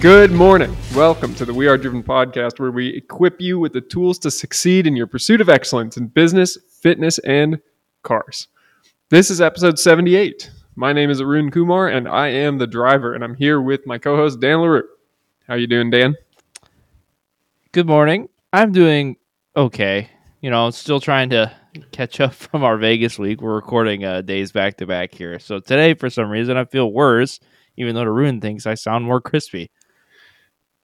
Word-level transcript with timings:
Good 0.00 0.30
morning. 0.30 0.76
Welcome 0.94 1.34
to 1.34 1.44
the 1.44 1.52
We 1.52 1.66
Are 1.66 1.76
Driven 1.76 2.04
podcast, 2.04 2.60
where 2.60 2.70
we 2.70 2.86
equip 2.86 3.40
you 3.40 3.58
with 3.58 3.72
the 3.72 3.80
tools 3.80 4.16
to 4.20 4.30
succeed 4.30 4.86
in 4.86 4.94
your 4.94 5.08
pursuit 5.08 5.40
of 5.40 5.48
excellence 5.48 5.96
in 5.96 6.06
business, 6.06 6.56
fitness, 6.80 7.18
and 7.18 7.58
cars. 8.04 8.46
This 9.08 9.28
is 9.28 9.40
episode 9.40 9.76
78. 9.76 10.52
My 10.76 10.92
name 10.92 11.10
is 11.10 11.20
Arun 11.20 11.50
Coumar, 11.50 11.92
and 11.92 12.06
I 12.06 12.28
am 12.28 12.58
the 12.58 12.66
driver, 12.68 13.12
and 13.12 13.24
I'm 13.24 13.34
here 13.34 13.60
with 13.60 13.88
my 13.88 13.98
co-host 13.98 14.38
Dan 14.38 14.60
LaRue. 14.60 14.86
How 15.48 15.56
you 15.56 15.66
doing, 15.66 15.90
Dan? 15.90 16.14
Good 17.72 17.88
morning. 17.88 18.28
I'm 18.52 18.70
doing 18.70 19.16
okay. 19.56 20.10
You 20.42 20.50
know, 20.50 20.70
still 20.70 21.00
trying 21.00 21.30
to 21.30 21.52
catch 21.90 22.20
up 22.20 22.34
from 22.34 22.62
our 22.62 22.76
Vegas 22.76 23.18
week. 23.18 23.40
We're 23.40 23.56
recording 23.56 24.04
uh, 24.04 24.20
days 24.20 24.52
back 24.52 24.76
to 24.76 24.86
back 24.86 25.12
here. 25.12 25.40
So 25.40 25.58
today, 25.58 25.94
for 25.94 26.08
some 26.08 26.30
reason, 26.30 26.56
I 26.56 26.66
feel 26.66 26.92
worse, 26.92 27.40
even 27.76 27.96
though 27.96 28.02
Arun 28.02 28.40
thinks 28.40 28.64
I 28.64 28.74
sound 28.74 29.04
more 29.04 29.20
crispy. 29.20 29.72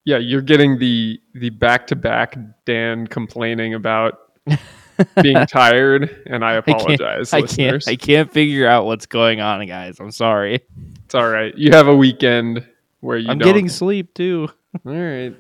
Yeah, 0.05 0.19
you're 0.19 0.43
getting 0.43 0.79
the 0.79 1.21
the 1.35 1.51
back 1.51 1.87
to 1.89 1.97
back 1.97 2.37
Dan 2.67 3.07
complaining 3.07 3.75
about 3.75 4.19
being 5.23 5.47
tired, 5.47 6.23
and 6.27 6.45
I 6.45 6.55
apologize, 6.55 7.33
I 7.33 7.41
listeners. 7.41 7.85
can't. 7.87 7.93
I 7.93 7.97
can't 7.97 8.33
figure 8.33 8.67
out 8.67 8.85
what's 8.85 9.07
going 9.07 9.41
on, 9.41 9.67
guys. 9.67 9.99
I'm 10.01 10.11
sorry. 10.11 10.61
It's 11.05 11.15
all 11.15 11.29
right. 11.29 11.57
You 11.57 11.73
have 11.73 11.89
a 11.89 11.97
weekend 11.97 12.67
where 13.01 13.17
you 13.19 13.30
I'm 13.30 13.39
don't. 13.39 13.47
getting 13.49 13.69
sleep 13.69 14.13
too. 14.15 14.49
all 14.87 14.93
right. 14.93 15.35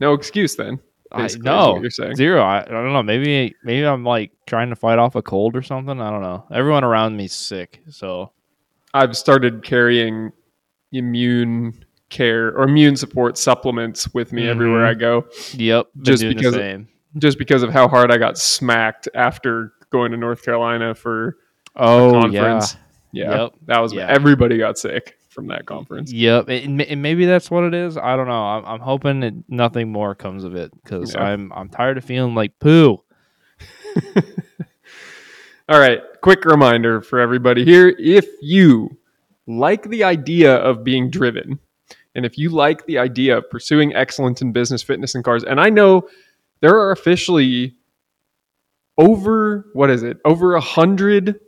No 0.00 0.14
excuse 0.14 0.56
then. 0.56 0.80
I 1.12 1.22
what 1.22 1.82
you're 1.82 1.90
saying. 1.90 2.16
Zero. 2.16 2.42
I, 2.42 2.62
I 2.62 2.64
don't 2.64 2.92
know. 2.92 3.02
Maybe 3.02 3.54
maybe 3.62 3.84
I'm 3.86 4.04
like 4.04 4.32
trying 4.46 4.70
to 4.70 4.76
fight 4.76 4.98
off 4.98 5.14
a 5.14 5.22
cold 5.22 5.56
or 5.56 5.62
something. 5.62 6.00
I 6.00 6.10
don't 6.10 6.22
know. 6.22 6.44
Everyone 6.50 6.84
around 6.84 7.16
me's 7.16 7.34
sick, 7.34 7.82
so 7.90 8.32
I've 8.94 9.16
started 9.16 9.62
carrying 9.62 10.32
immune 10.90 11.84
care 12.12 12.56
or 12.56 12.62
immune 12.64 12.94
support 12.96 13.36
supplements 13.36 14.12
with 14.14 14.32
me 14.32 14.48
everywhere 14.48 14.82
Mhm. 14.86 14.90
I 14.90 14.94
go, 14.94 15.24
yep. 15.54 15.86
Just 16.02 16.22
because- 16.22 16.54
same. 16.54 16.86
just 17.18 17.38
because 17.38 17.62
of 17.64 17.70
how 17.72 17.88
hard 17.88 18.12
I 18.12 18.18
got 18.18 18.38
smacked 18.38 19.08
after 19.14 19.72
going 19.90 20.12
to 20.12 20.16
North 20.16 20.44
Carolina 20.44 20.94
for 20.94 21.36
Oh 21.74 22.12
conference. 22.20 22.76
Yeah, 23.12 23.42
Yep. 23.42 23.52
that 23.66 23.80
was 23.80 23.92
Yeah. 23.92 24.06
everybody 24.08 24.56
got 24.58 24.78
sick 24.78 25.16
from 25.28 25.46
that 25.48 25.66
conference. 25.66 26.12
Yep, 26.12 26.48
and, 26.48 26.80
and 26.82 27.02
maybe 27.02 27.24
that's 27.26 27.50
what 27.50 27.64
it 27.64 27.74
is. 27.74 27.96
I 27.96 28.16
don't 28.16 28.26
know. 28.28 28.42
I'm, 28.44 28.64
I'm 28.66 28.80
hoping 28.80 29.20
that 29.20 29.32
nothing 29.48 29.90
more 29.90 30.14
comes 30.14 30.44
of 30.44 30.54
it 30.54 30.70
because 30.82 31.14
Yeah. 31.14 31.22
I'm 31.24 31.52
I'm 31.54 31.68
tired 31.68 31.96
of 31.98 32.04
feeling 32.04 32.34
like 32.34 32.58
poo. 32.60 33.02
All 35.68 35.78
right, 35.78 36.00
quick 36.22 36.44
reminder 36.44 37.00
for 37.00 37.18
everybody 37.20 37.64
here: 37.64 37.94
if 37.98 38.26
you 38.42 38.98
like 39.46 39.88
the 39.88 40.04
idea 40.04 40.56
of 40.56 40.84
being 40.84 41.08
driven, 41.10 41.58
and 42.14 42.26
if 42.26 42.36
you 42.38 42.50
like 42.50 42.86
the 42.86 42.98
idea 42.98 43.38
of 43.38 43.50
pursuing 43.50 43.94
excellence 43.94 44.42
in 44.42 44.52
business, 44.52 44.82
fitness, 44.82 45.14
and 45.14 45.24
cars, 45.24 45.44
and 45.44 45.60
I 45.60 45.68
know 45.68 46.08
there 46.60 46.76
are 46.76 46.92
officially 46.92 47.74
over 48.98 49.66
what 49.72 49.90
is 49.90 50.02
it? 50.02 50.18
Over 50.24 50.54
a 50.54 50.60
hundred, 50.60 51.40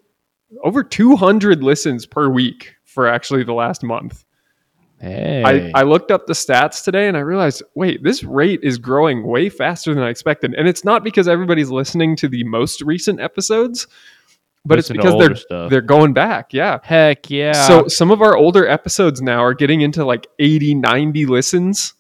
over 0.62 0.82
two 0.82 1.16
hundred 1.16 1.62
listens 1.62 2.06
per 2.06 2.28
week 2.28 2.74
for 2.84 3.06
actually 3.06 3.44
the 3.44 3.52
last 3.54 3.82
month. 3.82 4.24
Hey, 5.00 5.42
I, 5.44 5.80
I 5.80 5.82
looked 5.82 6.10
up 6.10 6.26
the 6.26 6.32
stats 6.32 6.82
today 6.82 7.08
and 7.08 7.16
I 7.16 7.20
realized, 7.20 7.62
wait, 7.74 8.02
this 8.02 8.24
rate 8.24 8.60
is 8.62 8.78
growing 8.78 9.26
way 9.26 9.50
faster 9.50 9.92
than 9.92 10.02
I 10.02 10.08
expected. 10.08 10.54
And 10.54 10.66
it's 10.66 10.84
not 10.84 11.04
because 11.04 11.28
everybody's 11.28 11.70
listening 11.70 12.16
to 12.16 12.28
the 12.28 12.44
most 12.44 12.80
recent 12.80 13.20
episodes, 13.20 13.86
but 14.64 14.76
Listen 14.78 14.96
it's 14.96 15.04
because 15.04 15.18
they're 15.20 15.36
stuff. 15.36 15.70
they're 15.70 15.80
going 15.82 16.12
back. 16.14 16.52
Yeah. 16.54 16.78
heck 16.82 17.28
yeah. 17.30 17.52
So 17.52 17.86
some 17.88 18.10
of 18.10 18.22
our 18.22 18.36
older 18.36 18.66
episodes 18.66 19.20
now 19.20 19.40
are 19.44 19.54
getting 19.54 19.82
into 19.82 20.04
like 20.04 20.26
80, 20.38 20.74
90 20.76 21.26
listens, 21.26 21.94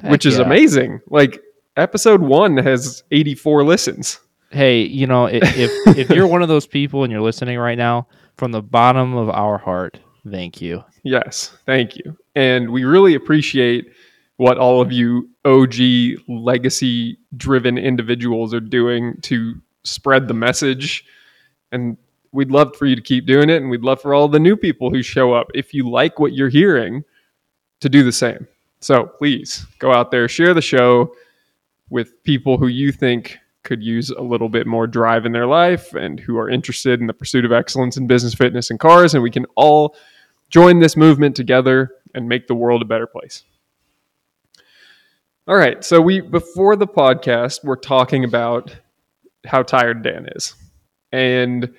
Heck 0.00 0.10
which 0.10 0.26
is 0.26 0.38
yeah. 0.38 0.44
amazing. 0.44 1.00
Like 1.08 1.40
episode 1.76 2.20
one 2.22 2.56
has 2.56 3.04
84 3.12 3.64
listens. 3.64 4.18
Hey, 4.50 4.82
you 4.82 5.06
know, 5.06 5.26
i- 5.26 5.30
if 5.42 5.70
if 5.98 6.10
you're 6.10 6.26
one 6.26 6.42
of 6.42 6.48
those 6.48 6.66
people 6.66 7.04
and 7.04 7.12
you're 7.12 7.22
listening 7.22 7.58
right 7.58 7.78
now, 7.78 8.06
from 8.36 8.50
the 8.52 8.62
bottom 8.62 9.14
of 9.16 9.28
our 9.30 9.58
heart, 9.58 9.98
thank 10.28 10.60
you. 10.60 10.82
Yes, 11.04 11.56
thank 11.66 11.96
you. 11.96 12.16
And 12.34 12.70
we 12.70 12.84
really 12.84 13.14
appreciate 13.14 13.92
what 14.36 14.58
all 14.58 14.80
of 14.80 14.90
you 14.90 15.28
OG 15.44 15.74
legacy 16.28 17.16
driven 17.36 17.78
individuals 17.78 18.52
are 18.52 18.60
doing 18.60 19.16
to 19.22 19.54
spread 19.84 20.26
the 20.26 20.34
message. 20.34 21.04
And 21.74 21.96
we'd 22.32 22.50
love 22.50 22.76
for 22.76 22.86
you 22.86 22.96
to 22.96 23.02
keep 23.02 23.26
doing 23.26 23.50
it. 23.50 23.60
And 23.60 23.68
we'd 23.68 23.82
love 23.82 24.00
for 24.00 24.14
all 24.14 24.28
the 24.28 24.38
new 24.38 24.56
people 24.56 24.90
who 24.90 25.02
show 25.02 25.32
up, 25.32 25.48
if 25.54 25.74
you 25.74 25.88
like 25.90 26.18
what 26.18 26.32
you're 26.32 26.48
hearing, 26.48 27.04
to 27.80 27.88
do 27.88 28.02
the 28.02 28.12
same. 28.12 28.46
So 28.80 29.06
please 29.18 29.66
go 29.78 29.92
out 29.92 30.10
there, 30.10 30.28
share 30.28 30.54
the 30.54 30.62
show 30.62 31.14
with 31.90 32.22
people 32.22 32.56
who 32.56 32.68
you 32.68 32.92
think 32.92 33.38
could 33.62 33.82
use 33.82 34.10
a 34.10 34.20
little 34.20 34.48
bit 34.48 34.66
more 34.66 34.86
drive 34.86 35.26
in 35.26 35.32
their 35.32 35.46
life 35.46 35.94
and 35.94 36.20
who 36.20 36.38
are 36.38 36.50
interested 36.50 37.00
in 37.00 37.06
the 37.06 37.14
pursuit 37.14 37.44
of 37.44 37.52
excellence 37.52 37.96
in 37.96 38.06
business, 38.06 38.34
fitness, 38.34 38.70
and 38.70 38.78
cars. 38.78 39.14
And 39.14 39.22
we 39.22 39.30
can 39.30 39.46
all 39.56 39.96
join 40.50 40.80
this 40.80 40.96
movement 40.96 41.34
together 41.34 41.90
and 42.14 42.28
make 42.28 42.46
the 42.46 42.54
world 42.54 42.82
a 42.82 42.84
better 42.84 43.06
place. 43.06 43.42
All 45.48 45.56
right. 45.56 45.82
So 45.84 46.00
we 46.00 46.20
before 46.20 46.76
the 46.76 46.86
podcast, 46.86 47.64
we're 47.64 47.76
talking 47.76 48.24
about 48.24 48.74
how 49.44 49.62
tired 49.62 50.02
Dan 50.02 50.28
is 50.34 50.54
and 51.14 51.72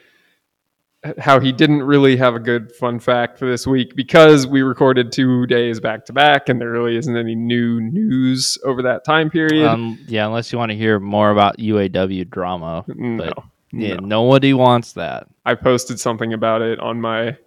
how 1.19 1.40
he 1.40 1.51
didn't 1.51 1.84
really 1.84 2.18
have 2.18 2.34
a 2.34 2.40
good 2.40 2.72
fun 2.72 3.00
fact 3.00 3.38
for 3.38 3.47
this 3.47 3.68
week 3.68 3.96
because 3.96 4.47
we 4.47 4.63
recorded 4.63 5.12
two 5.12 5.46
days 5.46 5.79
back 5.79 6.06
to 6.06 6.13
back 6.13 6.50
and 6.50 6.59
there 6.59 6.72
really 6.72 6.97
isn't 6.97 7.16
any 7.16 7.35
new 7.35 7.79
news 7.79 8.57
over 8.63 8.81
that 8.81 9.03
time 9.03 9.29
period. 9.29 9.68
Um, 9.68 10.00
yeah, 10.07 10.25
unless 10.25 10.51
you 10.51 10.57
want 10.57 10.72
to 10.72 10.78
hear 10.78 11.00
more 11.00 11.29
about 11.29 11.57
UAW 11.57 12.29
drama, 12.29 12.84
no, 12.88 13.18
but 13.18 13.44
yeah, 13.72 13.95
no. 13.95 14.07
nobody 14.07 14.53
wants 14.53 14.94
that. 14.94 15.28
I 15.45 15.53
posted 15.53 16.00
something 16.00 16.34
about 16.34 16.62
it 16.62 16.79
on 16.79 17.00
my 17.00 17.38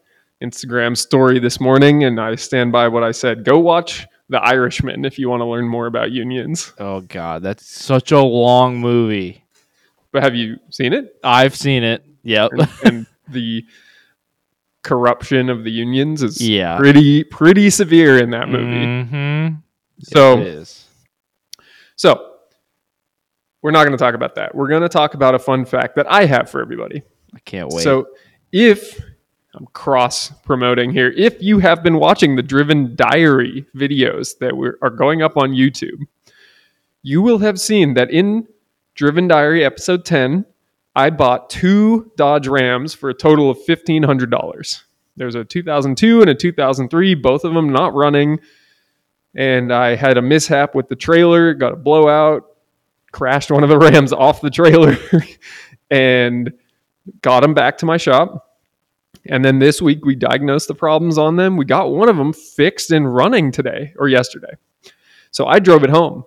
Instagram 0.42 0.96
story 0.96 1.40
this 1.40 1.60
morning, 1.60 2.04
and 2.04 2.20
I 2.20 2.36
stand 2.36 2.70
by 2.70 2.86
what 2.86 3.02
I 3.02 3.10
said. 3.10 3.44
Go 3.44 3.58
watch 3.58 4.06
The 4.28 4.38
Irishman 4.38 5.04
if 5.04 5.18
you 5.18 5.28
want 5.28 5.40
to 5.40 5.46
learn 5.46 5.66
more 5.66 5.86
about 5.86 6.12
unions. 6.12 6.72
Oh 6.78 7.00
God, 7.00 7.42
that's 7.42 7.66
such 7.66 8.12
a 8.12 8.20
long 8.20 8.78
movie. 8.78 9.42
But 10.12 10.22
have 10.22 10.34
you 10.34 10.58
seen 10.70 10.92
it? 10.92 11.16
I've 11.22 11.54
seen 11.54 11.82
it. 11.84 12.04
Yep. 12.22 12.50
And, 12.52 12.68
and 12.84 13.06
the 13.28 13.64
corruption 14.82 15.50
of 15.50 15.64
the 15.64 15.70
unions 15.70 16.22
is 16.22 16.40
Yeah. 16.40 16.78
pretty 16.78 17.24
pretty 17.24 17.68
severe 17.70 18.18
in 18.18 18.30
that 18.30 18.48
movie. 18.48 18.86
Mm-hmm. 18.86 19.54
So 20.04 20.38
it 20.40 20.46
is. 20.46 20.86
so 21.96 22.34
we're 23.60 23.72
not 23.72 23.84
going 23.84 23.96
to 23.96 24.02
talk 24.02 24.14
about 24.14 24.36
that. 24.36 24.54
We're 24.54 24.68
going 24.68 24.82
to 24.82 24.88
talk 24.88 25.14
about 25.14 25.34
a 25.34 25.38
fun 25.38 25.64
fact 25.64 25.96
that 25.96 26.10
I 26.10 26.24
have 26.26 26.48
for 26.48 26.60
everybody. 26.60 27.02
I 27.34 27.40
can't 27.40 27.68
wait. 27.70 27.82
So 27.82 28.06
if 28.52 28.98
I'm 29.54 29.66
cross 29.72 30.30
promoting 30.44 30.92
here, 30.92 31.10
if 31.16 31.42
you 31.42 31.58
have 31.58 31.82
been 31.82 31.96
watching 31.98 32.36
the 32.36 32.42
Driven 32.42 32.94
Diary 32.94 33.66
videos 33.76 34.38
that 34.38 34.56
we 34.56 34.70
are 34.80 34.90
going 34.90 35.22
up 35.22 35.36
on 35.36 35.50
YouTube, 35.52 36.06
you 37.02 37.20
will 37.20 37.38
have 37.38 37.58
seen 37.60 37.94
that 37.94 38.10
in 38.10 38.46
Driven 38.98 39.28
Diary 39.28 39.64
episode 39.64 40.04
10, 40.04 40.44
I 40.96 41.10
bought 41.10 41.50
two 41.50 42.10
Dodge 42.16 42.48
Rams 42.48 42.94
for 42.94 43.08
a 43.08 43.14
total 43.14 43.48
of 43.48 43.56
$1,500. 43.58 44.82
There's 45.16 45.36
a 45.36 45.44
2002 45.44 46.20
and 46.20 46.28
a 46.28 46.34
2003, 46.34 47.14
both 47.14 47.44
of 47.44 47.54
them 47.54 47.70
not 47.70 47.94
running. 47.94 48.40
And 49.36 49.72
I 49.72 49.94
had 49.94 50.18
a 50.18 50.22
mishap 50.22 50.74
with 50.74 50.88
the 50.88 50.96
trailer, 50.96 51.54
got 51.54 51.74
a 51.74 51.76
blowout, 51.76 52.42
crashed 53.12 53.52
one 53.52 53.62
of 53.62 53.68
the 53.68 53.78
Rams 53.78 54.12
off 54.12 54.40
the 54.40 54.50
trailer, 54.50 54.96
and 55.92 56.52
got 57.22 57.42
them 57.42 57.54
back 57.54 57.78
to 57.78 57.86
my 57.86 57.98
shop. 57.98 58.58
And 59.26 59.44
then 59.44 59.60
this 59.60 59.80
week 59.80 60.04
we 60.04 60.16
diagnosed 60.16 60.66
the 60.66 60.74
problems 60.74 61.18
on 61.18 61.36
them. 61.36 61.56
We 61.56 61.66
got 61.66 61.92
one 61.92 62.08
of 62.08 62.16
them 62.16 62.32
fixed 62.32 62.90
and 62.90 63.14
running 63.14 63.52
today 63.52 63.94
or 63.96 64.08
yesterday. 64.08 64.54
So 65.30 65.46
I 65.46 65.60
drove 65.60 65.84
it 65.84 65.90
home 65.90 66.24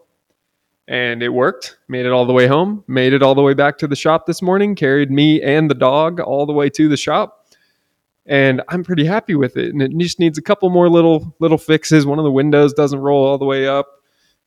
and 0.91 1.23
it 1.23 1.29
worked. 1.29 1.77
Made 1.87 2.05
it 2.05 2.11
all 2.11 2.25
the 2.25 2.33
way 2.33 2.47
home, 2.47 2.83
made 2.85 3.13
it 3.13 3.23
all 3.23 3.33
the 3.33 3.41
way 3.41 3.53
back 3.53 3.77
to 3.77 3.87
the 3.87 3.95
shop 3.95 4.25
this 4.25 4.41
morning, 4.41 4.75
carried 4.75 5.09
me 5.09 5.41
and 5.41 5.69
the 5.69 5.73
dog 5.73 6.19
all 6.19 6.45
the 6.45 6.51
way 6.51 6.69
to 6.69 6.89
the 6.89 6.97
shop. 6.97 7.47
And 8.25 8.61
I'm 8.67 8.83
pretty 8.83 9.05
happy 9.05 9.33
with 9.33 9.55
it. 9.55 9.73
And 9.73 9.81
it 9.81 9.97
just 9.97 10.19
needs 10.19 10.37
a 10.37 10.41
couple 10.41 10.69
more 10.69 10.89
little 10.89 11.33
little 11.39 11.57
fixes. 11.57 12.05
One 12.05 12.19
of 12.19 12.25
the 12.25 12.31
windows 12.31 12.73
doesn't 12.73 12.99
roll 12.99 13.25
all 13.25 13.37
the 13.37 13.45
way 13.45 13.67
up. 13.67 13.87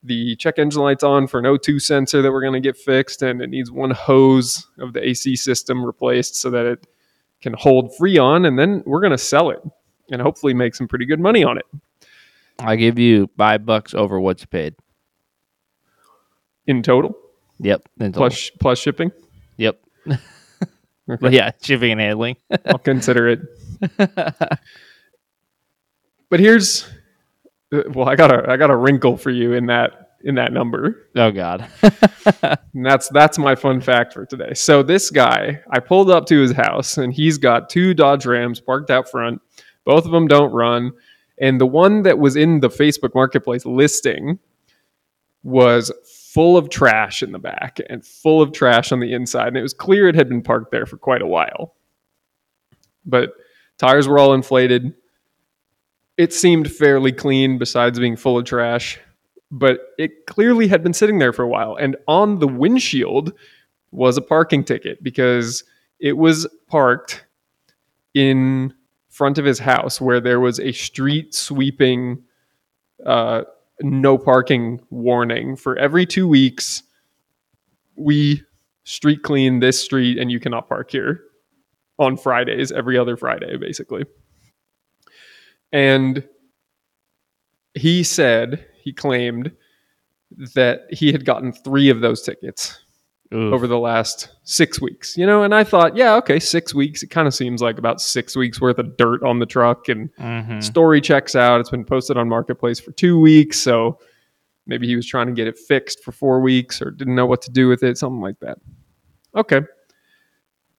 The 0.03 0.37
check 0.37 0.59
engine 0.59 0.83
light's 0.83 1.03
on 1.03 1.27
for 1.29 1.39
an 1.39 1.47
O2 1.47 1.81
sensor 1.81 2.21
that 2.21 2.31
we're 2.31 2.43
going 2.43 2.53
to 2.53 2.61
get 2.61 2.77
fixed, 2.77 3.23
and 3.23 3.41
it 3.41 3.49
needs 3.49 3.71
one 3.71 3.91
hose 3.91 4.67
of 4.79 4.93
the 4.93 5.03
AC 5.03 5.37
system 5.37 5.83
replaced 5.83 6.37
so 6.37 6.51
that 6.51 6.67
it 6.67 6.87
can 7.41 7.55
hold 7.55 7.91
Freon, 7.99 8.47
and 8.47 8.59
then 8.59 8.83
we're 8.85 9.01
going 9.01 9.13
to 9.13 9.19
sell 9.19 9.49
it 9.49 9.63
and 10.11 10.21
hopefully 10.21 10.53
make 10.53 10.75
some 10.75 10.87
pretty 10.87 11.07
good 11.07 11.21
money 11.21 11.43
on 11.43 11.57
it 11.57 11.65
I 12.59 12.77
give 12.77 12.99
you 12.99 13.31
five 13.39 13.65
bucks 13.65 13.95
over 13.95 14.21
what's 14.21 14.45
paid. 14.45 14.75
In 16.67 16.83
total, 16.83 17.17
Yep. 17.61 17.83
in 18.01 18.13
total. 18.13 18.29
plus 18.29 18.51
plus 18.61 18.79
shipping. 18.79 19.13
Yep. 19.59 19.81
Okay. 21.07 21.19
But 21.21 21.33
yeah, 21.35 21.51
shipping 21.63 21.93
and 21.93 22.01
handling. 22.01 22.37
I'll 22.65 22.79
consider 22.79 23.29
it. 23.29 23.41
But 26.31 26.41
here's 26.41 26.89
Uh, 27.73 27.83
Well, 27.93 28.09
I 28.09 28.17
got 28.17 28.33
a 28.33 28.51
I 28.51 28.57
got 28.57 28.71
a 28.71 28.77
wrinkle 28.77 29.17
for 29.17 29.31
you 29.31 29.53
in 29.53 29.67
that 29.67 30.13
in 30.23 30.35
that 30.37 30.53
number. 30.53 31.09
Oh 31.17 31.31
God. 31.31 31.67
And 32.75 32.85
that's 32.87 33.09
that's 33.11 33.37
my 33.39 33.55
fun 33.55 33.81
fact 33.83 34.15
for 34.15 34.25
today. 34.25 34.55
So 34.55 34.83
this 34.83 35.11
guy, 35.11 35.61
I 35.71 35.79
pulled 35.79 36.11
up 36.11 36.25
to 36.27 36.41
his 36.41 36.53
house 36.53 36.97
and 36.97 37.13
he's 37.13 37.37
got 37.39 37.69
two 37.69 37.93
Dodge 37.95 38.25
Rams 38.27 38.59
parked 38.61 38.91
out 38.91 39.09
front. 39.11 39.41
Both 39.85 40.07
of 40.07 40.11
them 40.11 40.27
don't 40.27 40.51
run, 40.53 40.93
and 41.39 41.61
the 41.61 41.67
one 41.67 42.03
that 42.05 42.19
was 42.19 42.35
in 42.37 42.61
the 42.61 42.69
Facebook 42.71 43.15
Marketplace 43.15 43.67
listing 43.67 44.39
was 45.43 45.93
full 46.35 46.57
of 46.57 46.69
trash 46.69 47.23
in 47.23 47.33
the 47.33 47.39
back 47.39 47.79
and 47.89 48.05
full 48.05 48.43
of 48.43 48.53
trash 48.53 48.93
on 48.93 49.01
the 49.01 49.15
inside, 49.15 49.49
and 49.49 49.57
it 49.57 49.63
was 49.63 49.73
clear 49.73 50.09
it 50.09 50.15
had 50.15 50.29
been 50.29 50.43
parked 50.43 50.71
there 50.73 50.87
for 50.87 50.99
quite 50.99 51.23
a 51.23 51.27
while. 51.27 51.75
But 53.07 53.33
tires 53.79 54.07
were 54.07 54.19
all 54.19 54.35
inflated. 54.35 54.95
It 56.17 56.33
seemed 56.33 56.71
fairly 56.71 57.13
clean 57.13 57.59
besides 57.59 57.99
being 57.99 58.17
full 58.17 58.39
of 58.39 58.45
trash 58.45 58.99
but 59.55 59.95
it 59.99 60.27
clearly 60.27 60.67
had 60.67 60.83
been 60.83 60.93
sitting 60.93 61.21
there 61.21 61.33
for 61.33 61.43
a 61.43 61.49
while. 61.49 61.77
And 61.77 61.97
on 62.09 62.41
the 62.41 62.49
windshield 62.49 63.33
was 63.93 64.17
a 64.17 64.23
parking 64.23 64.65
ticket 64.65 65.01
because 65.01 65.63
it 66.01 66.15
was 66.15 66.45
parked 66.67 67.25
in 68.15 68.75
front 69.11 69.39
of 69.39 69.45
his 69.45 69.61
house 69.61 70.01
where 70.01 70.21
there 70.21 70.41
was 70.41 70.59
a 70.59 70.73
street 70.73 71.35
sweeping 71.35 72.25
uh, 73.07 73.43
no 73.81 74.17
parking 74.19 74.81
warning 74.91 75.57
for 75.57 75.77
every 75.79 76.07
two 76.07 76.29
weeks. 76.29 76.83
We 77.97 78.43
street 78.85 79.23
clean 79.23 79.61
this 79.61 79.81
street 79.81 80.19
and 80.19 80.31
you 80.31 80.41
cannot 80.41 80.69
park 80.69 80.91
here 80.91 81.21
on 81.99 82.17
Fridays, 82.17 82.73
every 82.73 82.99
other 82.99 83.17
Friday, 83.17 83.57
basically. 83.57 84.05
And 85.73 86.27
he 87.75 88.03
said 88.03 88.67
he 88.83 88.93
claimed 88.93 89.51
that 90.55 90.83
he 90.91 91.13
had 91.13 91.25
gotten 91.25 91.53
three 91.53 91.89
of 91.89 92.01
those 92.01 92.23
tickets 92.23 92.81
Oof. 93.33 93.53
over 93.55 93.67
the 93.67 93.79
last 93.79 94.29
six 94.45 94.81
weeks. 94.81 95.17
You 95.17 95.27
know, 95.27 95.43
and 95.43 95.55
I 95.55 95.65
thought, 95.65 95.97
yeah, 95.97 96.15
okay, 96.17 96.39
six 96.39 96.75
weeks. 96.75 97.03
It 97.03 97.09
kind 97.09 97.27
of 97.27 97.35
seems 97.35 97.63
like 97.63 97.79
about 97.79 98.01
six 98.01 98.37
weeks 98.37 98.61
worth 98.61 98.79
of 98.79 98.97
dirt 98.97 99.23
on 99.25 99.39
the 99.41 99.47
truck, 99.47 99.89
and 99.89 100.11
Mhm. 100.21 100.63
story 100.63 101.01
checks 101.01 101.35
out. 101.35 101.59
It's 101.61 101.71
been 101.71 101.85
posted 101.85 102.17
on 102.17 102.29
Marketplace 102.29 102.79
for 102.79 102.93
two 102.93 103.19
weeks, 103.19 103.59
so 103.59 103.99
maybe 104.67 104.87
he 104.87 104.95
was 104.95 105.07
trying 105.07 105.27
to 105.27 105.33
get 105.33 105.47
it 105.49 105.59
fixed 105.59 106.05
for 106.05 106.13
four 106.13 106.41
weeks 106.41 106.81
or 106.81 106.91
didn't 106.91 107.15
know 107.17 107.27
what 107.27 107.43
to 107.43 107.51
do 107.51 107.67
with 107.69 107.83
it, 107.83 107.99
something 107.99 108.21
like 108.21 108.39
that. 108.41 108.59
Okay, 109.35 109.63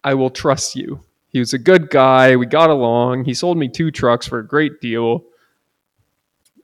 I 0.03 0.13
will 0.13 0.29
trust 0.29 0.75
you. 0.75 1.01
He 1.27 1.39
was 1.39 1.53
a 1.53 1.57
good 1.59 1.89
guy. 1.89 2.35
We 2.37 2.45
got 2.45 2.69
along. 2.69 3.25
He 3.25 3.33
sold 3.33 3.57
me 3.57 3.67
two 3.67 3.91
trucks 3.91 4.25
for 4.27 4.39
a 4.39 4.47
great 4.47 4.79
deal. 4.79 5.25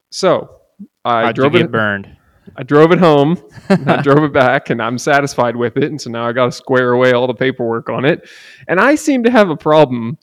So 0.09 0.61
I 1.03 1.25
How'd 1.25 1.35
drove 1.35 1.55
it. 1.55 1.71
burned? 1.71 2.15
I 2.55 2.63
drove 2.63 2.91
it 2.91 2.99
home. 2.99 3.41
I 3.69 4.01
drove 4.01 4.23
it 4.23 4.33
back, 4.33 4.69
and 4.69 4.81
I'm 4.81 4.97
satisfied 4.97 5.55
with 5.55 5.77
it. 5.77 5.85
And 5.85 5.99
so 5.99 6.09
now 6.09 6.27
I 6.27 6.33
got 6.33 6.45
to 6.45 6.51
square 6.51 6.91
away 6.91 7.13
all 7.13 7.27
the 7.27 7.33
paperwork 7.33 7.89
on 7.89 8.05
it. 8.05 8.29
And 8.67 8.79
I 8.79 8.95
seem 8.95 9.23
to 9.23 9.31
have 9.31 9.49
a 9.49 9.55
problem 9.55 10.17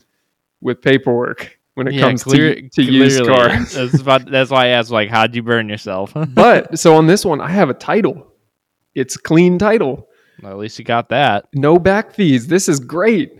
with 0.60 0.82
paperwork 0.82 1.58
when 1.74 1.86
it 1.88 1.94
Yeah, 1.94 2.02
comes 2.02 2.24
clear- 2.24 2.54
to, 2.56 2.68
to 2.68 2.82
used 2.82 3.24
cars. 3.24 3.72
That's, 3.72 4.00
about, 4.00 4.30
that's 4.30 4.50
why 4.50 4.66
I 4.66 4.68
asked, 4.68 4.90
like, 4.90 5.08
how'd 5.08 5.34
you 5.34 5.42
burn 5.42 5.68
yourself? 5.68 6.12
but 6.28 6.78
so 6.78 6.94
on 6.96 7.06
this 7.06 7.24
one, 7.24 7.40
I 7.40 7.48
have 7.50 7.70
a 7.70 7.74
title. 7.74 8.32
It's 8.94 9.16
a 9.16 9.20
clean 9.20 9.58
title, 9.58 10.08
at 10.44 10.56
least 10.58 10.78
you 10.78 10.84
got 10.84 11.08
that. 11.10 11.46
no 11.54 11.78
back 11.78 12.12
fees. 12.14 12.46
This 12.48 12.68
is 12.68 12.80
great. 12.80 13.32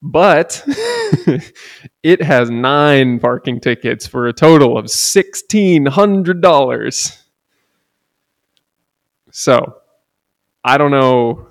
But 0.00 0.62
it 2.02 2.22
has 2.22 2.50
nine 2.50 3.18
parking 3.18 3.60
tickets 3.60 4.06
for 4.06 4.28
a 4.28 4.32
total 4.32 4.78
of 4.78 4.88
sixteen 4.90 5.86
hundred 5.86 6.40
dollars. 6.40 7.22
So 9.38 9.76
I 10.64 10.78
don't 10.78 10.90
know 10.90 11.46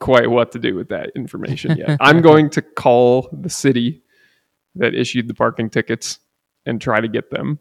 quite 0.00 0.28
what 0.28 0.52
to 0.52 0.58
do 0.58 0.74
with 0.74 0.90
that 0.90 1.12
information 1.16 1.78
yet. 1.78 1.96
I'm 2.00 2.20
going 2.20 2.50
to 2.50 2.60
call 2.60 3.26
the 3.32 3.48
city 3.48 4.02
that 4.74 4.94
issued 4.94 5.28
the 5.28 5.34
parking 5.34 5.70
tickets 5.70 6.18
and 6.66 6.78
try 6.78 7.00
to 7.00 7.08
get 7.08 7.30
them 7.30 7.58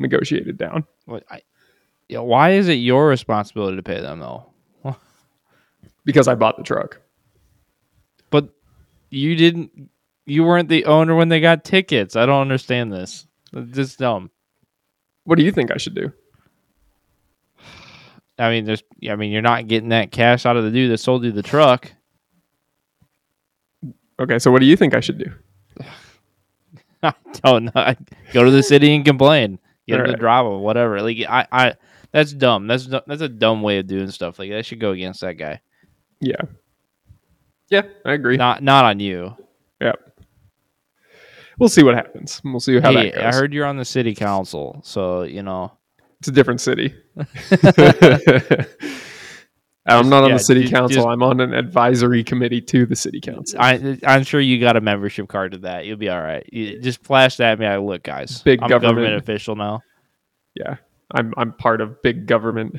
negotiated 0.00 0.58
down. 0.58 0.82
What, 1.04 1.22
I, 1.30 1.42
yeah, 2.08 2.18
why 2.18 2.54
is 2.54 2.68
it 2.68 2.74
your 2.74 3.06
responsibility 3.06 3.76
to 3.76 3.84
pay 3.84 4.00
them 4.00 4.18
though? 4.18 4.52
because 6.04 6.26
I 6.26 6.34
bought 6.34 6.56
the 6.56 6.64
truck. 6.64 7.00
But 8.30 8.48
you 9.10 9.36
didn't. 9.36 9.90
You 10.26 10.42
weren't 10.42 10.68
the 10.68 10.86
owner 10.86 11.14
when 11.14 11.28
they 11.28 11.40
got 11.40 11.64
tickets. 11.64 12.16
I 12.16 12.26
don't 12.26 12.40
understand 12.40 12.92
this. 12.92 13.28
It's 13.52 13.76
just 13.76 14.00
dumb. 14.00 14.32
What 15.22 15.38
do 15.38 15.44
you 15.44 15.52
think 15.52 15.70
I 15.70 15.76
should 15.76 15.94
do? 15.94 16.12
I 18.38 18.50
mean, 18.50 18.64
there's. 18.64 18.82
I 19.08 19.16
mean, 19.16 19.30
you're 19.30 19.42
not 19.42 19.68
getting 19.68 19.90
that 19.90 20.10
cash 20.10 20.46
out 20.46 20.56
of 20.56 20.64
the 20.64 20.70
dude 20.70 20.90
that 20.90 20.98
sold 20.98 21.24
you 21.24 21.32
the 21.32 21.42
truck. 21.42 21.92
Okay, 24.20 24.38
so 24.38 24.50
what 24.50 24.60
do 24.60 24.66
you 24.66 24.76
think 24.76 24.94
I 24.94 25.00
should 25.00 25.18
do? 25.18 25.32
I 27.02 27.12
don't 27.42 27.64
know. 27.64 27.72
I 27.74 27.96
go 28.32 28.44
to 28.44 28.50
the 28.50 28.62
city 28.62 28.94
and 28.94 29.04
complain. 29.04 29.58
Get 29.86 29.96
to 29.96 30.02
Alright. 30.02 30.18
drop 30.18 30.60
whatever. 30.60 31.02
Like 31.02 31.18
I, 31.28 31.46
I. 31.52 31.74
That's 32.12 32.32
dumb. 32.32 32.66
That's 32.66 32.86
that's 32.86 33.22
a 33.22 33.28
dumb 33.28 33.62
way 33.62 33.78
of 33.78 33.86
doing 33.86 34.10
stuff. 34.10 34.38
Like 34.38 34.50
that 34.50 34.64
should 34.64 34.80
go 34.80 34.92
against 34.92 35.20
that 35.20 35.34
guy. 35.34 35.60
Yeah. 36.20 36.42
Yeah, 37.70 37.82
I 38.04 38.12
agree. 38.12 38.36
Not 38.36 38.62
not 38.62 38.84
on 38.84 39.00
you. 39.00 39.36
Yeah. 39.80 39.92
We'll 41.58 41.68
see 41.68 41.82
what 41.82 41.94
happens. 41.94 42.40
We'll 42.44 42.60
see 42.60 42.80
how 42.80 42.92
hey, 42.92 43.10
that 43.10 43.14
goes. 43.16 43.24
I 43.24 43.32
heard 43.32 43.52
you're 43.52 43.66
on 43.66 43.76
the 43.76 43.84
city 43.84 44.14
council, 44.14 44.80
so 44.84 45.22
you 45.22 45.42
know. 45.42 45.72
It's 46.24 46.28
a 46.28 46.32
different 46.32 46.60
city. 46.62 46.94
I'm 49.86 50.08
not 50.08 50.22
on 50.24 50.30
yeah, 50.30 50.36
the 50.36 50.42
city 50.42 50.66
council. 50.70 50.88
just- 50.96 51.06
I'm 51.06 51.22
on 51.22 51.40
an 51.40 51.52
advisory 51.52 52.24
committee 52.24 52.62
to 52.62 52.86
the 52.86 52.96
city 52.96 53.20
council. 53.20 53.58
I 53.60 53.98
I'm 54.06 54.22
sure 54.22 54.40
you 54.40 54.58
got 54.58 54.76
a 54.76 54.80
membership 54.80 55.28
card 55.28 55.52
to 55.52 55.58
that. 55.58 55.84
You'll 55.84 55.98
be 55.98 56.08
all 56.08 56.22
right. 56.22 56.48
You 56.50 56.80
just 56.80 57.04
flash 57.04 57.36
that 57.36 57.52
at 57.52 57.58
me. 57.58 57.66
I 57.66 57.76
look, 57.76 58.02
guys. 58.02 58.40
Big 58.42 58.60
I'm 58.60 58.66
a 58.66 58.68
government 58.70 58.96
government. 58.96 59.22
official 59.22 59.56
now. 59.56 59.82
yeah. 60.54 60.76
I'm 61.10 61.34
I'm 61.36 61.52
part 61.52 61.82
of 61.82 62.00
big 62.00 62.26
government. 62.26 62.76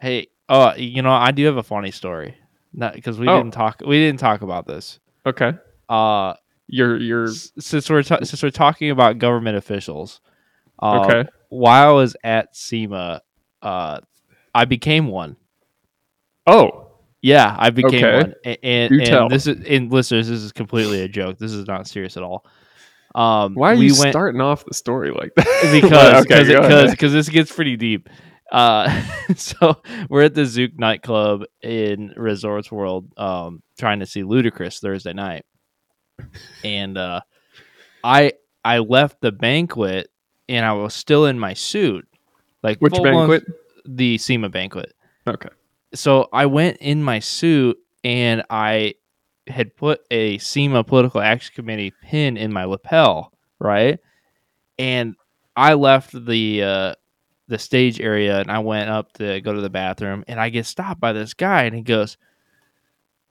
Hey, 0.00 0.26
uh, 0.48 0.74
you 0.76 1.00
know, 1.00 1.12
I 1.12 1.30
do 1.30 1.44
have 1.46 1.56
a 1.58 1.62
funny 1.62 1.92
story. 1.92 2.34
Not 2.72 2.94
because 2.94 3.20
we 3.20 3.28
Oh. 3.28 3.36
didn't 3.38 3.54
talk. 3.54 3.80
We 3.86 3.98
didn't 4.04 4.18
talk 4.18 4.42
about 4.42 4.66
this. 4.66 4.98
Okay. 5.24 5.52
Uh, 5.88 6.34
You're 6.66 6.96
you're 6.98 7.28
since 7.28 7.88
we're 7.88 8.02
ta- 8.02 8.24
since 8.24 8.42
we're 8.42 8.50
talking 8.50 8.90
about 8.90 9.18
government 9.18 9.56
officials. 9.56 10.20
Uh, 10.82 11.04
okay. 11.06 11.28
While 11.54 11.90
I 11.90 11.92
was 11.92 12.16
at 12.24 12.56
SEMA, 12.56 13.22
uh, 13.62 14.00
I 14.54 14.64
became 14.64 15.08
one. 15.08 15.36
Oh, 16.46 16.88
Yeah, 17.22 17.54
I 17.58 17.70
became 17.70 18.04
Okay. 18.04 18.16
one. 18.16 18.34
A- 18.44 18.64
And, 18.66 19.00
and 19.00 19.30
this 19.30 19.46
is 19.46 19.64
and 19.66 19.90
listeners, 19.90 20.28
this 20.28 20.40
is 20.42 20.52
completely 20.52 21.00
a 21.02 21.08
joke. 21.08 21.38
This 21.38 21.52
is 21.52 21.66
not 21.66 21.86
serious 21.86 22.16
at 22.16 22.22
all. 22.22 22.44
Um, 23.14 23.54
why 23.54 23.72
are 23.72 23.76
we 23.76 23.86
you 23.86 23.94
went, 23.98 24.12
starting 24.12 24.40
off 24.40 24.64
the 24.64 24.74
story 24.74 25.10
like 25.10 25.32
that? 25.36 25.46
because 25.72 26.24
because 26.24 26.48
because 26.48 26.90
because 26.90 27.12
this 27.12 27.28
gets 27.28 27.50
pretty 27.52 27.76
deep. 27.76 28.08
Uh, 28.52 28.90
so 29.36 29.80
we're 30.10 30.22
at 30.24 30.34
the 30.34 30.42
Zouk 30.42 30.78
nightclub 30.78 31.44
in 31.62 32.12
Resorts 32.16 32.70
World, 32.70 33.10
um, 33.16 33.62
trying 33.78 34.00
to 34.00 34.06
see 34.06 34.22
Ludacris 34.22 34.80
Thursday 34.80 35.12
night, 35.14 35.44
and 36.62 36.98
uh, 36.98 37.20
I 38.02 38.32
I 38.64 38.78
left 38.78 39.20
the 39.20 39.32
banquet 39.32 40.08
and 40.48 40.64
I 40.64 40.72
was 40.72 40.94
still 40.94 41.26
in 41.26 41.38
my 41.38 41.54
suit, 41.54 42.06
like 42.62 42.78
which 42.78 42.92
banquet? 43.02 43.44
the 43.86 44.18
SEMA 44.18 44.48
banquet. 44.48 44.92
Okay. 45.26 45.48
So 45.94 46.28
I 46.32 46.46
went 46.46 46.78
in 46.78 47.02
my 47.02 47.18
suit 47.20 47.78
and 48.02 48.42
I 48.50 48.94
had 49.46 49.76
put 49.76 50.00
a 50.10 50.38
SEMA 50.38 50.84
political 50.84 51.20
action 51.20 51.52
committee 51.54 51.92
pin 52.02 52.36
in 52.36 52.52
my 52.52 52.64
lapel, 52.64 53.32
right? 53.58 53.98
And 54.78 55.14
I 55.56 55.74
left 55.74 56.12
the 56.26 56.62
uh, 56.62 56.94
the 57.46 57.58
stage 57.58 58.00
area 58.00 58.40
and 58.40 58.50
I 58.50 58.58
went 58.60 58.90
up 58.90 59.12
to 59.14 59.40
go 59.42 59.52
to 59.52 59.60
the 59.60 59.70
bathroom 59.70 60.24
and 60.26 60.40
I 60.40 60.48
get 60.48 60.66
stopped 60.66 61.00
by 61.00 61.12
this 61.12 61.34
guy 61.34 61.64
and 61.64 61.74
he 61.76 61.82
goes, 61.82 62.16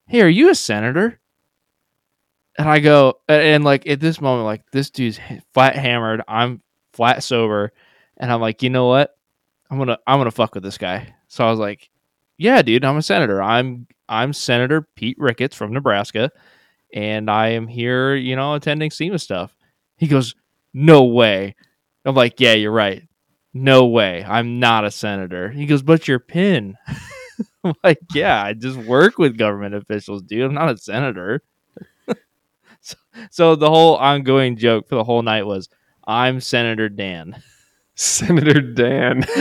"Hey, 0.07 0.21
are 0.21 0.29
you 0.29 0.49
a 0.49 0.55
senator?" 0.55 1.19
And 2.57 2.69
I 2.69 2.79
go, 2.79 3.15
and- 3.27 3.41
and 3.41 3.63
like 3.63 3.87
at 3.87 3.99
this 3.99 4.21
moment, 4.21 4.45
like 4.45 4.61
this 4.71 4.91
dude's 4.91 5.19
flat 5.53 5.75
hammered, 5.75 6.21
I'm 6.27 6.61
flat 6.93 7.23
sober, 7.23 7.73
and 8.17 8.31
I'm 8.31 8.41
like, 8.41 8.63
you 8.63 8.69
know 8.69 8.87
what? 8.87 9.15
I'm 9.69 9.77
gonna 9.77 9.97
I'm 10.07 10.19
gonna 10.19 10.31
fuck 10.31 10.53
with 10.55 10.63
this 10.63 10.77
guy. 10.77 11.13
So 11.27 11.45
I 11.45 11.49
was 11.49 11.59
like, 11.59 11.89
yeah, 12.37 12.61
dude, 12.61 12.85
I'm 12.85 12.97
a 12.97 13.01
senator. 13.01 13.41
I'm 13.41 13.87
I'm 14.07 14.33
Senator 14.33 14.87
Pete 14.95 15.17
Ricketts 15.19 15.55
from 15.55 15.73
Nebraska, 15.73 16.31
and 16.93 17.29
I 17.29 17.49
am 17.49 17.67
here, 17.67 18.15
you 18.15 18.35
know, 18.35 18.53
attending 18.53 18.91
SEMA 18.91 19.19
stuff. 19.19 19.55
He 19.97 20.07
goes, 20.07 20.35
no 20.73 21.05
way. 21.05 21.55
I'm 22.05 22.15
like, 22.15 22.39
yeah, 22.39 22.53
you're 22.53 22.71
right. 22.71 23.07
No 23.53 23.85
way. 23.85 24.23
I'm 24.27 24.59
not 24.59 24.85
a 24.85 24.91
senator. 24.91 25.49
He 25.49 25.65
goes, 25.65 25.81
but 25.81 26.07
your 26.07 26.19
pin. 26.19 26.75
I'm 27.63 27.73
like, 27.83 27.99
yeah, 28.13 28.43
I 28.43 28.53
just 28.53 28.77
work 28.77 29.17
with 29.17 29.37
government 29.37 29.75
officials, 29.75 30.21
dude. 30.23 30.43
I'm 30.43 30.53
not 30.53 30.73
a 30.73 30.77
senator. 30.77 31.41
so, 32.81 32.95
so 33.31 33.55
the 33.55 33.69
whole 33.69 33.95
ongoing 33.95 34.57
joke 34.57 34.89
for 34.89 34.95
the 34.95 35.03
whole 35.03 35.21
night 35.21 35.45
was, 35.45 35.69
I'm 36.05 36.39
Senator 36.39 36.89
Dan. 36.89 37.41
Senator 37.95 38.61
Dan. 38.61 39.25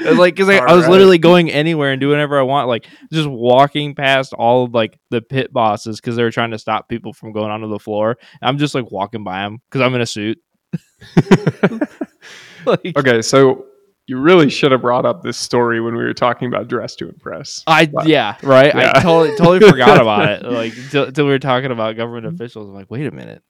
like 0.16 0.34
because 0.34 0.48
I, 0.48 0.58
I 0.58 0.74
was 0.74 0.84
right. 0.84 0.90
literally 0.90 1.18
going 1.18 1.50
anywhere 1.50 1.92
and 1.92 2.00
doing 2.00 2.12
whatever 2.12 2.38
I 2.38 2.42
want, 2.42 2.68
like 2.68 2.86
just 3.12 3.28
walking 3.28 3.94
past 3.94 4.32
all 4.32 4.64
of 4.64 4.74
like 4.74 4.98
the 5.10 5.20
pit 5.20 5.52
bosses 5.52 6.00
because 6.00 6.16
they 6.16 6.22
were 6.22 6.30
trying 6.30 6.50
to 6.50 6.58
stop 6.58 6.88
people 6.88 7.12
from 7.12 7.32
going 7.32 7.50
onto 7.50 7.68
the 7.68 7.78
floor. 7.78 8.18
I'm 8.42 8.58
just 8.58 8.74
like 8.74 8.90
walking 8.90 9.24
by 9.24 9.42
them 9.42 9.58
because 9.68 9.80
I'm 9.82 9.94
in 9.94 10.00
a 10.00 10.06
suit. 10.06 10.38
like, 12.66 12.96
okay, 12.96 13.22
so 13.22 13.66
you 14.06 14.18
really 14.18 14.50
should 14.50 14.72
have 14.72 14.82
brought 14.82 15.06
up 15.06 15.22
this 15.22 15.36
story 15.36 15.80
when 15.80 15.94
we 15.94 16.02
were 16.02 16.14
talking 16.14 16.48
about 16.48 16.68
dress 16.68 16.96
to 16.96 17.08
impress. 17.08 17.62
I 17.66 17.86
But- 17.86 18.08
yeah 18.08 18.36
right. 18.42 18.74
Yeah. 18.74 18.92
I 18.94 19.02
totally 19.02 19.36
totally 19.36 19.60
forgot 19.70 20.00
about 20.00 20.28
it. 20.28 20.42
Like 20.44 20.72
until 20.92 21.26
we 21.26 21.30
were 21.30 21.38
talking 21.38 21.70
about 21.70 21.96
government 21.96 22.26
mm-hmm. 22.26 22.34
officials. 22.34 22.68
I'm 22.68 22.74
like, 22.74 22.90
wait 22.90 23.06
a 23.06 23.10
minute, 23.10 23.42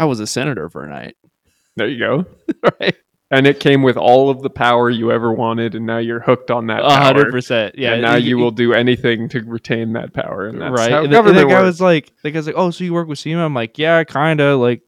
I 0.00 0.06
was 0.06 0.18
a 0.18 0.26
senator 0.26 0.70
for 0.70 0.82
a 0.82 0.88
night. 0.88 1.14
There 1.76 1.86
you 1.86 1.98
go. 1.98 2.24
Right, 2.80 2.96
And 3.30 3.46
it 3.46 3.60
came 3.60 3.82
with 3.82 3.96
all 3.98 4.30
of 4.30 4.40
the 4.42 4.48
power 4.48 4.88
you 4.88 5.12
ever 5.12 5.30
wanted, 5.30 5.74
and 5.74 5.84
now 5.86 5.98
you're 5.98 6.20
hooked 6.20 6.50
on 6.50 6.68
that 6.68 6.82
a 6.82 6.90
hundred 6.90 7.30
percent. 7.30 7.74
Yeah, 7.76 7.92
and 7.92 8.02
now 8.02 8.16
you 8.16 8.38
will 8.38 8.50
do 8.50 8.72
anything 8.72 9.28
to 9.30 9.40
retain 9.40 9.92
that 9.92 10.14
power, 10.14 10.46
and 10.46 10.60
that's 10.60 10.72
right. 10.72 10.90
how 10.90 11.04
And 11.04 11.12
the, 11.12 11.22
the 11.22 11.44
guy 11.46 11.62
was 11.62 11.80
like, 11.80 12.12
the 12.22 12.30
guy's 12.30 12.46
like, 12.46 12.56
oh, 12.56 12.70
so 12.70 12.82
you 12.82 12.94
work 12.94 13.08
with 13.08 13.18
SEMA? 13.18 13.44
I'm 13.44 13.54
like, 13.54 13.78
yeah, 13.78 14.02
kind 14.04 14.40
of. 14.40 14.58
Like, 14.58 14.82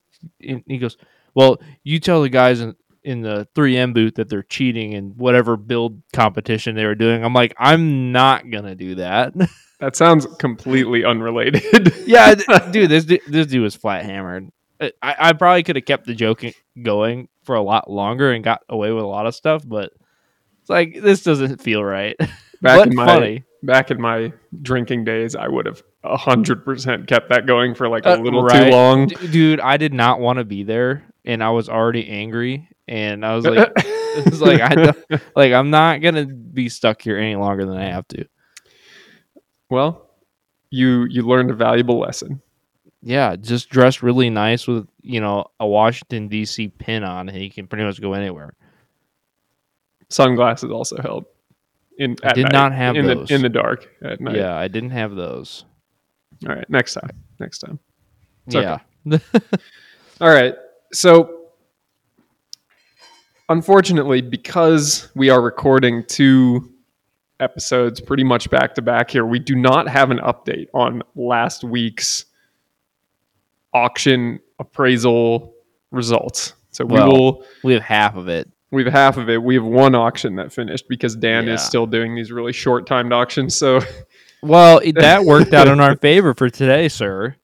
and 0.47 0.63
he 0.67 0.79
goes, 0.79 0.97
well, 1.35 1.61
you 1.85 2.01
tell 2.01 2.23
the 2.23 2.31
guys 2.31 2.61
in, 2.61 2.75
in 3.03 3.21
the 3.21 3.47
3M 3.55 3.93
booth 3.93 4.15
that 4.15 4.31
they're 4.31 4.43
cheating 4.43 4.93
in 4.93 5.11
whatever 5.11 5.59
build 5.59 6.03
competition 6.15 6.75
they 6.75 6.87
were 6.87 6.95
doing. 6.95 7.23
I'm 7.25 7.35
like, 7.35 7.55
I'm 7.59 8.13
not 8.13 8.51
gonna 8.51 8.75
do 8.75 8.95
that. 8.97 9.35
that 9.81 9.95
sounds 9.95 10.27
completely 10.39 11.05
unrelated. 11.05 11.95
yeah, 12.07 12.35
dude, 12.71 12.91
this 12.91 13.05
du- 13.05 13.21
this 13.27 13.47
dude 13.47 13.63
was 13.63 13.75
flat 13.77 14.05
hammered. 14.05 14.51
I, 15.03 15.15
I 15.19 15.33
probably 15.33 15.63
could 15.63 15.77
have 15.77 15.85
kept 15.85 16.07
the 16.07 16.15
joke 16.15 16.43
going 16.83 17.29
for 17.45 17.55
a 17.57 17.63
lot 17.63 17.91
longer 17.91 18.33
and 18.33 18.43
got 18.45 18.63
away 18.69 18.93
with 18.93 19.05
a 19.05 19.07
lot 19.07 19.27
of 19.27 19.35
stuff, 19.35 19.63
but 19.67 19.93
it's 20.61 20.71
like 20.71 21.01
this 21.01 21.23
doesn't 21.23 21.61
feel 21.63 21.83
right. 21.85 22.17
back 22.19 22.31
but 22.79 22.89
in 22.89 22.95
my 22.95 23.07
funny. 23.07 23.45
back 23.63 23.91
in 23.91 24.01
my 24.01 24.33
drinking 24.63 25.05
days, 25.05 25.35
I 25.37 25.49
would 25.49 25.67
have 25.67 25.83
hundred 26.05 26.65
percent 26.65 27.07
kept 27.07 27.29
that 27.29 27.47
going 27.47 27.75
for 27.75 27.89
like 27.89 28.05
a 28.07 28.15
Uh, 28.15 28.17
little 28.19 28.43
right. 28.43 28.65
too 28.65 28.71
long. 28.71 29.07
D- 29.07 29.29
dude 29.29 29.61
i 29.61 29.77
did 29.77 29.95
not 29.95 30.19
want 30.19 30.41
to 30.41 30.45
be 30.45 30.65
there 30.65 31.05
and 31.25 31.45
i 31.45 31.51
was 31.51 31.69
already 31.69 32.09
angry 32.09 32.69
and 32.89 33.25
i 33.25 33.37
was 33.37 33.45
like 33.47 33.71
it's 33.77 34.41
like 34.41 34.61
i 34.61 34.93
like 35.37 35.53
i'm 35.53 35.71
not 35.71 36.01
gonna 36.01 36.27
be 36.27 36.69
stuck 36.69 37.01
here 37.03 37.17
any 37.19 37.37
longer 37.37 37.65
than 37.65 37.77
i 37.77 37.85
have 37.85 38.09
to 38.09 38.25
well, 39.71 40.11
you 40.71 41.05
you 41.09 41.23
learned 41.23 41.51
a 41.51 41.55
valuable 41.55 41.99
lesson. 42.01 42.43
Yeah 43.03 43.35
just 43.37 43.69
dress 43.69 44.03
really 44.03 44.31
nice 44.31 44.67
with 44.67 44.87
you 45.03 45.21
know 45.21 45.45
a 45.61 45.67
washington 45.67 46.29
dc 46.29 46.79
pin 46.79 47.03
on 47.05 47.29
and 47.29 47.39
you 47.43 47.51
can 47.51 47.67
pretty 47.67 47.85
much 47.85 48.01
go 48.01 48.13
anywhere 48.15 48.55
Sunglasses 50.09 50.71
also 50.71 51.01
help. 51.01 51.35
In 51.99 52.17
I 52.23 52.33
did 52.35 52.45
night, 52.45 52.53
not 52.53 52.73
have 52.75 52.97
in 52.97 53.07
those. 53.07 53.29
the 53.29 53.35
in 53.35 53.43
the 53.43 53.49
dark 53.49 53.89
at 54.03 54.21
night. 54.21 54.37
yeah 54.37 54.55
i 54.57 54.69
didn't 54.69 54.91
have 54.91 55.15
those 55.15 55.65
All 56.47 56.55
right, 56.55 56.69
next 56.69 56.95
time. 56.95 57.11
Next 57.39 57.59
time. 57.61 57.79
It's 58.47 58.55
yeah 58.55 58.79
All 60.21 60.29
right. 60.31 60.55
So, 60.93 61.49
unfortunately, 63.49 64.21
because 64.21 65.09
we 65.17 65.31
are 65.31 65.41
recording 65.41 66.05
two 66.07 66.71
episodes 67.41 68.01
pretty 68.01 68.23
much 68.25 68.49
back 68.51 68.75
to 68.77 68.83
back 68.83 69.11
here, 69.11 69.25
we 69.27 69.39
do 69.39 69.55
not 69.57 69.89
have 69.89 70.11
an 70.11 70.19
update 70.19 70.67
on 70.75 71.03
last 71.17 71.65
week's 71.65 72.27
auction 73.75 74.39
appraisal 74.59 75.55
results. 75.91 76.55
So 76.71 76.85
we 76.85 76.95
Well- 76.95 77.09
will. 77.13 77.45
we 77.63 77.73
have 77.75 77.83
half 77.83 78.17
of 78.17 78.29
it 78.29 78.49
We 78.71 78.85
have 78.85 78.93
half 78.95 79.17
of 79.19 79.29
it. 79.29 79.43
We 79.43 79.55
have 79.57 79.65
one 79.65 79.95
auction 79.95 80.37
that 80.37 80.51
finished 80.53 80.89
because 80.89 81.15
Dan 81.15 81.47
Yeah. 81.47 81.55
is 81.55 81.63
still 81.63 81.85
doing 81.87 82.15
these 82.15 82.33
really 82.33 82.53
short 82.55 82.87
timed 82.87 83.13
auctions. 83.13 83.55
So 83.55 83.81
well 84.43 84.81
that 84.95 85.25
worked 85.27 85.53
out 85.53 85.69
in 85.69 85.79
our 85.81 85.97
favor 85.97 86.33
for 86.35 86.49
today 86.49 86.89
sir 86.89 87.37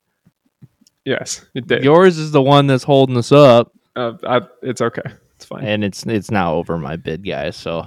yes, 1.04 1.44
it 1.54 1.66
did. 1.66 1.84
yours 1.84 2.18
is 2.18 2.30
the 2.32 2.42
one 2.42 2.66
that's 2.66 2.84
holding 2.84 3.16
us 3.16 3.30
up 3.32 3.72
Uh, 3.96 4.12
I, 4.26 4.40
it's 4.62 4.80
okay. 4.80 5.02
It's 5.36 5.44
fine. 5.44 5.64
and 5.64 5.84
it's 5.84 6.04
it's 6.06 6.30
now 6.30 6.54
over 6.54 6.78
my 6.78 6.96
bid 6.96 7.24
guys 7.24 7.56
so 7.56 7.86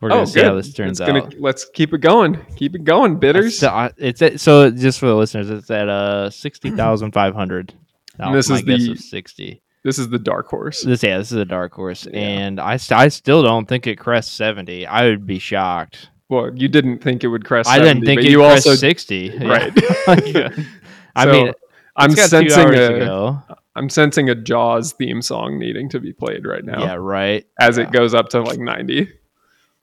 we're 0.00 0.08
oh, 0.08 0.16
gonna 0.16 0.26
see 0.26 0.34
good. 0.34 0.44
how 0.44 0.54
this 0.54 0.72
turns 0.72 1.00
It's 1.00 1.06
gonna- 1.06 1.24
out 1.24 1.34
let's 1.40 1.64
keep 1.74 1.92
it 1.92 1.98
going. 1.98 2.38
Keep 2.56 2.76
it 2.76 2.84
going, 2.84 3.18
bitters. 3.18 3.58
So, 3.58 3.90
it's 3.96 4.22
at, 4.22 4.40
so 4.40 4.70
just 4.70 5.00
for 5.00 5.06
the 5.06 5.14
listeners, 5.16 5.50
it's 5.50 5.70
at 5.70 5.88
uh 5.88 6.30
sixty 6.30 6.70
thousand 6.70 7.12
five 7.12 7.34
hundred. 7.34 7.74
This 8.32 8.50
is 8.50 8.62
the- 8.64 8.96
sixty. 8.96 9.62
This 9.84 9.98
is 9.98 10.08
the 10.08 10.18
dark 10.18 10.48
horse. 10.48 10.82
This 10.82 11.02
yeah, 11.04 11.18
this 11.18 11.30
is 11.32 11.38
a 11.38 11.44
dark 11.44 11.72
horse, 11.72 12.06
Yeah. 12.12 12.18
and 12.20 12.60
I 12.60 12.78
I 12.90 13.08
still 13.08 13.42
don't 13.42 13.66
think 13.68 13.86
it 13.86 13.96
crests 13.96 14.32
seventy. 14.32 14.86
I 14.86 15.04
would 15.04 15.24
be 15.26 15.38
shocked. 15.38 16.10
Well, 16.28 16.50
you 16.54 16.68
didn't 16.68 16.98
think 16.98 17.24
it 17.24 17.28
would 17.28 17.44
crest. 17.46 17.70
70, 17.70 17.88
I 17.88 17.92
didn't 17.94 18.04
think 18.06 18.20
it 18.22 18.30
you 18.30 18.38
crest 18.40 18.66
also 18.66 18.76
sixty. 18.76 19.32
Yeah. 19.40 19.48
right. 19.48 19.72
I 21.16 21.24
So, 21.24 21.32
mean, 21.32 21.52
I'm 21.96 22.10
it's 22.10 22.30
got 22.30 22.42
two 22.42 22.50
sensing 22.50 22.74
a 22.78 22.94
ago. 22.96 23.42
am 23.76 23.88
sensing 23.88 24.28
a 24.28 24.34
Jaws 24.34 24.92
theme 24.92 25.22
song 25.22 25.58
needing 25.58 25.88
to 25.90 26.00
be 26.00 26.12
played 26.12 26.44
right 26.44 26.64
now. 26.64 26.80
Yeah, 26.82 26.94
right. 26.94 27.46
As 27.58 27.78
yeah. 27.78 27.84
it 27.84 27.92
goes 27.92 28.14
up 28.14 28.28
to 28.30 28.42
like 28.42 28.58
90, 28.58 29.08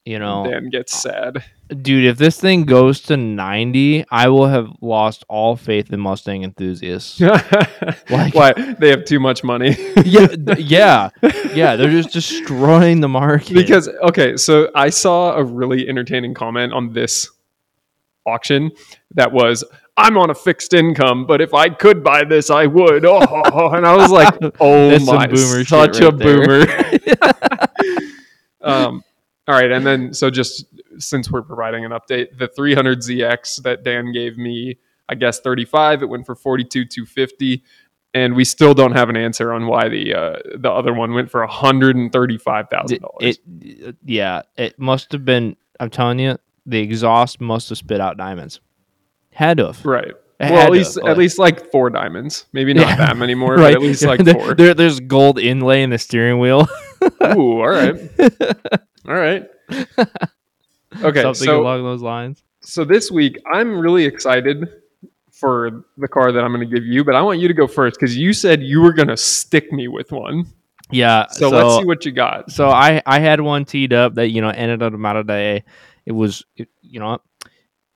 You 0.06 0.20
know, 0.20 0.46
Dan 0.48 0.70
gets 0.70 1.02
sad. 1.02 1.42
dude, 1.82 2.06
if 2.06 2.16
this 2.16 2.40
thing 2.40 2.64
goes 2.64 3.00
to 3.02 3.16
ninety, 3.16 4.04
I 4.08 4.28
will 4.28 4.46
have 4.46 4.68
lost 4.80 5.24
all 5.28 5.56
faith 5.56 5.92
in 5.92 5.98
Mustang 5.98 6.44
enthusiasts. 6.44 7.20
Like- 8.08 8.32
Why 8.34 8.52
they 8.78 8.90
have 8.90 9.04
too 9.04 9.18
much 9.18 9.42
money? 9.42 9.76
yeah, 10.04 10.28
yeah, 10.58 11.10
yeah. 11.52 11.74
They're 11.74 11.90
just 11.90 12.10
destroying 12.12 13.00
the 13.00 13.08
market 13.08 13.52
because 13.54 13.88
okay, 13.88 14.36
so 14.36 14.70
I 14.76 14.90
saw 14.90 15.34
a 15.34 15.42
really 15.42 15.88
entertaining 15.88 16.34
comment 16.34 16.72
on 16.72 16.92
this 16.92 17.28
auction 18.26 18.70
that 19.16 19.32
was 19.32 19.64
I'm 19.96 20.16
on 20.18 20.30
a 20.30 20.34
fixed 20.36 20.72
income, 20.72 21.26
but 21.26 21.40
if 21.40 21.52
I 21.52 21.68
could 21.68 22.04
buy 22.04 22.22
this, 22.22 22.48
I 22.48 22.66
would. 22.66 23.04
Oh, 23.04 23.70
and 23.74 23.84
I 23.84 23.96
was 23.96 24.12
like, 24.12 24.32
oh 24.60 24.90
That's 24.90 25.04
my, 25.04 25.26
boomer 25.26 25.64
such 25.64 26.00
a 26.00 26.12
there. 26.12 26.66
boomer. 26.66 26.66
um, 28.60 29.02
all 29.48 29.54
right, 29.54 29.70
and 29.70 29.86
then 29.86 30.12
so 30.14 30.30
just 30.30 30.66
since 30.98 31.30
we're 31.30 31.42
providing 31.42 31.84
an 31.84 31.92
update, 31.92 32.36
the 32.38 32.48
300ZX 32.48 33.62
that 33.62 33.84
Dan 33.84 34.12
gave 34.12 34.36
me, 34.38 34.78
I 35.08 35.14
guess 35.14 35.40
35, 35.40 36.02
it 36.02 36.06
went 36.08 36.26
for 36.26 36.34
42 36.34 36.84
250 36.86 37.62
and 38.14 38.34
we 38.34 38.44
still 38.44 38.72
don't 38.72 38.92
have 38.92 39.10
an 39.10 39.16
answer 39.16 39.52
on 39.52 39.66
why 39.66 39.88
the 39.88 40.14
uh, 40.14 40.36
the 40.56 40.70
other 40.70 40.94
one 40.94 41.12
went 41.12 41.30
for 41.30 41.46
$135,000. 41.46 43.00
it, 43.20 43.38
it 43.60 43.96
yeah 44.04 44.42
it 44.56 44.78
must 44.78 45.12
have 45.12 45.24
been 45.24 45.54
i'm 45.80 45.90
telling 45.90 46.18
you 46.18 46.36
the 46.64 46.78
exhaust 46.80 47.40
must 47.40 47.68
have 47.68 47.76
spit 47.78 48.00
out 48.00 48.16
diamonds 48.16 48.60
had 49.32 49.58
to 49.58 49.66
have 49.66 49.84
Right. 49.84 50.12
It 50.38 50.50
well, 50.50 50.60
at 50.66 50.70
least 50.70 50.94
have, 50.96 51.04
at 51.08 51.16
least 51.18 51.38
like 51.38 51.70
four 51.70 51.88
diamonds. 51.88 52.44
Maybe 52.52 52.74
not 52.74 52.88
Yeah. 52.88 52.96
that 52.96 53.16
many 53.16 53.34
more, 53.34 53.54
right 53.56 53.74
but 53.74 53.74
at 53.74 53.80
least 53.82 54.02
like 54.06 54.22
There- 54.24 54.34
four. 54.34 54.54
there- 54.54 54.74
there's 54.74 55.00
gold 55.00 55.38
inlay 55.38 55.82
in 55.82 55.90
the 55.90 55.98
steering 55.98 56.38
wheel 56.38 56.66
Ooh, 57.22 57.60
all 57.60 57.68
right, 57.68 57.94
all 59.08 59.14
right. 59.14 59.44
Okay, 61.02 61.20
something 61.20 61.44
so 61.46 61.60
along 61.60 61.82
those 61.82 62.00
lines 62.00 62.42
so 62.62 62.82
this 62.84 63.10
week 63.10 63.38
I'm 63.52 63.78
really 63.78 64.04
excited 64.06 64.66
for 65.30 65.84
the 65.98 66.08
car 66.08 66.32
that 66.32 66.42
I'm 66.42 66.52
going 66.54 66.66
to 66.66 66.74
give 66.74 66.86
you, 66.86 67.04
but 67.04 67.14
I 67.14 67.20
want 67.20 67.38
you 67.38 67.48
to 67.48 67.54
go 67.54 67.66
first 67.66 67.98
because 68.00 68.16
you 68.16 68.32
said 68.32 68.62
you 68.62 68.80
were 68.80 68.92
going 68.94 69.08
to 69.08 69.16
stick 69.16 69.70
me 69.72 69.88
with 69.88 70.10
one. 70.10 70.46
yeah 70.90 71.26
So, 71.28 71.50
let's 71.50 71.76
see 71.76 71.84
what 71.84 72.06
you 72.06 72.12
got. 72.12 72.50
so 72.50 72.70
i 72.70 73.02
i 73.04 73.18
had 73.20 73.40
one 73.40 73.64
teed 73.66 73.92
up 73.92 74.14
that 74.14 74.28
you 74.30 74.40
know 74.40 74.48
ended 74.48 74.82
up 74.82 74.94
out 75.04 75.16
of 75.16 75.26
day 75.26 75.64
it 76.06 76.12
was 76.12 76.44
it, 76.56 76.68
you 76.80 76.98
know 77.00 77.18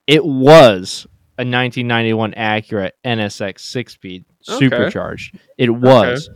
it 0.05 0.23
was 0.23 1.07
a 1.39 1.43
1991 1.43 2.33
Acura 2.33 2.91
NSX 3.03 3.59
six 3.61 3.93
speed 3.93 4.25
Okay. 4.47 4.67
supercharged. 4.69 5.39
It 5.57 5.69
was, 5.69 6.29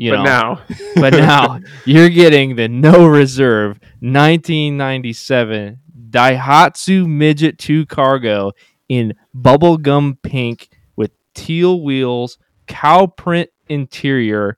you 0.00 0.12
but 0.12 0.16
know, 0.16 0.22
now, 0.22 0.62
but 0.96 1.12
now 1.12 1.60
you're 1.84 2.08
getting 2.08 2.56
the 2.56 2.68
no 2.68 3.06
reserve 3.06 3.78
1997 4.00 5.78
Daihatsu 6.08 7.06
Midget 7.06 7.58
2 7.58 7.84
Cargo 7.84 8.52
in 8.88 9.12
bubblegum 9.36 10.16
pink 10.22 10.70
with 10.96 11.10
teal 11.34 11.82
wheels, 11.82 12.38
cow 12.66 13.08
print 13.08 13.50
interior. 13.68 14.56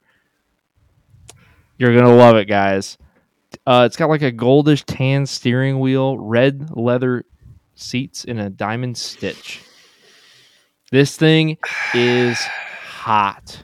You're 1.77 1.91
going 1.91 2.05
to 2.05 2.15
love 2.15 2.37
it, 2.37 2.45
guys. 2.45 2.97
Uh, 3.67 3.83
it's 3.85 3.97
got 3.97 4.07
like 4.07 4.21
a 4.21 4.31
goldish 4.31 4.85
tan 4.87 5.25
steering 5.25 5.81
wheel, 5.81 6.17
red 6.17 6.69
leather 6.71 7.25
seats, 7.75 8.23
and 8.23 8.39
a 8.39 8.49
diamond 8.49 8.97
stitch. 8.97 9.61
This 10.89 11.17
thing 11.17 11.57
is 11.93 12.39
hot. 12.39 13.63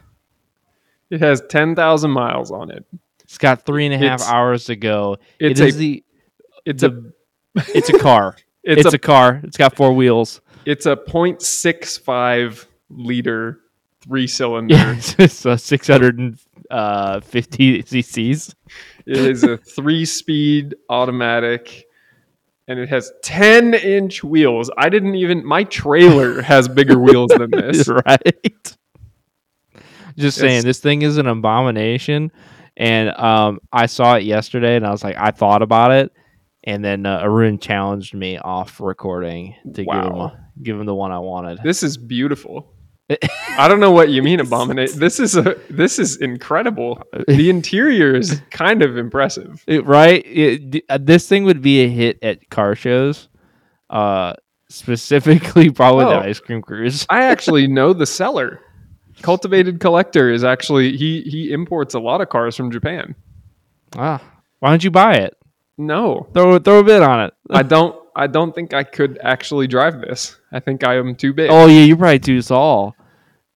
It 1.09 1.21
has 1.21 1.41
10,000 1.49 2.11
miles 2.11 2.51
on 2.51 2.71
it. 2.71 2.85
It's 3.23 3.37
got 3.37 3.65
three 3.65 3.85
and 3.85 3.93
a 3.93 3.97
half 3.97 4.21
It's- 4.21 4.29
hours 4.29 4.65
to 4.65 4.75
go. 4.75 5.17
It's 5.39 5.59
It 5.59 5.73
a 5.75 5.77
the 5.77 6.03
it's 6.65 6.83
a 6.83 7.03
it's 7.75 7.89
a 7.89 7.97
car. 7.99 8.35
it's, 8.63 8.85
it's, 8.85 8.93
a, 8.93 8.95
a, 8.95 8.99
car. 8.99 9.41
It's 9.43 9.57
got 9.57 9.75
four 9.75 9.93
wheels. 9.93 10.41
it's 10.65 10.85
a 10.85 10.95
0.65 10.95 12.65
liter 12.89 13.59
three 14.01 14.27
cylinder 14.27 14.75
Yeah, 14.75 14.95
it's 15.19 15.45
a 15.45 15.57
six 15.57 15.87
hundred 15.87 16.17
and 16.19 16.39
uh, 16.71 17.19
50 17.21 17.83
cc's. 17.83 18.55
It 19.05 19.17
is 19.17 19.43
a 19.43 19.57
three-speed 19.57 20.75
automatic, 20.89 21.85
and 22.67 22.79
it 22.79 22.89
has 22.89 23.11
ten-inch 23.23 24.23
wheels. 24.23 24.69
I 24.77 24.89
didn't 24.89 25.15
even. 25.15 25.43
My 25.45 25.63
trailer 25.63 26.41
has 26.43 26.67
bigger 26.67 26.99
wheels 26.99 27.31
than 27.35 27.49
this. 27.51 27.87
right? 27.87 28.77
Just 30.17 30.37
saying, 30.37 30.51
It's- 30.59 30.63
this 30.63 30.79
thing 30.79 31.01
is 31.01 31.17
an 31.17 31.27
abomination. 31.27 32.31
And 32.77 33.09
um, 33.17 33.59
I 33.73 33.87
saw 33.87 34.15
it 34.15 34.23
yesterday, 34.23 34.75
and 34.77 34.85
I 34.87 34.91
was 34.91 35.03
like, 35.03 35.17
I 35.17 35.31
thought 35.31 35.61
about 35.61 35.91
it, 35.91 36.13
and 36.63 36.83
then 36.83 37.05
uh, 37.05 37.19
Arun 37.23 37.59
challenged 37.59 38.13
me 38.13 38.37
off 38.37 38.79
recording 38.79 39.53
to 39.73 39.83
give 39.83 39.93
him 39.93 40.13
a, 40.15 40.47
give 40.63 40.79
him 40.79 40.85
the 40.85 40.95
one 40.95 41.11
I 41.11 41.19
wanted. 41.19 41.59
This 41.61 41.83
is 41.83 41.97
beautiful. 41.97 42.73
I 43.57 43.67
don't 43.67 43.81
know 43.81 43.91
what 43.91 44.09
you 44.09 44.23
mean 44.23 44.39
abominate. 44.39 44.93
This 44.93 45.19
is 45.19 45.35
a 45.35 45.57
this 45.69 45.99
is 45.99 46.21
incredible. 46.21 47.01
The 47.27 47.49
interior 47.55 48.15
is 48.15 48.39
kind 48.49 48.81
of 48.81 48.97
impressive. 48.97 49.61
It- 49.67 49.85
right? 49.85 50.25
It, 50.25 50.69
d- 50.71 50.83
uh, 50.87 50.99
this 51.01 51.27
thing 51.27 51.43
would 51.43 51.61
be 51.61 51.81
a 51.83 51.89
hit 51.89 52.19
at 52.21 52.49
car 52.49 52.75
shows, 52.75 53.27
uh, 53.89 54.35
specifically 54.69 55.69
probably 55.69 56.05
the 56.05 56.11
Oh. 56.19 56.29
ice 56.29 56.39
cream 56.39 56.61
cruise. 56.61 57.05
I 57.09 57.23
actually 57.25 57.67
know 57.77 57.91
the 57.91 58.05
seller. 58.05 58.61
Cultivated 59.21 59.79
Collector 59.79 60.31
is 60.31 60.43
actually 60.43 60.95
he 60.97 61.21
he 61.21 61.51
imports 61.51 61.93
a 61.93 61.99
lot 61.99 62.21
of 62.21 62.29
cars 62.29 62.55
from 62.55 62.71
Japan. 62.71 63.15
Ah, 63.95 64.21
why 64.59 64.69
don't 64.69 64.83
you 64.83 64.91
buy 64.91 65.15
it? 65.15 65.35
No, 65.77 66.27
Throw 66.33 66.59
throw 66.59 66.79
a 66.79 66.83
bid 66.83 67.01
on 67.01 67.21
it. 67.25 67.33
I 67.49 67.63
don't. 67.63 67.95
I 68.15 68.27
don't 68.27 68.53
think 68.53 68.73
I 68.73 68.83
could 68.83 69.17
actually 69.23 69.67
drive 69.67 70.01
this. 70.01 70.37
I 70.51 70.59
think 70.59 70.85
I 70.85 70.97
am 70.97 71.15
too 71.15 71.33
big. 71.33 71.49
Oh 71.51 71.67
yeah, 71.67 71.81
you're 71.83 71.95
probably 71.97 72.19
too 72.19 72.41
tall. 72.41 72.95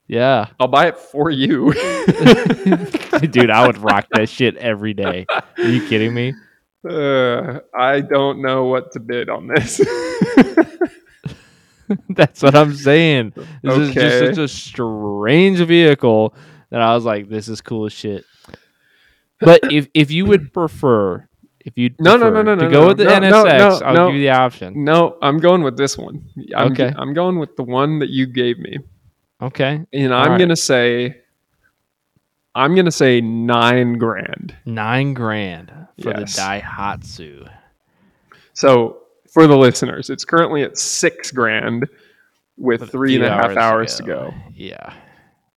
Yeah, 0.07 0.47
I'll 0.59 0.67
buy 0.67 0.87
it 0.87 0.97
for 0.97 1.29
you. 1.29 1.73
dude, 3.31 3.49
I 3.49 3.65
would 3.65 3.77
rock 3.77 4.07
that 4.11 4.29
shit 4.29 4.55
every 4.57 4.93
day. 4.93 5.25
Are 5.29 5.63
you 5.63 5.85
kidding 5.87 6.13
me? 6.13 6.33
uh, 6.89 7.59
I 7.77 8.01
don't 8.01 8.41
know 8.41 8.65
what 8.65 8.91
to 8.93 8.99
bid 8.99 9.29
on 9.29 9.47
this. 9.47 9.79
That's 12.09 12.41
what 12.41 12.55
I'm 12.55 12.73
saying. 12.73 13.33
This 13.63 13.77
is 13.77 13.93
just 13.93 14.19
such 14.19 14.37
a 14.37 14.47
strange 14.47 15.59
vehicle 15.59 16.33
that 16.69 16.81
I 16.81 16.93
was 16.95 17.05
like, 17.05 17.29
this 17.29 17.47
is 17.47 17.61
cool 17.61 17.85
as 17.85 17.93
shit. 17.93 18.25
But 19.39 19.61
if 19.71 19.87
if 19.93 20.11
you 20.11 20.25
would 20.25 20.53
prefer, 20.53 21.27
if 21.59 21.77
you 21.77 21.91
No, 21.99 22.17
no, 22.17 22.29
no, 22.29 22.41
no, 22.41 22.55
to 22.55 22.63
no, 22.63 22.69
go 22.69 22.81
no, 22.81 22.87
with 22.87 22.97
the 22.97 23.05
no, 23.05 23.19
NSX, 23.19 23.57
no, 23.57 23.85
I'll 23.85 24.07
give 24.07 24.15
you 24.15 24.21
the 24.21 24.29
option. 24.31 24.83
no, 24.83 25.17
I'm 25.21 25.39
going 25.39 25.63
with 25.63 25.77
this 25.77 25.97
one. 25.97 26.25
I'm, 26.55 26.71
Okay. 26.71 26.93
I'm 26.97 27.13
going 27.13 27.39
with 27.39 27.55
the 27.55 27.63
one 27.63 27.99
that 27.99 28.09
you 28.09 28.25
gave 28.25 28.57
me, 28.59 28.77
Okay, 29.41 29.81
and 29.91 30.13
I'm 30.13 30.31
right. 30.31 30.39
gonna 30.39 30.55
say, 30.55 31.17
I'm 32.55 32.75
gonna 32.75 32.91
say 32.91 33.19
nine 33.21 33.97
grand. 33.97 34.55
nine 34.65 35.13
grand 35.13 35.71
for 36.01 36.11
Yes. 36.11 36.35
the 36.35 36.41
Daihatsu. 36.41 37.49
So 38.53 39.02
for 39.33 39.47
the 39.47 39.57
listeners, 39.57 40.09
it's 40.09 40.25
currently 40.25 40.61
at 40.63 40.77
six 40.77 41.31
grand 41.31 41.87
with 42.57 42.89
three 42.91 43.15
and 43.15 43.23
a 43.23 43.29
half 43.29 43.57
hours 43.57 43.95
to 43.95 44.03
go. 44.03 44.33
Yeah, 44.53 44.93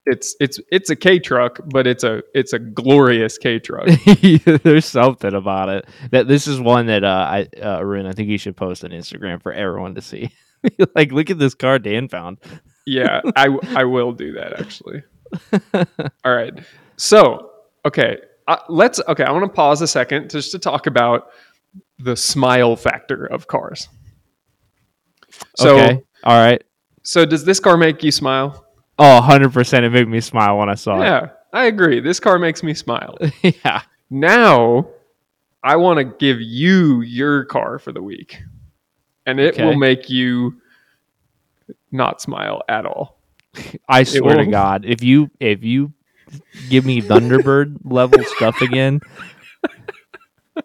It's 0.07 0.35
it's 0.41 0.59
it's 0.73 0.89
a 0.89 0.97
K 0.97 1.19
truck, 1.19 1.61
but 1.67 1.87
it's 1.87 2.03
a 2.05 2.23
it's 2.35 2.53
a 2.55 2.59
glorious 2.59 3.37
K 3.39 3.59
truck. 3.59 3.87
there's 4.63 4.87
something 4.87 5.35
about 5.35 5.69
it 5.69 5.87
that 6.11 6.27
this 6.27 6.47
is 6.47 6.59
one 6.59 6.87
that 6.87 7.05
uh, 7.05 7.29
I 7.29 7.49
uh, 7.63 7.79
Arun, 7.81 8.07
I 8.07 8.13
think 8.13 8.31
you 8.31 8.39
should 8.39 8.57
post 8.57 8.83
on 8.85 8.91
Instagram 8.91 9.43
for 9.43 9.53
everyone 9.53 9.95
to 9.97 10.01
see. 10.01 10.31
like, 10.95 11.13
look 11.13 11.31
at 11.31 11.39
this 11.39 11.55
car 11.55 11.79
Dan 11.79 12.09
found. 12.09 12.39
yeah, 12.87 13.21
I 13.37 13.49
I 13.75 13.85
will 13.85 14.13
do 14.13 14.33
that 14.33 14.59
actually. 14.59 15.03
All 16.25 16.35
right. 16.35 16.55
So 16.97 17.51
okay, 17.85 18.19
uh, 18.49 18.57
let's 18.69 19.01
okay. 19.07 19.25
I 19.25 19.33
want 19.33 19.45
to 19.45 19.51
pause 19.51 19.83
a 19.83 19.89
second 19.89 20.31
just 20.31 20.53
to 20.53 20.59
talk 20.59 20.87
about 20.87 21.29
the 21.99 22.17
smile 22.17 22.77
factor 22.77 23.25
of 23.27 23.47
cars. 23.47 23.89
So 25.57 25.77
okay, 25.79 26.03
all 26.25 26.39
right. 26.39 26.63
so 27.03 27.25
does 27.25 27.45
this 27.45 27.61
car 27.61 27.77
make 27.77 28.03
you 28.03 28.11
smile? 28.11 28.65
Oh, 28.99 29.21
100% 29.23 29.83
it 29.83 29.91
made 29.91 30.09
me 30.09 30.21
smile 30.21 30.59
when 30.59 30.69
I 30.71 30.75
saw 30.75 31.01
it. 31.01 31.05
Yeah, 31.05 31.29
I 31.53 31.67
agree. 31.67 32.01
This 32.01 32.19
car 32.19 32.39
makes 32.39 32.63
me 32.63 32.73
smile. 32.75 33.17
yeah. 33.43 33.83
Now, 34.09 34.89
I 35.63 35.77
want 35.77 35.99
to 35.99 36.05
give 36.05 36.41
you 36.41 37.03
your 37.03 37.45
car 37.45 37.79
for 37.79 37.93
the 37.93 38.03
week, 38.03 38.39
and 39.27 39.39
it 39.39 39.55
Okay. 39.55 39.65
will 39.65 39.77
make 39.77 40.09
you 40.09 40.61
not 41.93 42.21
smile 42.23 42.63
at 42.69 42.87
all. 42.87 43.21
I 43.89 44.05
swear 44.05 44.37
to 44.37 44.47
God, 44.47 44.85
if 44.87 45.03
you 45.03 45.31
if 45.41 45.63
you 45.65 45.93
give 46.69 46.85
me 46.85 47.03
Thunderbird 47.03 47.79
level 47.85 48.25
stuff 48.25 48.61
again, 48.61 49.01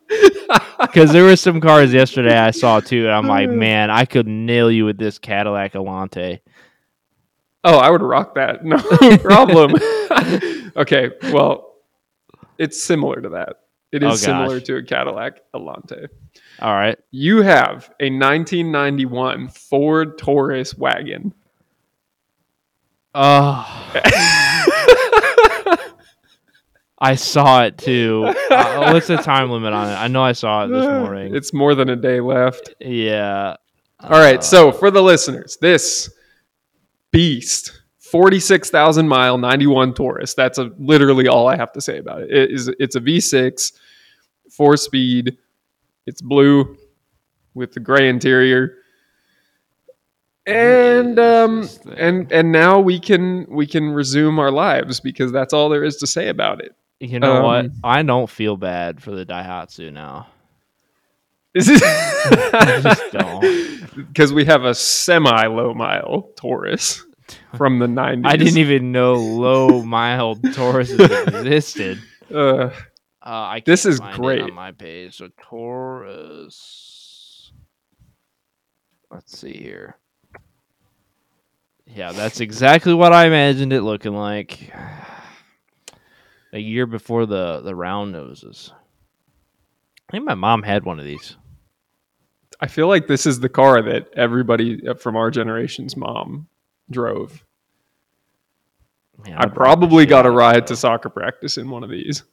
because 0.88 1.12
there 1.12 1.24
were 1.24 1.36
some 1.36 1.62
cars 1.62 1.94
yesterday 1.94 2.38
I 2.38 2.52
saw 2.52 2.80
too, 2.80 3.06
and 3.06 3.12
I'm 3.16 3.28
like, 3.28 3.50
mm. 3.50 3.56
man, 3.58 3.90
I 3.90 4.06
could 4.06 4.28
nail 4.28 4.72
you 4.72 4.86
with 4.86 4.98
this 4.98 5.20
Cadillac 5.20 5.74
Alante. 5.74 6.40
Oh, 7.64 7.78
I 7.78 7.90
would 7.90 8.02
rock 8.02 8.36
that. 8.36 8.64
No 8.66 8.78
problem. 9.18 9.76
okay, 10.76 11.12
well, 11.32 11.76
it's 12.58 12.82
similar 12.82 13.22
to 13.22 13.30
that. 13.30 13.58
It 13.92 14.04
is 14.04 14.14
Oh, 14.14 14.16
similar 14.16 14.60
to 14.62 14.78
a 14.78 14.84
Cadillac 14.84 15.42
Alante. 15.54 16.08
All 16.60 16.74
right, 16.74 16.98
You 17.12 17.42
have 17.42 17.94
a 18.00 18.10
1991 18.10 19.50
Ford 19.50 20.18
Taurus 20.18 20.76
wagon. 20.78 21.34
oh, 23.14 23.92
I 27.02 27.16
saw 27.16 27.64
it 27.64 27.78
too. 27.78 28.34
Uh, 28.52 28.92
what's 28.92 29.08
the 29.08 29.16
time 29.18 29.50
limit 29.50 29.72
on 29.74 29.88
it? 29.88 29.94
I 29.94 30.08
know 30.10 30.22
I 30.22 30.34
saw 30.34 30.66
it 30.66 30.68
this 30.68 30.86
morning. 30.86 31.34
It's 31.34 31.54
more 31.54 31.74
than 31.74 31.88
a 31.90 31.96
day 31.96 32.20
left. 32.20 32.74
yeah. 32.82 33.56
All 34.02 34.10
right, 34.10 34.40
Uh, 34.40 34.42
so 34.42 34.72
for 34.74 34.92
the 34.92 35.02
listeners, 35.02 35.58
this 35.62 36.12
beast, 37.12 37.72
46,000 38.00 39.08
mile 39.08 39.38
91 39.38 39.94
Taurus. 39.94 40.34
That's 40.34 40.58
a, 40.58 40.70
literally 40.80 41.30
all 41.30 41.48
I 41.48 41.56
have 41.56 41.72
to 41.74 41.82
say 41.82 41.98
about 41.98 42.24
it. 42.24 42.32
It 42.32 42.52
is 42.52 42.68
it's 42.80 42.96
a 42.98 43.00
V6, 43.00 43.72
4 44.52 44.76
speed. 44.78 45.38
It's 46.06 46.22
blue 46.22 46.76
with 47.54 47.72
the 47.72 47.80
gray 47.80 48.10
interior. 48.10 48.76
And 50.46 51.18
um 51.20 51.70
and 51.96 52.30
and 52.32 52.52
now 52.52 52.80
we 52.82 53.00
can 53.00 53.46
we 53.50 53.66
can 53.68 53.92
resume 53.92 54.40
our 54.40 54.52
lives 54.52 55.00
because 55.00 55.32
that's 55.32 55.54
all 55.54 55.70
there 55.70 55.84
is 55.86 55.98
to 55.98 56.08
say 56.08 56.28
about 56.30 56.60
it. 56.62 56.76
You 57.02 57.20
know 57.20 57.42
what? 57.42 57.66
Um, 57.66 57.72
I 57.84 58.04
don't 58.04 58.30
feel 58.30 58.58
bad 58.58 59.02
for 59.02 59.10
the 59.10 59.26
Daihatsu 59.26 59.92
now. 59.92 60.28
This 61.54 61.68
is 61.68 61.80
just 61.82 63.96
because 63.96 64.32
we 64.32 64.46
have 64.46 64.66
a 64.66 64.76
semi 64.76 65.48
low 65.48 65.74
mile 65.74 66.30
Taurus 66.38 67.04
from 67.58 67.80
the 67.80 67.88
90s. 67.88 68.22
I 68.26 68.38
didn't 68.38 68.60
even 68.60 68.92
know 68.92 69.16
low 69.16 69.82
mile 69.82 70.36
Tauruses 70.36 71.28
existed. 71.28 71.98
Uh, 72.32 72.70
Uh, 73.22 73.30
I 73.30 73.62
This 73.66 73.86
is 73.86 74.00
great. 74.00 74.42
on 74.42 74.54
my 74.54 74.72
page. 74.72 75.18
So 75.18 75.28
Taurus. 75.42 77.52
Let's 79.12 79.38
see 79.38 79.52
here. 79.52 79.98
Yeah, 81.86 82.14
that's 82.14 82.40
exactly 82.40 82.94
what 82.94 83.12
I 83.12 83.26
imagined 83.26 83.74
it 83.74 83.82
looking 83.82 84.14
like. 84.14 84.72
A 86.54 86.60
year 86.60 86.86
before 86.86 87.26
the 87.26 87.62
the 87.62 87.76
round 87.76 88.12
noses. 88.12 88.72
I 90.10 90.12
think 90.12 90.26
my 90.26 90.36
mom 90.36 90.64
had 90.64 90.84
one 90.84 91.00
of 91.00 91.06
these. 91.06 91.38
I 92.60 92.68
feel 92.68 92.88
like 92.88 93.08
this 93.08 93.26
is 93.26 93.40
the 93.40 93.50
car 93.50 93.82
that 93.82 94.10
everybody 94.16 94.86
uh, 94.88 94.94
from 94.96 95.16
our 95.16 95.32
generation's 95.32 95.96
mom 95.96 96.48
drove. 96.90 97.44
Man, 99.26 99.34
I 99.36 99.38
I'd 99.38 99.44
rock 99.46 99.50
the 99.54 99.56
probably 99.56 100.06
got 100.06 100.26
a 100.26 100.32
ride 100.32 100.68
to 100.68 100.76
soccer 100.76 101.10
practice 101.10 101.58
in 101.58 101.70
one 101.70 101.84
of 101.84 101.90
these. 101.90 102.24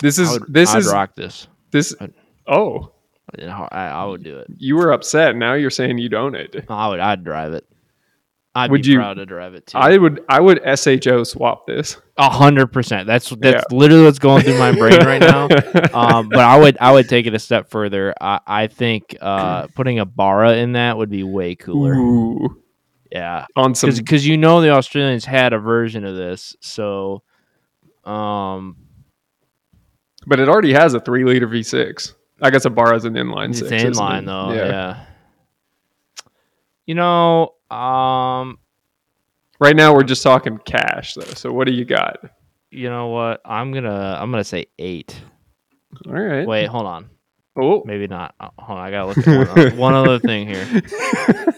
This 0.00 0.18
is 0.18 0.30
would- 0.30 0.52
this 0.52 0.70
I'd 0.74 0.78
is 0.78 0.92
rock 0.92 1.14
this. 1.14 1.46
this. 1.70 1.94
I'd- 2.00 2.14
Oh, 2.46 2.92
I, 3.38 3.88
I 3.88 4.04
would 4.06 4.22
do 4.24 4.38
it. 4.38 4.46
you 4.56 4.76
were 4.76 4.92
upset. 4.92 5.36
Now 5.36 5.52
you're 5.52 5.68
saying 5.68 5.98
you 5.98 6.08
don't 6.08 6.34
it. 6.34 6.64
I 6.70 6.88
would. 6.88 6.98
I'd 7.00 7.22
drive 7.24 7.52
it. 7.52 7.66
I'd 8.58 8.70
Would 8.70 8.82
be 8.82 8.88
you- 8.88 8.96
proud 8.96 9.14
to 9.14 9.26
drive 9.26 9.54
it 9.54 9.66
too. 9.66 9.78
I 9.78 9.96
would 9.96 10.24
I 10.28 10.40
would 10.40 10.60
SHO 10.78 11.24
swap 11.24 11.66
this. 11.66 11.96
A 12.16 12.28
hundred 12.28 12.68
percent. 12.68 13.06
That's 13.06 13.28
that's 13.30 13.70
literally 13.72 14.04
what's 14.04 14.18
going 14.18 14.42
through 14.42 14.58
my 14.58 14.72
brain 14.72 14.98
right 15.06 15.20
now. 15.20 15.48
Um, 15.94 16.28
but 16.28 16.40
I 16.40 16.58
would 16.58 16.76
I 16.80 16.92
would 16.92 17.08
take 17.08 17.26
it 17.26 17.34
a 17.34 17.38
step 17.38 17.70
further. 17.70 18.14
I, 18.20 18.40
I 18.46 18.66
think 18.66 19.16
uh, 19.20 19.68
putting 19.68 19.98
a 20.00 20.04
Barra 20.04 20.56
in 20.56 20.72
that 20.72 20.96
would 20.98 21.10
be 21.10 21.22
way 21.22 21.54
cooler. 21.54 21.94
Ooh, 21.94 22.62
Yeah, 23.12 23.46
on 23.56 23.74
some 23.74 23.90
because 23.94 24.26
you 24.26 24.36
know 24.36 24.60
the 24.60 24.70
Australians 24.70 25.24
had 25.24 25.52
a 25.52 25.58
version 25.58 26.04
of 26.04 26.16
this. 26.16 26.56
So, 26.60 27.22
um, 28.04 28.76
but 30.26 30.40
it 30.40 30.48
already 30.48 30.72
has 30.72 30.94
a 30.94 31.00
three 31.00 31.24
liter 31.24 31.46
V6. 31.48 32.14
I 32.42 32.50
guess 32.50 32.64
a 32.64 32.70
bar 32.70 32.94
is 32.94 33.04
an 33.04 33.14
inline 33.14 33.50
it's 33.50 33.60
six. 33.60 33.70
in 33.70 33.90
isn't 33.90 33.94
line 33.96 34.22
it? 34.24 34.26
though. 34.26 34.52
Yeah. 34.52 35.04
You 36.86 36.94
know, 36.94 37.54
um, 37.70 38.58
Right 39.60 39.74
now 39.74 39.92
we're 39.92 40.04
just 40.04 40.22
talking 40.22 40.58
cash 40.58 41.14
though. 41.14 41.34
So 41.34 41.52
what 41.52 41.66
do 41.66 41.72
you 41.72 41.84
got? 41.84 42.18
You 42.70 42.88
know 42.90 43.08
what? 43.08 43.40
I'm 43.44 43.72
gonna 43.72 44.16
I'm 44.20 44.30
gonna 44.30 44.44
say 44.44 44.66
eight. 44.78 45.20
All 46.06 46.12
right. 46.12 46.46
Wait, 46.46 46.66
hold 46.66 46.86
on. 46.86 47.10
Oh, 47.60 47.82
Maybe 47.84 48.06
not. 48.06 48.34
Uh, 48.38 48.50
hold 48.56 48.78
on. 48.78 48.84
I 48.86 48.90
gotta 48.92 49.06
look 49.08 49.18
at 49.18 49.26
one, 49.26 49.48
other- 49.48 49.76
one 49.76 49.94
other 49.94 50.18
thing 50.18 50.46
here. 50.46 50.82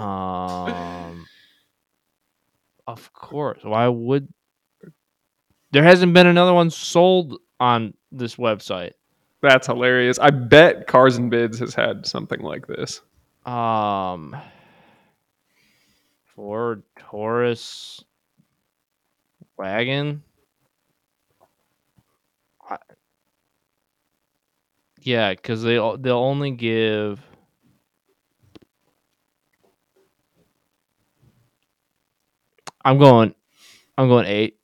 Um, 0.00 1.26
of 2.86 3.12
course. 3.12 3.60
Why 3.62 3.86
would 3.86 4.26
there 5.70 5.84
hasn't 5.84 6.12
been 6.12 6.26
another 6.26 6.52
one 6.52 6.70
sold 6.70 7.38
on 7.60 7.94
this 8.10 8.36
website? 8.36 8.92
that's 9.42 9.66
hilarious. 9.66 10.18
I 10.18 10.30
bet 10.30 10.86
Cars 10.86 11.16
and 11.18 11.30
Bids 11.30 11.58
has 11.60 11.74
had 11.74 12.06
something 12.06 12.40
like 12.40 12.66
this. 12.66 13.00
Um, 13.46 14.36
Ford 16.34 16.82
Taurus 16.98 18.04
wagon. 19.56 20.22
I, 22.68 22.78
yeah, 25.00 25.32
because 25.32 25.62
they 25.62 25.74
they'll 25.74 26.18
only 26.18 26.52
give. 26.52 27.20
I'm 32.84 32.98
going. 32.98 33.34
I'm 33.98 34.08
going 34.08 34.26
eight. 34.26 34.58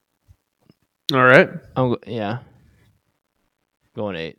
All 1.12 1.22
right. 1.24 1.50
I'm 1.76 1.96
yeah. 2.06 2.38
Going 3.94 4.16
eight 4.16 4.38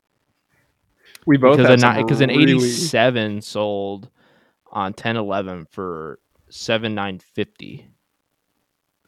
We 1.25 1.37
both 1.37 1.57
because 1.57 1.81
an, 2.21 2.29
an 2.29 2.29
really- 2.29 2.53
87 2.53 3.41
sold 3.41 4.09
on 4.71 4.91
1011 4.91 5.67
for 5.71 6.19
seven 6.49 6.95
nine 6.95 7.19
fifty. 7.19 7.87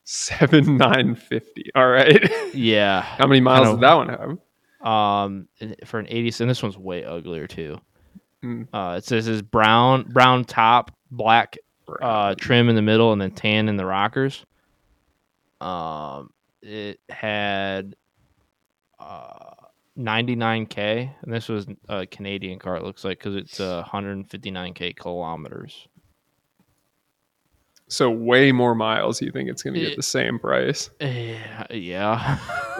seven 0.04 0.78
nine 0.78 1.16
fifty. 1.16 1.70
All 1.76 1.88
right. 1.88 2.54
Yeah. 2.54 3.02
How 3.18 3.28
many 3.28 3.42
miles 3.42 3.70
did 3.70 3.82
that 3.82 3.94
one 3.94 4.10
have? 4.10 4.38
Um, 4.86 5.48
for 5.86 6.00
an 6.00 6.08
80, 6.10 6.42
and 6.44 6.50
this 6.50 6.64
one's 6.64 6.78
way 6.78 7.04
uglier 7.06 7.46
too. 7.46 7.80
Hmm. 8.42 8.64
Uh, 8.74 8.96
it 8.98 9.06
says 9.06 9.28
is 9.28 9.42
brown 9.42 10.04
brown 10.04 10.46
top, 10.46 10.92
black 11.12 11.58
uh 12.02 12.34
trim 12.36 12.70
in 12.70 12.76
the 12.76 12.82
middle, 12.82 13.12
and 13.12 13.22
then 13.22 13.32
tan 13.32 13.70
in 13.70 13.78
the 13.78 13.86
rockers. 13.86 14.44
Um, 15.60 16.32
it 16.64 17.00
had 17.10 17.96
uh 19.00 19.52
99k, 19.98 21.14
and 21.22 21.34
this 21.34 21.50
was 21.50 21.68
a 21.90 22.06
Canadian 22.08 22.60
car. 22.60 22.78
It 22.78 22.84
looks 22.84 23.04
like 23.04 23.20
because 23.20 23.36
it's 23.36 23.60
uh, 23.60 23.84
159k 23.84 24.96
kilometers. 24.96 25.88
So 27.92 28.10
way 28.10 28.54
more 28.54 28.74
miles. 28.74 29.22
You 29.22 29.32
think 29.32 29.50
it's 29.50 29.64
going 29.64 29.74
to 29.74 29.82
get 29.82 29.98
the 29.98 30.02
same 30.02 30.40
price? 30.40 30.90
Eh, 31.02 31.36
yeah, 31.36 31.68
yeah. 31.72 32.40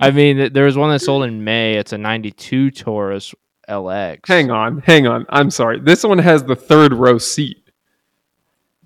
I 0.00 0.10
mean, 0.10 0.38
th- 0.38 0.52
there 0.54 0.64
was 0.64 0.78
one 0.78 0.88
that 0.90 1.00
sold 1.00 1.24
in 1.24 1.44
May. 1.44 1.74
It's 1.74 1.92
a 1.92 1.98
92 1.98 2.70
Taurus 2.70 3.34
LX. 3.68 4.20
hang 4.26 4.50
on, 4.50 4.78
hang 4.78 5.06
on. 5.06 5.26
I'm 5.28 5.50
sorry. 5.50 5.80
This 5.80 6.02
one 6.02 6.16
has 6.18 6.44
the 6.44 6.56
third 6.56 6.94
row 6.94 7.18
seat. 7.18 7.58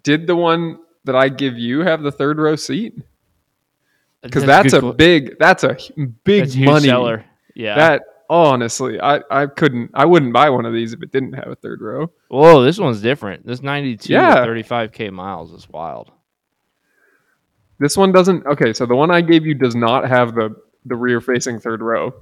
Did 0.03 0.27
the 0.27 0.35
one 0.35 0.81
that 1.05 1.15
I 1.15 1.29
give 1.29 1.57
you 1.57 1.81
have 1.83 2.03
the 2.03 2.11
third 2.11 2.39
row 2.39 2.57
seat? 2.57 2.95
Because 4.23 4.45
that's, 4.45 4.73
good 4.73 4.79
a 4.79 4.81
que- 4.89 4.93
big. 4.95 5.39
That's 5.39 5.63
a 5.63 5.77
big 6.25 6.41
that's 6.43 6.55
huge 6.55 6.67
money. 6.67 6.89
seller. 6.89 7.25
Yeah. 7.55 7.77
That 7.77 8.03
honestly, 8.31 9.01
I 9.01 9.21
I 9.31 9.47
couldn't. 9.47 9.91
I 9.95 10.05
wouldn't 10.07 10.33
buy 10.33 10.49
one 10.51 10.65
of 10.65 10.73
these 10.73 10.93
if 10.93 11.03
it 11.03 11.11
didn't 11.13 11.33
have 11.35 11.49
a 11.49 11.57
third 11.57 11.81
row. 11.83 12.11
Whoa, 12.29 12.63
this 12.63 12.79
one's 12.79 13.03
different. 13.03 13.45
This 13.47 13.61
92 13.63 14.13
Yeah. 14.13 14.45
35k 14.47 15.13
miles 15.13 15.53
is 15.53 15.69
wild. 15.69 16.11
This 17.79 17.97
one 17.97 18.13
doesn't. 18.13 18.47
Okay, 18.47 18.73
so 18.73 18.87
the 18.87 18.95
one 18.97 19.11
I 19.11 19.21
gave 19.21 19.45
you 19.47 19.55
does 19.55 19.75
not 19.75 20.09
have 20.09 20.35
the 20.35 20.55
the 20.87 20.97
rear 20.97 21.21
facing 21.21 21.61
third 21.61 21.83
row. 21.83 22.15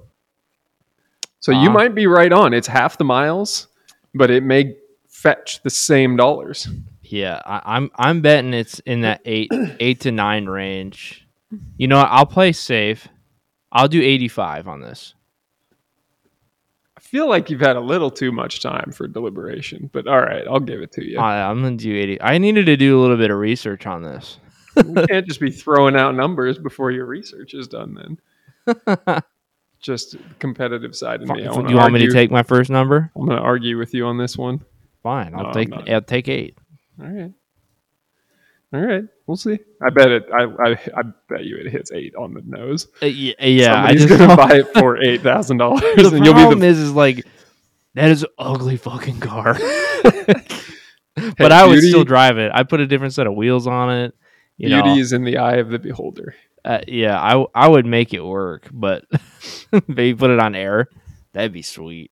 So 1.40 1.52
you 1.52 1.68
Ah. 1.68 1.72
might 1.72 1.94
be 1.94 2.06
right 2.06 2.32
on. 2.32 2.52
It's 2.54 2.66
half 2.66 2.98
the 2.98 3.04
miles, 3.04 3.68
but 4.14 4.30
it 4.30 4.42
may 4.42 4.76
fetch 5.08 5.62
the 5.62 5.70
same 5.70 6.16
dollars. 6.16 6.68
Yeah, 7.02 7.40
I, 7.44 7.60
I'm 7.76 7.90
I'm 7.96 8.20
betting 8.20 8.54
it's 8.54 8.78
in 8.80 9.02
that 9.02 9.20
eight 9.24 9.50
eight 9.80 10.00
to 10.00 10.12
nine 10.12 10.46
range. 10.46 11.26
You 11.76 11.86
know, 11.88 11.96
what? 11.98 12.08
I'll 12.10 12.26
play 12.26 12.52
safe. 12.52 13.08
I'll 13.72 13.88
do 13.88 14.02
85 14.02 14.66
on 14.68 14.80
this. 14.80 15.14
Feel 17.10 17.26
like 17.26 17.48
you've 17.48 17.60
had 17.60 17.76
a 17.76 17.80
little 17.80 18.10
too 18.10 18.30
much 18.30 18.60
time 18.60 18.92
for 18.92 19.08
deliberation, 19.08 19.88
but 19.94 20.06
all 20.06 20.20
right, 20.20 20.46
I'll 20.46 20.60
give 20.60 20.82
it 20.82 20.92
to 20.92 21.04
you. 21.04 21.18
I, 21.18 21.48
I'm 21.48 21.62
gonna 21.62 21.76
do 21.76 21.96
80. 21.96 22.20
I 22.20 22.36
needed 22.36 22.66
to 22.66 22.76
do 22.76 22.98
a 22.98 23.00
little 23.00 23.16
bit 23.16 23.30
of 23.30 23.38
research 23.38 23.86
on 23.86 24.02
this. 24.02 24.38
you 24.76 25.06
can't 25.08 25.26
just 25.26 25.40
be 25.40 25.50
throwing 25.50 25.96
out 25.96 26.14
numbers 26.14 26.58
before 26.58 26.90
your 26.90 27.06
research 27.06 27.54
is 27.54 27.66
done. 27.66 28.18
Then, 28.66 29.22
just 29.80 30.16
competitive 30.38 30.94
side 30.94 31.22
of 31.22 31.28
me. 31.28 31.44
Do 31.44 31.64
you 31.70 31.76
want 31.76 31.94
me 31.94 32.00
to 32.00 32.12
take 32.12 32.30
my 32.30 32.42
first 32.42 32.68
number? 32.68 33.10
I'm 33.16 33.24
going 33.24 33.38
to 33.38 33.42
argue 33.42 33.78
with 33.78 33.94
you 33.94 34.04
on 34.06 34.18
this 34.18 34.36
one. 34.36 34.62
Fine, 35.02 35.34
I'll 35.34 35.44
No, 35.44 35.52
take 35.52 35.72
I'll 35.72 36.02
take 36.02 36.28
eight. 36.28 36.58
All 37.00 37.08
right. 37.08 37.32
All 38.74 38.80
right. 38.82 39.04
We'll 39.28 39.36
see. 39.36 39.58
I 39.82 39.90
bet 39.90 40.10
it. 40.10 40.24
I, 40.32 40.44
I, 40.44 40.70
I 40.96 41.02
bet 41.28 41.44
you 41.44 41.56
it 41.58 41.70
hits 41.70 41.92
eight 41.92 42.14
on 42.16 42.32
the 42.34 42.40
nose. 42.46 42.86
Uh, 43.02 43.06
y- 43.06 43.34
yeah, 43.40 43.74
I 43.84 43.94
Somebody's 43.94 44.06
just 44.06 44.18
gonna 44.18 44.36
buy 44.48 44.54
it 44.56 44.66
for 44.72 44.96
eight 45.04 45.20
thousand 45.20 45.58
dollars, 45.58 45.82
the 45.82 46.16
and 46.16 46.24
you'll 46.24 46.34
be 46.34 46.40
problem 46.40 46.60
the. 46.60 46.66
is, 46.66 46.78
is 46.78 46.92
like 46.92 47.26
that 47.94 48.10
is 48.10 48.24
ugly 48.38 48.76
fucking 48.78 49.20
car. 49.20 49.54
but 50.02 50.42
Hey, 51.36 51.44
I 51.50 51.64
would 51.66 51.74
beauty- 51.74 51.88
still 51.90 52.04
drive 52.04 52.38
it. 52.38 52.50
I 52.54 52.62
put 52.62 52.80
a 52.80 52.86
different 52.86 53.12
set 53.14 53.26
of 53.26 53.34
wheels 53.34 53.66
on 53.66 53.94
it. 53.94 54.14
You 54.56 54.68
Beauty 54.68 54.88
know, 54.88 54.96
is 54.98 55.12
in 55.12 55.24
the 55.24 55.36
eye 55.38 55.56
of 55.56 55.68
the 55.68 55.78
beholder. 55.78 56.34
uh, 56.64 56.80
yeah, 56.88 57.20
I 57.54 57.68
would 57.68 57.86
make 57.86 58.12
it 58.14 58.20
work, 58.24 58.68
but 58.72 59.04
maybe 59.86 60.14
put 60.14 60.30
it 60.30 60.40
on 60.40 60.54
air. 60.56 60.88
That'd 61.32 61.52
be 61.52 61.62
sweet. 61.62 62.10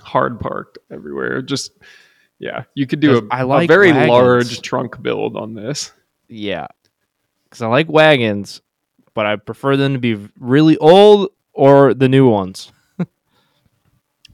Hard 0.00 0.38
parked 0.40 0.78
everywhere. 0.90 1.40
Just 1.42 1.70
yeah, 2.38 2.64
you 2.74 2.86
could 2.86 3.00
do 3.00 3.16
a, 3.18 3.20
'Cause 3.22 3.28
I 3.30 3.40
a 3.42 3.46
like 3.46 3.68
very 3.68 3.92
wagons. 3.92 4.08
large 4.10 4.60
trunk 4.62 5.00
build 5.00 5.36
on 5.36 5.54
this. 5.54 5.92
Yeah, 6.28 6.66
because 7.44 7.62
I 7.62 7.66
like 7.68 7.88
wagons, 7.88 8.60
but 9.14 9.26
I 9.26 9.36
prefer 9.36 9.76
them 9.76 9.92
to 9.94 9.98
be 9.98 10.28
really 10.38 10.76
old 10.78 11.30
or 11.52 11.94
the 11.94 12.08
new 12.08 12.28
ones. 12.28 12.72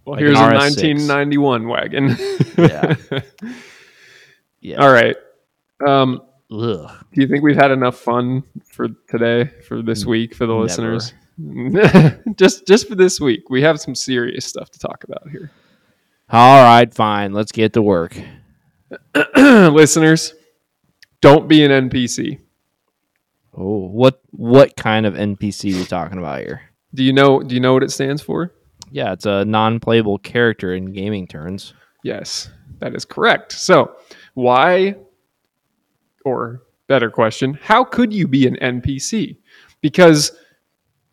Well, 0.05 0.15
Like 0.17 0.21
here's 0.25 0.37
a 0.39 0.43
1991 0.43 1.69
wagon. 1.69 2.17
Yeah. 2.59 2.95
Yeah. 4.61 4.77
All 4.77 4.93
right. 4.93 5.17
Um, 5.87 6.23
do 6.51 6.89
you 7.15 7.27
think 7.27 7.43
we've 7.43 7.57
had 7.57 7.73
enough 7.73 7.97
fun 7.99 8.45
for 8.65 8.89
today, 9.09 9.47
for 9.67 9.83
this 9.83 10.07
week, 10.07 10.35
for 10.37 10.47
the 10.47 10.53
Never. 10.53 10.63
listeners? 10.63 11.15
just, 12.37 12.67
just 12.67 12.89
for 12.89 12.95
this 12.95 13.21
week, 13.21 13.51
we 13.51 13.61
have 13.63 13.81
some 13.81 13.95
serious 13.97 14.45
stuff 14.47 14.71
to 14.71 14.79
talk 14.79 15.03
about 15.05 15.29
here. 15.31 15.51
All 16.31 16.63
right, 16.63 16.93
fine. 16.95 17.33
Let's 17.33 17.51
get 17.53 17.73
to 17.73 17.83
work. 17.83 18.17
listeners, 19.37 20.35
don't 21.23 21.49
be 21.49 21.65
an 21.65 21.89
NPC. 21.89 22.39
Oh, 23.57 23.87
what 23.87 24.21
what 24.31 24.77
kind 24.77 25.07
of 25.07 25.15
NPC 25.15 25.75
are 25.75 25.79
we 25.79 25.85
talking 25.87 26.19
about 26.19 26.41
here? 26.41 26.63
Do 26.95 27.03
you 27.03 27.15
know? 27.15 27.41
Do 27.41 27.55
you 27.55 27.61
know 27.61 27.73
what 27.73 27.83
it 27.83 27.91
stands 27.91 28.21
for? 28.21 28.53
Yeah, 28.91 29.13
it's 29.13 29.25
a 29.25 29.47
non-playable 29.47 30.19
character 30.19 30.75
in 30.75 30.93
gaming 30.93 31.27
turns. 31.27 31.73
Yes, 32.05 32.51
that 32.81 32.95
is 32.95 33.07
correct. 33.07 33.53
So, 33.53 33.97
why, 34.35 34.97
or 36.27 36.63
better 36.89 37.11
question, 37.11 37.59
how 37.63 37.85
could 37.85 38.13
you 38.13 38.29
be 38.29 38.47
an 38.47 38.57
NPC? 38.57 39.39
Because 39.81 40.33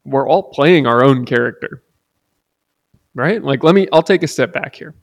we're 0.03 0.27
all 0.27 0.43
playing 0.43 0.87
our 0.87 1.03
own 1.03 1.25
character, 1.25 1.83
right? 3.13 3.41
Like, 3.41 3.63
let 3.63 3.75
me, 3.75 3.87
I'll 3.93 4.03
take 4.03 4.23
a 4.23 4.27
step 4.27 4.51
back 4.51 4.75
here. 4.75 4.95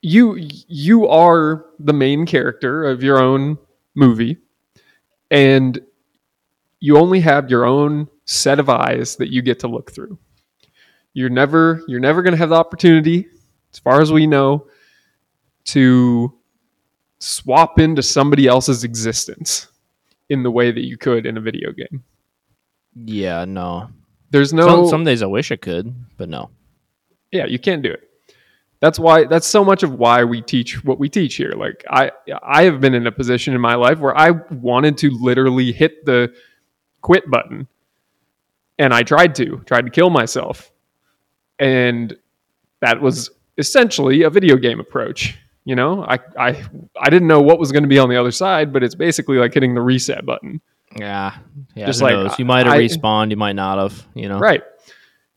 You, 0.00 0.38
you 0.68 1.08
are 1.08 1.66
the 1.78 1.92
main 1.92 2.24
character 2.26 2.84
of 2.84 3.02
your 3.02 3.18
own 3.18 3.58
movie, 3.94 4.38
and 5.30 5.80
you 6.80 6.96
only 6.98 7.20
have 7.20 7.50
your 7.50 7.64
own 7.64 8.08
set 8.24 8.60
of 8.60 8.68
eyes 8.68 9.16
that 9.16 9.32
you 9.32 9.42
get 9.42 9.58
to 9.60 9.68
look 9.68 9.90
through. 9.90 10.18
You're 11.14 11.30
never, 11.30 11.82
you're 11.88 12.00
never 12.00 12.22
going 12.22 12.32
to 12.32 12.38
have 12.38 12.50
the 12.50 12.54
opportunity 12.54 13.26
as 13.72 13.78
far 13.78 14.00
as 14.00 14.12
we 14.12 14.26
know, 14.26 14.66
to 15.64 16.32
swap 17.18 17.78
into 17.78 18.02
somebody 18.02 18.46
else's 18.46 18.84
existence 18.84 19.68
in 20.28 20.42
the 20.42 20.50
way 20.50 20.70
that 20.70 20.84
you 20.84 20.96
could 20.96 21.26
in 21.26 21.36
a 21.36 21.40
video 21.40 21.72
game. 21.72 22.02
Yeah, 22.94 23.44
no. 23.44 23.88
There's 24.30 24.52
no, 24.52 24.66
some, 24.66 24.88
some 24.88 25.04
days 25.04 25.22
I 25.22 25.26
wish 25.26 25.52
I 25.52 25.56
could, 25.56 25.94
but 26.16 26.28
no. 26.28 26.50
yeah, 27.32 27.46
you 27.46 27.58
can't 27.58 27.82
do 27.82 27.90
it. 27.90 28.07
That's 28.80 28.98
why. 28.98 29.24
That's 29.24 29.46
so 29.46 29.64
much 29.64 29.82
of 29.82 29.94
why 29.94 30.24
we 30.24 30.40
teach 30.40 30.84
what 30.84 30.98
we 30.98 31.08
teach 31.08 31.34
here. 31.34 31.52
Like 31.56 31.84
I, 31.90 32.12
I 32.42 32.62
have 32.64 32.80
been 32.80 32.94
in 32.94 33.06
a 33.06 33.12
position 33.12 33.54
in 33.54 33.60
my 33.60 33.74
life 33.74 33.98
where 33.98 34.16
I 34.16 34.30
wanted 34.30 34.98
to 34.98 35.10
literally 35.10 35.72
hit 35.72 36.04
the 36.04 36.32
quit 37.00 37.28
button, 37.28 37.66
and 38.78 38.94
I 38.94 39.02
tried 39.02 39.34
to, 39.36 39.62
tried 39.66 39.86
to 39.86 39.90
kill 39.90 40.10
myself, 40.10 40.70
and 41.58 42.16
that 42.80 43.00
was 43.00 43.30
essentially 43.56 44.22
a 44.22 44.30
video 44.30 44.56
game 44.56 44.78
approach. 44.78 45.36
You 45.64 45.74
know, 45.74 46.04
I 46.04 46.18
I 46.38 46.64
I 47.00 47.10
didn't 47.10 47.28
know 47.28 47.42
what 47.42 47.58
was 47.58 47.72
going 47.72 47.82
to 47.82 47.88
be 47.88 47.98
on 47.98 48.08
the 48.08 48.16
other 48.16 48.30
side, 48.30 48.72
but 48.72 48.84
it's 48.84 48.94
basically 48.94 49.38
like 49.38 49.54
hitting 49.54 49.74
the 49.74 49.82
reset 49.82 50.24
button. 50.24 50.60
Yeah, 50.96 51.36
yeah. 51.74 51.86
Just 51.86 51.98
who 51.98 52.06
like, 52.06 52.14
knows? 52.14 52.38
you 52.38 52.44
might 52.44 52.66
have 52.66 52.76
respawned, 52.76 53.30
you 53.30 53.36
might 53.36 53.56
not 53.56 53.78
have. 53.78 54.06
You 54.14 54.28
know, 54.28 54.38
Right. 54.38 54.62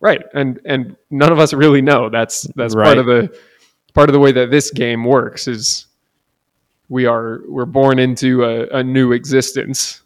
Right. 0.01 0.23
And 0.33 0.59
and 0.65 0.97
none 1.11 1.31
of 1.31 1.39
us 1.39 1.53
really 1.53 1.81
know. 1.81 2.09
That's 2.09 2.41
that's 2.55 2.73
part 2.73 2.97
of 2.97 3.05
the 3.05 3.37
part 3.93 4.09
of 4.09 4.13
the 4.13 4.19
way 4.19 4.31
that 4.31 4.49
this 4.49 4.71
game 4.71 5.05
works 5.05 5.47
is 5.47 5.85
we 6.89 7.05
are 7.05 7.41
we're 7.47 7.65
born 7.65 7.99
into 7.99 8.43
a, 8.43 8.79
a 8.79 8.83
new 8.83 9.11
existence. 9.11 10.01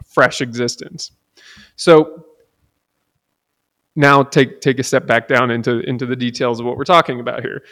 A 0.00 0.04
fresh 0.04 0.40
existence. 0.40 1.12
So 1.76 2.26
now 3.94 4.24
take 4.24 4.60
take 4.60 4.80
a 4.80 4.82
step 4.82 5.06
back 5.06 5.28
down 5.28 5.52
into 5.52 5.80
into 5.88 6.04
the 6.04 6.16
details 6.16 6.58
of 6.58 6.66
what 6.66 6.76
we're 6.76 6.84
talking 6.84 7.20
about 7.20 7.42
here. 7.42 7.62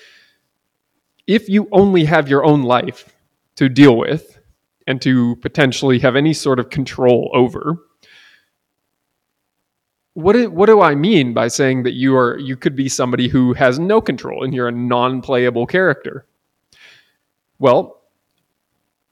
If 1.26 1.48
you 1.48 1.68
only 1.72 2.04
have 2.04 2.28
your 2.28 2.44
own 2.44 2.62
life 2.62 3.12
to 3.56 3.68
deal 3.68 3.96
with 3.96 4.38
and 4.86 5.02
to 5.02 5.34
potentially 5.36 5.98
have 5.98 6.14
any 6.14 6.32
sort 6.32 6.60
of 6.60 6.70
control 6.70 7.30
over, 7.34 7.78
what 10.16 10.32
do, 10.32 10.50
what 10.50 10.64
do 10.64 10.80
I 10.80 10.94
mean 10.94 11.34
by 11.34 11.48
saying 11.48 11.82
that 11.82 11.92
you 11.92 12.16
are 12.16 12.38
you 12.38 12.56
could 12.56 12.74
be 12.74 12.88
somebody 12.88 13.28
who 13.28 13.52
has 13.52 13.78
no 13.78 14.00
control 14.00 14.44
and 14.44 14.54
you're 14.54 14.68
a 14.68 14.72
non-playable 14.72 15.66
character? 15.66 16.26
Well, 17.58 18.00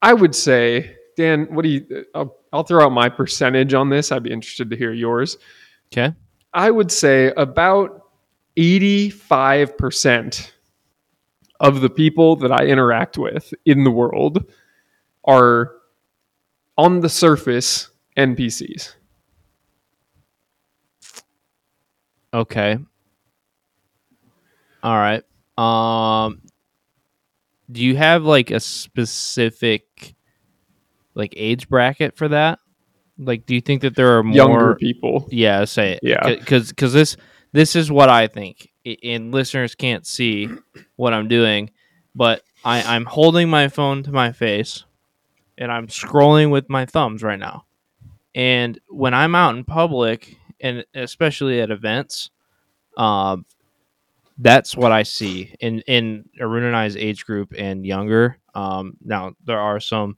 I 0.01 0.15
would 0.15 0.35
say, 0.35 0.97
Dan, 1.15 1.45
what 1.55 1.63
do 1.63 1.69
you? 1.69 1.87
Uh, 2.15 2.19
I'll, 2.19 2.37
I'll 2.55 2.63
throw 2.63 2.87
out 2.87 2.93
my 2.93 3.11
percentage 3.11 3.75
on 3.75 3.91
this. 3.91 4.13
I'd 4.13 4.23
be 4.23 4.33
interested 4.33 4.71
to 4.71 4.77
hear 4.77 4.95
yours. 4.95 5.37
Okay. 5.93 6.15
I 6.55 6.71
would 6.71 6.91
say 6.91 7.35
about 7.37 8.09
eighty-five 8.57 9.77
percent 9.77 10.55
of 11.61 11.83
the 11.83 11.91
people 11.91 12.35
that 12.37 12.51
I 12.51 12.65
interact 12.65 13.19
with 13.19 13.53
in 13.67 13.85
the 13.85 13.91
world 13.91 14.51
are 15.27 15.73
on 16.79 17.01
the 17.01 17.11
surface 17.11 17.91
NPCs. 18.17 18.95
Okay. 22.35 22.79
All 24.83 24.97
right. 24.97 25.23
Um 25.57 26.43
do 27.71 27.83
you 27.83 27.97
have 27.97 28.25
like 28.25 28.51
a 28.51 28.61
specific 28.61 30.15
like 31.15 31.33
age 31.37 31.69
bracket 31.69 32.17
for 32.17 32.29
that? 32.29 32.59
Like 33.17 33.47
do 33.47 33.55
you 33.55 33.61
think 33.61 33.83
that 33.83 33.95
there 33.95 34.19
are 34.19 34.25
more 34.25 34.35
Younger 34.35 34.75
people. 34.75 35.29
Yeah, 35.31 35.65
say 35.65 35.93
it. 35.93 36.01
Yeah. 36.03 36.35
Cuz 36.37 36.73
cuz 36.73 36.93
this 36.93 37.17
this 37.53 37.77
is 37.77 37.91
what 37.91 38.11
I 38.11 38.27
think. 38.27 38.71
And 39.03 39.33
listeners 39.33 39.75
can't 39.75 40.05
see 40.05 40.49
what 40.97 41.15
I'm 41.15 41.29
doing, 41.29 41.71
but 42.15 42.43
I 42.65 42.83
I'm 42.83 43.05
holding 43.05 43.49
my 43.49 43.69
phone 43.69 44.03
to 44.03 44.13
my 44.13 44.33
face 44.33 44.85
and 45.57 45.71
I'm 45.71 45.87
scrolling 45.87 46.51
with 46.51 46.69
my 46.69 46.85
thumbs 46.85 47.23
right 47.23 47.39
now. 47.39 47.65
And 48.35 48.81
when 48.89 49.15
I'm 49.15 49.37
out 49.37 49.55
in 49.55 49.65
public 49.65 50.37
and 50.65 50.85
especially 50.97 51.63
at 51.63 51.71
events, 51.71 52.31
um 52.99 53.47
that's 54.39 54.77
what 54.77 54.93
I 54.93 55.05
see 55.05 55.55
in 55.61 55.81
in 55.83 56.29
Aruna 56.41 56.67
and 56.69 56.77
I's 56.77 56.97
age 56.97 57.25
group 57.25 57.55
and 57.57 57.87
younger. 57.87 58.39
Um, 58.55 58.97
now 59.05 59.35
there 59.45 59.61
are 59.61 59.79
some 59.81 60.17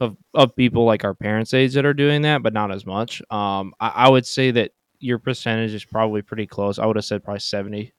of 0.00 0.16
of 0.34 0.54
people 0.56 0.84
like 0.84 1.04
our 1.04 1.14
parents' 1.14 1.54
age 1.54 1.74
that 1.74 1.86
are 1.86 1.94
doing 1.94 2.22
that, 2.22 2.42
but 2.42 2.52
not 2.52 2.70
as 2.72 2.86
much. 2.86 3.22
Um, 3.30 3.74
I, 3.80 3.88
I 3.88 4.10
would 4.10 4.26
say 4.26 4.50
that 4.52 4.72
your 5.00 5.18
percentage 5.18 5.74
is 5.74 5.84
probably 5.84 6.22
pretty 6.22 6.46
close. 6.46 6.78
I 6.78 6.86
would 6.86 6.96
have 6.96 7.04
said 7.04 7.24
probably 7.24 7.40
seventy 7.40 7.92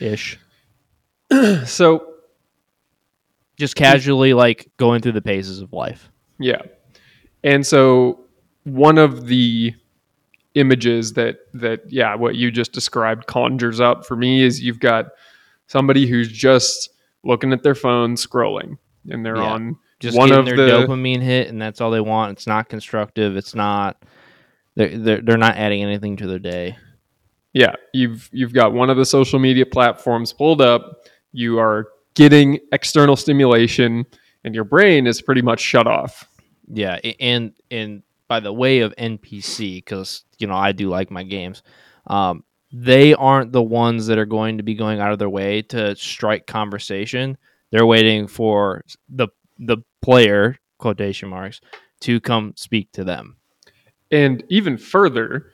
ish. 0.00 0.38
So 1.66 2.14
Just 3.56 3.76
casually 3.76 4.34
like 4.34 4.70
going 4.76 5.00
through 5.00 5.12
the 5.12 5.22
paces 5.22 5.60
of 5.60 5.72
life. 5.72 6.10
Yeah. 6.40 6.62
And 7.44 7.66
so 7.66 8.23
one 8.64 8.98
of 8.98 9.26
the 9.26 9.74
images 10.54 11.12
that 11.14 11.38
that 11.54 11.80
yeah, 11.90 12.14
what 12.14 12.34
you 12.36 12.50
just 12.50 12.72
described 12.72 13.26
conjures 13.26 13.80
up 13.80 14.06
for 14.06 14.16
me 14.16 14.42
is 14.42 14.60
you've 14.62 14.80
got 14.80 15.06
somebody 15.66 16.06
who's 16.06 16.30
just 16.30 16.90
looking 17.24 17.52
at 17.52 17.62
their 17.62 17.74
phone 17.74 18.14
scrolling 18.16 18.76
and 19.10 19.24
they're 19.24 19.36
Yeah. 19.36 19.52
on 19.52 19.76
Just 20.00 20.16
one 20.16 20.28
getting 20.28 20.48
of 20.50 20.56
their 20.56 20.80
the 20.80 20.86
dopamine 20.86 21.22
hit, 21.22 21.48
and 21.48 21.60
that's 21.60 21.80
all 21.80 21.90
they 21.90 22.00
want. 22.00 22.32
It's 22.32 22.46
not 22.46 22.68
constructive. 22.68 23.36
It's 23.36 23.54
not. 23.54 24.02
They're, 24.76 24.96
they're 24.98 25.20
they're 25.20 25.36
not 25.38 25.56
adding 25.56 25.82
anything 25.82 26.16
to 26.16 26.26
their 26.26 26.38
day. 26.38 26.76
yeah, 27.52 27.74
you've 27.92 28.28
you've 28.32 28.52
got 28.52 28.72
one 28.72 28.90
of 28.90 28.96
the 28.96 29.04
social 29.06 29.38
media 29.38 29.64
platforms 29.66 30.32
pulled 30.32 30.60
up, 30.60 31.02
you 31.32 31.58
are 31.58 31.88
getting 32.14 32.58
external 32.72 33.14
stimulation 33.16 34.04
and 34.44 34.54
your 34.54 34.64
brain 34.64 35.06
is 35.06 35.20
pretty 35.22 35.42
much 35.42 35.60
shut 35.60 35.86
off. 35.86 36.28
Yeah, 36.68 36.98
and 37.20 37.52
and 37.70 38.02
by 38.34 38.40
the 38.40 38.52
way 38.52 38.80
of 38.80 38.92
NPC, 38.96 39.76
because 39.76 40.24
you 40.40 40.48
know 40.48 40.56
I 40.56 40.72
do 40.72 40.88
like 40.88 41.08
my 41.12 41.22
games, 41.22 41.62
um, 42.08 42.42
they 42.72 43.14
aren't 43.14 43.52
the 43.52 43.62
ones 43.62 44.08
that 44.08 44.18
are 44.18 44.26
going 44.26 44.56
to 44.56 44.64
be 44.64 44.74
going 44.74 44.98
out 44.98 45.12
of 45.12 45.20
their 45.20 45.30
way 45.30 45.62
to 45.62 45.94
strike 45.94 46.48
conversation. 46.48 47.38
They're 47.70 47.86
waiting 47.86 48.26
for 48.26 48.82
the 49.08 49.28
the 49.58 49.76
player 50.02 50.58
quotation 50.78 51.28
marks 51.28 51.60
to 52.00 52.18
come 52.20 52.52
speak 52.56 52.90
to 52.92 53.04
them. 53.04 53.36
And 54.10 54.42
even 54.48 54.76
further, 54.78 55.46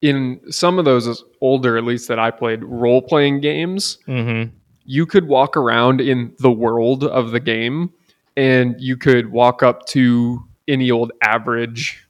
in 0.00 0.40
some 0.50 0.78
of 0.78 0.84
those 0.84 1.24
older, 1.40 1.76
at 1.76 1.84
least 1.84 2.06
that 2.08 2.20
I 2.20 2.30
played, 2.30 2.62
role 2.62 3.02
playing 3.02 3.40
games, 3.40 3.98
Mm-hmm. 4.06 4.54
you 4.84 5.06
could 5.06 5.26
walk 5.26 5.56
around 5.56 6.00
in 6.00 6.32
the 6.38 6.52
world 6.52 7.02
of 7.02 7.32
the 7.32 7.40
game 7.40 7.90
and 8.36 8.76
you 8.78 8.96
could 8.96 9.32
walk 9.32 9.62
up 9.64 9.86
to 9.86 10.44
any 10.68 10.90
old 10.90 11.12
average 11.22 12.06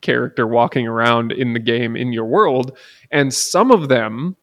character 0.00 0.46
walking 0.46 0.86
around 0.88 1.32
in 1.32 1.52
the 1.52 1.58
game 1.60 1.96
in 1.96 2.12
your 2.12 2.24
world. 2.24 2.76
And 3.10 3.32
some 3.32 3.70
of 3.70 3.88
them, 3.88 4.36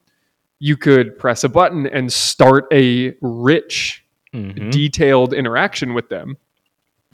you 0.59 0.75
could 0.77 1.17
press 1.17 1.43
a 1.43 1.49
button 1.49 1.88
and 1.88 2.12
start 2.12 2.65
a 2.71 3.13
rich 3.21 4.05
Mm-hmm. 4.31 4.69
detailed 4.69 5.33
interaction 5.33 5.95
with 5.95 6.07
them 6.09 6.38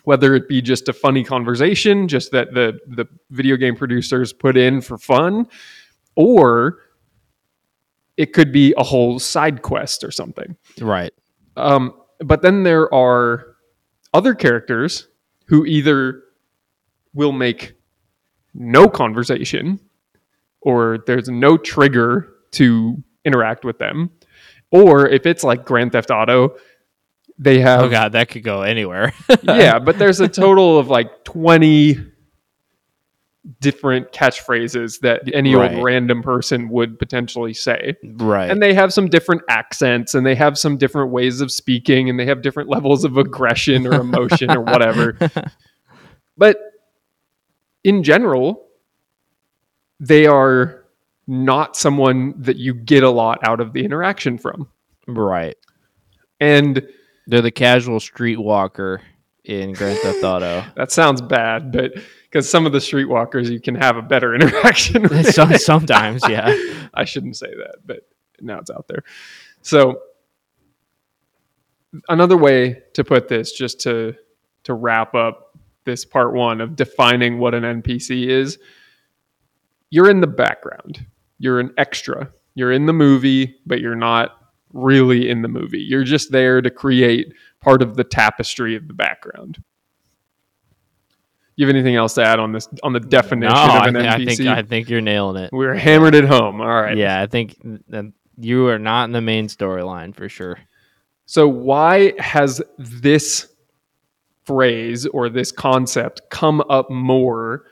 whether 0.04 0.36
it 0.36 0.50
be 0.50 0.62
just 0.62 0.90
a 0.90 0.94
funny 0.94 1.24
conversation 1.24 2.10
just 2.10 2.30
that 2.34 2.54
the 2.54 2.78
the 2.88 3.06
video 3.30 3.56
game 3.56 3.74
producers 3.74 4.34
put 4.34 4.58
in 4.58 4.82
for 4.82 4.98
fun 4.98 5.48
or 6.16 6.80
it 8.18 8.34
could 8.34 8.52
be 8.52 8.74
a 8.78 8.84
whole 8.84 9.18
side 9.18 9.62
quest 9.62 10.04
or 10.04 10.12
something 10.12 10.58
Right. 10.82 11.14
um, 11.56 11.94
but 12.20 12.42
then 12.42 12.64
there 12.64 12.94
are 12.94 13.56
other 14.14 14.36
characters 14.36 15.08
who 15.46 15.66
either 15.66 16.22
will 17.16 17.32
make 17.32 17.74
no 18.54 18.88
conversation 18.88 19.80
or 20.62 21.00
there's 21.08 21.28
no 21.30 21.58
trigger 21.58 22.32
to 22.52 23.02
interact 23.26 23.66
with 23.66 23.80
them 23.80 24.12
or 24.72 25.08
if 25.08 25.26
it's 25.26 25.44
like 25.44 25.66
grand 25.66 25.92
theft 25.92 26.12
auto 26.12 26.56
they 27.38 27.60
have 27.60 27.82
Oh 27.82 27.90
god, 27.90 28.14
that 28.14 28.30
could 28.30 28.44
go 28.44 28.62
anywhere. 28.62 29.12
yeah, 29.44 29.78
but 29.80 29.98
there's 30.00 30.22
a 30.22 30.28
total 30.30 30.80
of 30.80 30.88
like 30.88 31.26
20 31.26 31.98
different 33.60 34.12
catchphrases 34.12 35.02
that 35.02 35.22
any 35.34 35.54
Right. 35.54 35.74
old 35.76 35.84
random 35.84 36.24
person 36.24 36.70
would 36.70 36.98
potentially 36.98 37.54
say. 37.54 37.96
right. 38.04 38.50
And 38.50 38.62
they 38.62 38.74
have 38.74 38.92
some 38.94 39.08
different 39.10 39.42
accents 39.50 40.16
and 40.16 40.26
they 40.26 40.34
have 40.36 40.58
some 40.58 40.78
different 40.78 41.12
ways 41.12 41.42
of 41.42 41.52
speaking 41.52 42.10
and 42.10 42.18
they 42.20 42.26
have 42.26 42.42
different 42.42 42.70
levels 42.70 43.04
of 43.04 43.18
aggression 43.18 43.86
or 43.86 43.96
emotion 44.00 44.50
or 44.52 44.62
whatever. 44.62 45.18
But 46.38 46.58
in 47.86 48.02
general, 48.04 48.66
they 50.00 50.26
are 50.26 50.86
not 51.28 51.78
someone 51.78 52.34
that 52.42 52.58
you 52.58 52.74
get 52.74 53.04
a 53.04 53.10
lot 53.10 53.40
out 53.44 53.62
of 53.62 53.74
the 53.74 53.86
interaction 53.86 54.38
from. 54.40 54.68
right. 55.08 55.56
And 56.40 56.86
They're 57.28 57.42
the 57.42 57.52
casual 57.52 58.00
streetwalker 58.00 59.00
in 59.44 59.74
Grand 59.74 60.00
Theft 60.00 60.24
Auto. 60.24 60.66
That 60.76 60.92
sounds 60.92 61.22
bad, 61.22 61.72
but 61.72 61.94
because 62.24 62.50
some 62.50 62.66
of 62.66 62.72
the 62.72 62.80
streetwalkers 62.80 63.52
you 63.52 63.62
can 63.62 63.76
have 63.76 63.98
a 63.98 64.02
better 64.02 64.34
interaction 64.40 65.04
with. 65.10 65.32
Sometimes, 65.32 66.24
yeah. 66.28 66.54
I 66.94 67.06
shouldn't 67.06 67.38
say 67.38 67.50
that, 67.50 67.78
but 67.86 68.00
now 68.42 68.58
it's 68.60 68.72
out 68.72 68.88
there. 68.88 69.04
So 69.62 70.00
another 72.10 72.36
way 72.38 72.82
to 72.96 73.04
put 73.04 73.28
this, 73.28 73.52
just 73.52 73.80
to 73.82 74.16
to 74.64 74.74
wrap 74.74 75.14
up 75.14 75.45
this 75.86 76.06
part 76.06 76.34
one 76.34 76.62
of 76.62 76.76
defining 76.76 77.40
what 77.40 77.54
an 77.54 77.64
NPC 77.82 78.28
is, 78.28 78.58
you're 79.90 80.10
in 80.10 80.20
the 80.22 80.28
background. 80.28 81.06
You're 81.40 81.60
an 81.60 81.74
extra. 81.78 82.30
You're 82.56 82.72
in 82.72 82.86
the 82.86 82.94
movie, 82.94 83.56
but 83.66 83.80
you're 83.82 83.96
not 83.96 84.32
really 84.74 85.30
in 85.30 85.42
the 85.42 85.48
movie. 85.48 85.80
You're 85.80 86.04
just 86.04 86.32
there 86.32 86.62
to 86.62 86.70
create 86.70 87.34
part 87.62 87.82
of 87.82 87.96
the 87.96 88.04
tapestry 88.04 88.76
of 88.76 88.88
the 88.88 88.94
background. 88.94 89.64
You 91.56 91.66
have 91.66 91.74
anything 91.74 91.96
else 91.96 92.16
to 92.16 92.24
add 92.24 92.40
on 92.40 92.52
this 92.52 92.68
on 92.84 92.92
the 92.92 93.00
definition 93.00 93.54
No, 93.56 93.62
of 93.62 93.70
I, 93.70 93.88
an 93.88 93.96
I 93.96 94.18
NPC? 94.18 94.38
think 94.38 94.50
I 94.50 94.62
think 94.62 94.90
you're 94.90 95.00
nailing 95.00 95.42
it. 95.44 95.54
We're 95.54 95.74
hammered 95.74 96.14
it 96.14 96.26
home. 96.26 96.60
All 96.60 96.68
right. 96.68 96.98
Yeah, 96.98 97.22
I 97.22 97.28
think 97.28 97.58
you 98.38 98.68
are 98.68 98.80
not 98.80 99.06
in 99.06 99.12
the 99.14 99.22
main 99.22 99.48
storyline 99.48 100.14
for 100.14 100.28
sure. 100.28 100.60
So 101.26 101.48
why 101.48 102.14
has 102.20 102.62
this 102.78 103.48
phrase 104.46 105.06
or 105.08 105.30
this 105.30 105.52
concept 105.52 106.22
come 106.30 106.62
up 106.70 106.90
more 106.90 107.66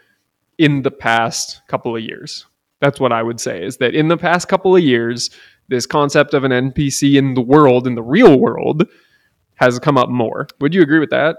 in 0.57 0.81
the 0.81 0.91
past 0.91 1.61
couple 1.67 1.95
of 1.95 2.01
years. 2.01 2.45
That's 2.79 2.99
what 2.99 3.13
I 3.13 3.23
would 3.23 3.39
say 3.39 3.63
is 3.63 3.77
that 3.77 3.95
in 3.95 4.07
the 4.07 4.17
past 4.17 4.47
couple 4.47 4.75
of 4.75 4.83
years, 4.83 5.29
this 5.69 5.85
concept 5.85 6.33
of 6.33 6.43
an 6.43 6.51
NPC 6.51 7.15
in 7.15 7.33
the 7.33 7.41
world, 7.41 7.87
in 7.87 7.95
the 7.95 8.03
real 8.03 8.37
world, 8.39 8.87
has 9.55 9.79
come 9.79 9.97
up 9.97 10.09
more. 10.09 10.47
Would 10.59 10.73
you 10.73 10.81
agree 10.81 10.99
with 10.99 11.11
that? 11.11 11.37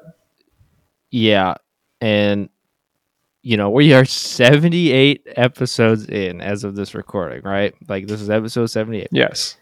Yeah. 1.11 1.55
And, 2.01 2.49
you 3.43 3.57
know, 3.57 3.71
we 3.71 3.93
are 3.93 4.05
78 4.05 5.27
episodes 5.37 6.07
in 6.07 6.41
as 6.41 6.65
of 6.65 6.75
this 6.77 6.95
recording, 6.95 7.43
right? 7.43 7.75
Like, 7.89 8.07
this 8.07 8.21
is 8.21 8.31
episode 8.31 8.67
78. 8.67 9.09
Yes. 9.13 9.57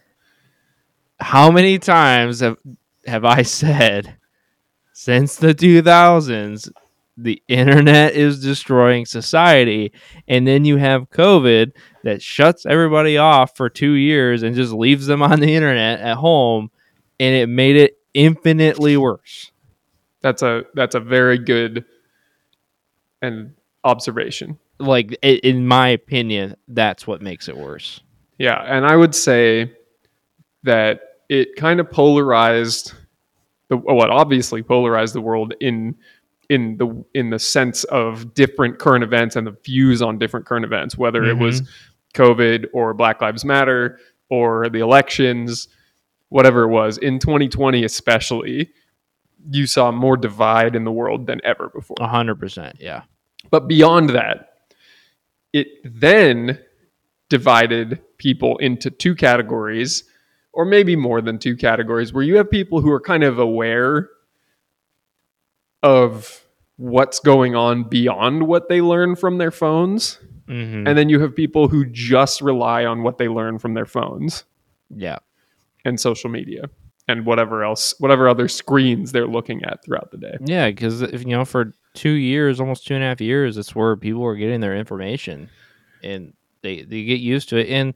How 1.19 1.51
many 1.51 1.79
times 1.79 2.41
have, 2.41 2.59
have 3.07 3.25
I 3.25 3.43
said 3.43 4.17
since 5.05 5.37
the 5.37 5.55
2000s 5.55 6.71
the 7.17 7.43
internet 7.49 8.15
is 8.15 8.41
destroying 8.43 9.05
society 9.05 9.93
and 10.29 10.47
then 10.47 10.65
you 10.65 10.77
have 10.77 11.11
covid 11.11 11.73
that 12.05 12.23
shuts 12.23 12.65
everybody 12.67 13.19
off 13.19 13.57
for 13.57 13.69
2 13.69 13.93
years 13.93 14.43
and 14.43 14.55
just 14.55 14.73
leaves 14.73 15.07
them 15.07 15.21
on 15.23 15.41
the 15.41 15.55
internet 15.55 16.01
at 16.01 16.17
home 16.17 16.71
and 17.21 17.35
it 17.35 17.49
made 17.49 17.77
it 17.77 17.99
infinitely 18.15 18.97
worse 18.97 19.51
That's 20.23 20.43
a 20.43 20.65
that's 20.75 20.95
a 20.95 21.01
very 21.01 21.39
good 21.39 21.85
and 23.21 23.55
observation. 23.85 24.59
like 24.79 25.13
in 25.23 25.67
my 25.67 25.89
opinion 25.89 26.57
that's 26.69 27.07
what 27.07 27.21
makes 27.21 27.49
it 27.49 27.57
worse 27.57 28.01
Yeah, 28.39 28.61
and 28.67 28.87
I 28.87 28.97
would 28.97 29.15
say 29.15 29.73
that 30.63 31.01
it 31.29 31.57
kind 31.57 31.81
of 31.81 31.91
polarized 31.91 32.95
the 33.73 33.95
what 33.95 34.11
obviously 34.11 34.63
polarized 34.63 35.15
the 35.15 35.21
world 35.21 35.55
in 35.61 35.97
in 36.51 36.77
the 36.77 37.05
in 37.15 37.31
the 37.31 37.39
sense 37.39 37.85
of 37.85 38.35
different 38.35 38.79
current 38.79 39.03
events 39.03 39.35
and 39.37 39.47
the 39.47 39.57
views 39.65 40.03
on 40.03 40.19
different 40.19 40.45
current 40.45 40.65
events, 40.65 40.99
whether 40.99 41.25
it 41.25 41.39
was 41.39 41.63
COVID 42.15 42.67
or 42.75 42.93
Black 42.93 43.23
Lives 43.23 43.45
Matter 43.45 43.99
or 44.29 44.69
the 44.69 44.81
elections, 44.81 45.69
whatever 46.29 46.65
it 46.65 46.69
was. 46.69 46.99
In 46.99 47.19
2020, 47.19 47.85
especially, 47.85 48.71
you 49.51 49.67
saw 49.67 49.91
more 49.91 50.17
divide 50.19 50.77
in 50.77 50.85
the 50.85 50.93
world 50.93 51.27
than 51.27 51.41
ever 51.43 51.71
before. 51.71 51.97
100% 51.97 52.75
yeah 52.79 53.03
But 53.51 53.67
beyond 53.67 54.11
that, 54.11 54.51
it 55.53 55.69
then 55.85 56.59
divided 57.31 58.03
people 58.19 58.59
into 58.59 58.91
two 58.91 59.15
categories, 59.15 60.05
or 60.53 60.65
maybe 60.65 60.97
more 60.97 61.21
than 61.21 61.39
two 61.39 61.57
categories, 61.57 62.13
where 62.13 62.25
you 62.25 62.37
have 62.37 62.51
people 62.51 62.81
who 62.81 62.91
are 62.91 63.01
kind 63.01 63.25
of 63.25 63.39
aware 63.39 64.09
of 65.83 66.45
what's 66.77 67.19
going 67.21 67.55
on 67.55 67.85
beyond 67.85 68.47
what 68.47 68.69
they 68.69 68.81
learn 68.81 69.17
from 69.17 69.39
their 69.39 69.51
phones. 69.51 70.19
hmm 70.47 70.87
And 70.87 70.99
then 70.99 71.09
you 71.09 71.21
have 71.21 71.35
people 71.35 71.69
who 71.69 71.85
just 71.87 72.41
rely 72.41 72.85
on 72.85 73.03
what 73.03 73.19
they 73.19 73.29
learn 73.29 73.59
from 73.59 73.75
their 73.75 73.87
phones 73.87 74.45
yeah 74.95 75.19
and 75.85 75.99
social 75.99 76.29
media 76.29 76.65
and 77.09 77.27
whatever 77.27 77.65
else, 77.65 77.95
whatever 77.99 78.29
other 78.29 78.47
screens 78.47 79.11
they're 79.11 79.27
looking 79.27 79.65
at 79.65 79.85
throughout 79.85 80.11
the 80.13 80.19
day. 80.19 80.37
Yeah, 80.41 80.69
because 80.69 81.03
if 81.03 81.23
you 81.23 81.31
know, 81.31 81.45
for 81.45 81.73
two 81.95 82.13
years, 82.13 82.61
almost 82.61 82.87
two 82.87 82.95
and 82.95 83.03
a 83.03 83.07
half 83.09 83.21
years, 83.21 83.57
it's 83.59 83.75
where 83.75 83.97
people 83.97 84.25
are 84.25 84.37
getting 84.37 84.61
their 84.61 84.77
information, 84.77 85.51
and 86.03 86.33
they 86.63 86.83
they 86.83 87.05
get 87.05 87.21
used 87.21 87.49
to 87.49 87.57
it. 87.57 87.69
And 87.69 87.95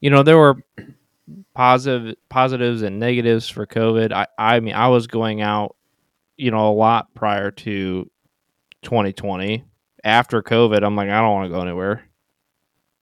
you 0.00 0.10
know, 0.10 0.22
there 0.22 0.36
were 0.36 0.56
positive 1.54 2.16
positives 2.28 2.82
and 2.82 2.98
negatives 2.98 3.48
for 3.48 3.66
COVID. 3.66 4.12
I 4.12 4.26
I 4.38 4.60
mean, 4.60 4.74
I 4.74 4.88
was 4.88 5.06
going 5.06 5.40
out, 5.40 5.76
you 6.36 6.50
know, 6.50 6.70
a 6.70 6.74
lot 6.74 7.14
prior 7.14 7.50
to 7.50 8.10
2020. 8.82 9.64
After 10.02 10.42
COVID, 10.42 10.82
I'm 10.82 10.96
like, 10.96 11.10
I 11.10 11.20
don't 11.20 11.32
want 11.32 11.50
to 11.50 11.54
go 11.54 11.60
anywhere. 11.60 12.04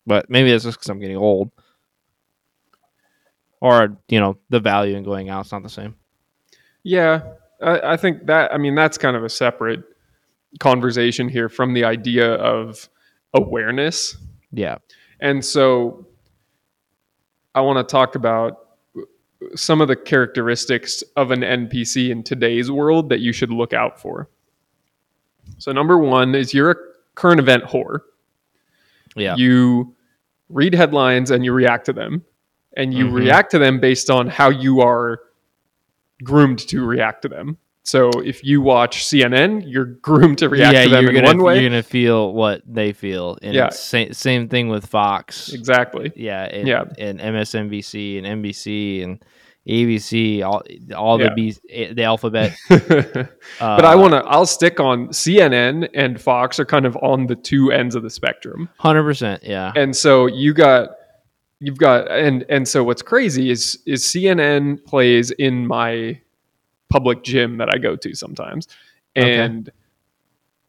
But 0.07 0.29
maybe 0.29 0.51
it's 0.51 0.65
just 0.65 0.79
because 0.79 0.89
I'm 0.89 0.99
getting 0.99 1.17
old, 1.17 1.51
or 3.61 3.99
you 4.09 4.19
know, 4.19 4.39
the 4.49 4.59
value 4.59 4.97
in 4.97 5.05
going 5.05 5.29
out 5.29 5.47
is 5.47 5.53
not 5.53 5.63
the 5.63 5.69
same. 5.69 5.95
Yeah, 6.83 7.23
I, 7.61 7.93
I 7.93 7.97
think 7.97 8.27
that. 8.27 8.53
I 8.53 8.59
mean, 8.59 8.75
that's 8.75 8.99
kind 8.99 9.17
of 9.17 9.23
a 9.23 9.29
separate 9.29 9.85
conversation 10.61 11.29
here 11.29 11.49
from 11.49 11.75
the 11.75 11.85
idea 11.85 12.35
of 12.35 12.89
awareness. 13.35 14.17
Yeah. 14.53 14.79
And 15.21 15.45
so, 15.45 16.07
I 17.59 17.61
want 17.61 17.77
to 17.87 17.91
talk 17.91 18.15
about 18.15 18.67
some 19.57 19.81
of 19.81 19.89
the 19.89 19.97
characteristics 19.97 21.03
of 21.17 21.33
an 21.33 21.41
NPC 21.41 22.11
in 22.11 22.23
today's 22.23 22.71
world 22.71 23.09
that 23.09 23.19
you 23.19 23.33
should 23.33 23.51
look 23.51 23.73
out 23.73 24.01
for. 24.01 24.29
So, 25.59 25.73
number 25.73 25.99
one 25.99 26.37
is 26.37 26.55
you're 26.55 26.71
a 26.71 26.77
current 27.17 27.41
event 27.41 27.65
whore. 27.65 28.01
Yeah. 29.17 29.35
You 29.37 29.97
read 30.49 30.73
headlines 30.73 31.33
and 31.33 31.45
you 31.45 31.53
react 31.53 31.87
to 31.87 31.93
them, 31.93 32.25
and 32.77 32.95
you 32.95 33.07
Mhm. 33.07 33.15
react 33.15 33.51
to 33.51 33.59
them 33.59 33.81
based 33.81 34.09
on 34.09 34.29
how 34.29 34.51
you 34.51 34.81
are 34.81 35.19
groomed 36.23 36.61
to 36.69 36.85
react 36.87 37.23
to 37.23 37.29
them. 37.29 37.59
So 37.89 38.11
if 38.23 38.45
you 38.45 38.61
watch 38.61 39.05
CNN, 39.07 39.63
you're 39.67 39.85
groomed 40.03 40.39
to 40.39 40.49
react 40.51 40.77
to 40.85 40.91
them 40.91 41.09
in 41.09 41.15
gonna, 41.15 41.27
one 41.27 41.43
way. 41.43 41.61
You're 41.61 41.71
gonna 41.71 41.83
feel 41.83 42.35
what 42.35 42.61
they 42.67 42.93
feel. 42.93 43.39
And 43.43 43.55
Yeah. 43.55 43.69
it's 43.69 43.81
sa- 43.81 44.13
same 44.13 44.49
thing 44.49 44.69
with 44.69 44.85
Fox. 44.87 45.53
Exactly. 45.53 46.13
Yeah, 46.15 46.43
and, 46.45 46.69
Yeah. 46.69 46.85
and 46.99 47.19
MSNBC 47.19 48.19
and 48.19 48.27
NBC 48.27 49.03
and 49.03 49.25
ABC, 49.67 50.43
all 50.43 50.63
all 50.97 51.19
Yeah. 51.21 51.29
the 51.31 51.35
B, 51.35 51.93
the 51.95 52.03
alphabet. 52.05 52.57
but 52.69 53.29
Uh, 53.61 53.81
I 53.83 53.95
want 53.95 54.13
to. 54.13 54.19
I'll 54.19 54.47
stick 54.47 54.81
on 54.81 55.09
CNN 55.09 55.89
and 55.95 56.21
Fox 56.21 56.59
are 56.61 56.65
kind 56.65 56.87
of 56.87 56.97
on 57.03 57.27
the 57.27 57.37
two 57.37 57.71
ends 57.73 57.95
of 57.95 58.03
the 58.03 58.11
spectrum, 58.11 58.69
hundred 58.79 59.05
percent. 59.05 59.43
Yeah, 59.45 59.73
and 59.77 59.95
so 59.95 60.27
you 60.27 60.55
got, 60.55 60.91
you've 61.61 61.79
got, 61.79 62.11
and 62.11 62.45
and 62.49 62.67
so 62.67 62.83
what's 62.85 63.03
crazy 63.03 63.51
is 63.51 63.79
is 63.87 64.05
CNN 64.07 64.85
plays 64.85 65.31
in 65.33 65.67
my 65.67 66.19
public 66.89 67.23
gym 67.23 67.59
that 67.59 67.69
I 67.73 67.79
go 67.79 67.97
to 67.97 68.15
sometimes, 68.15 68.69
Okay. 69.17 69.39
and 69.39 69.71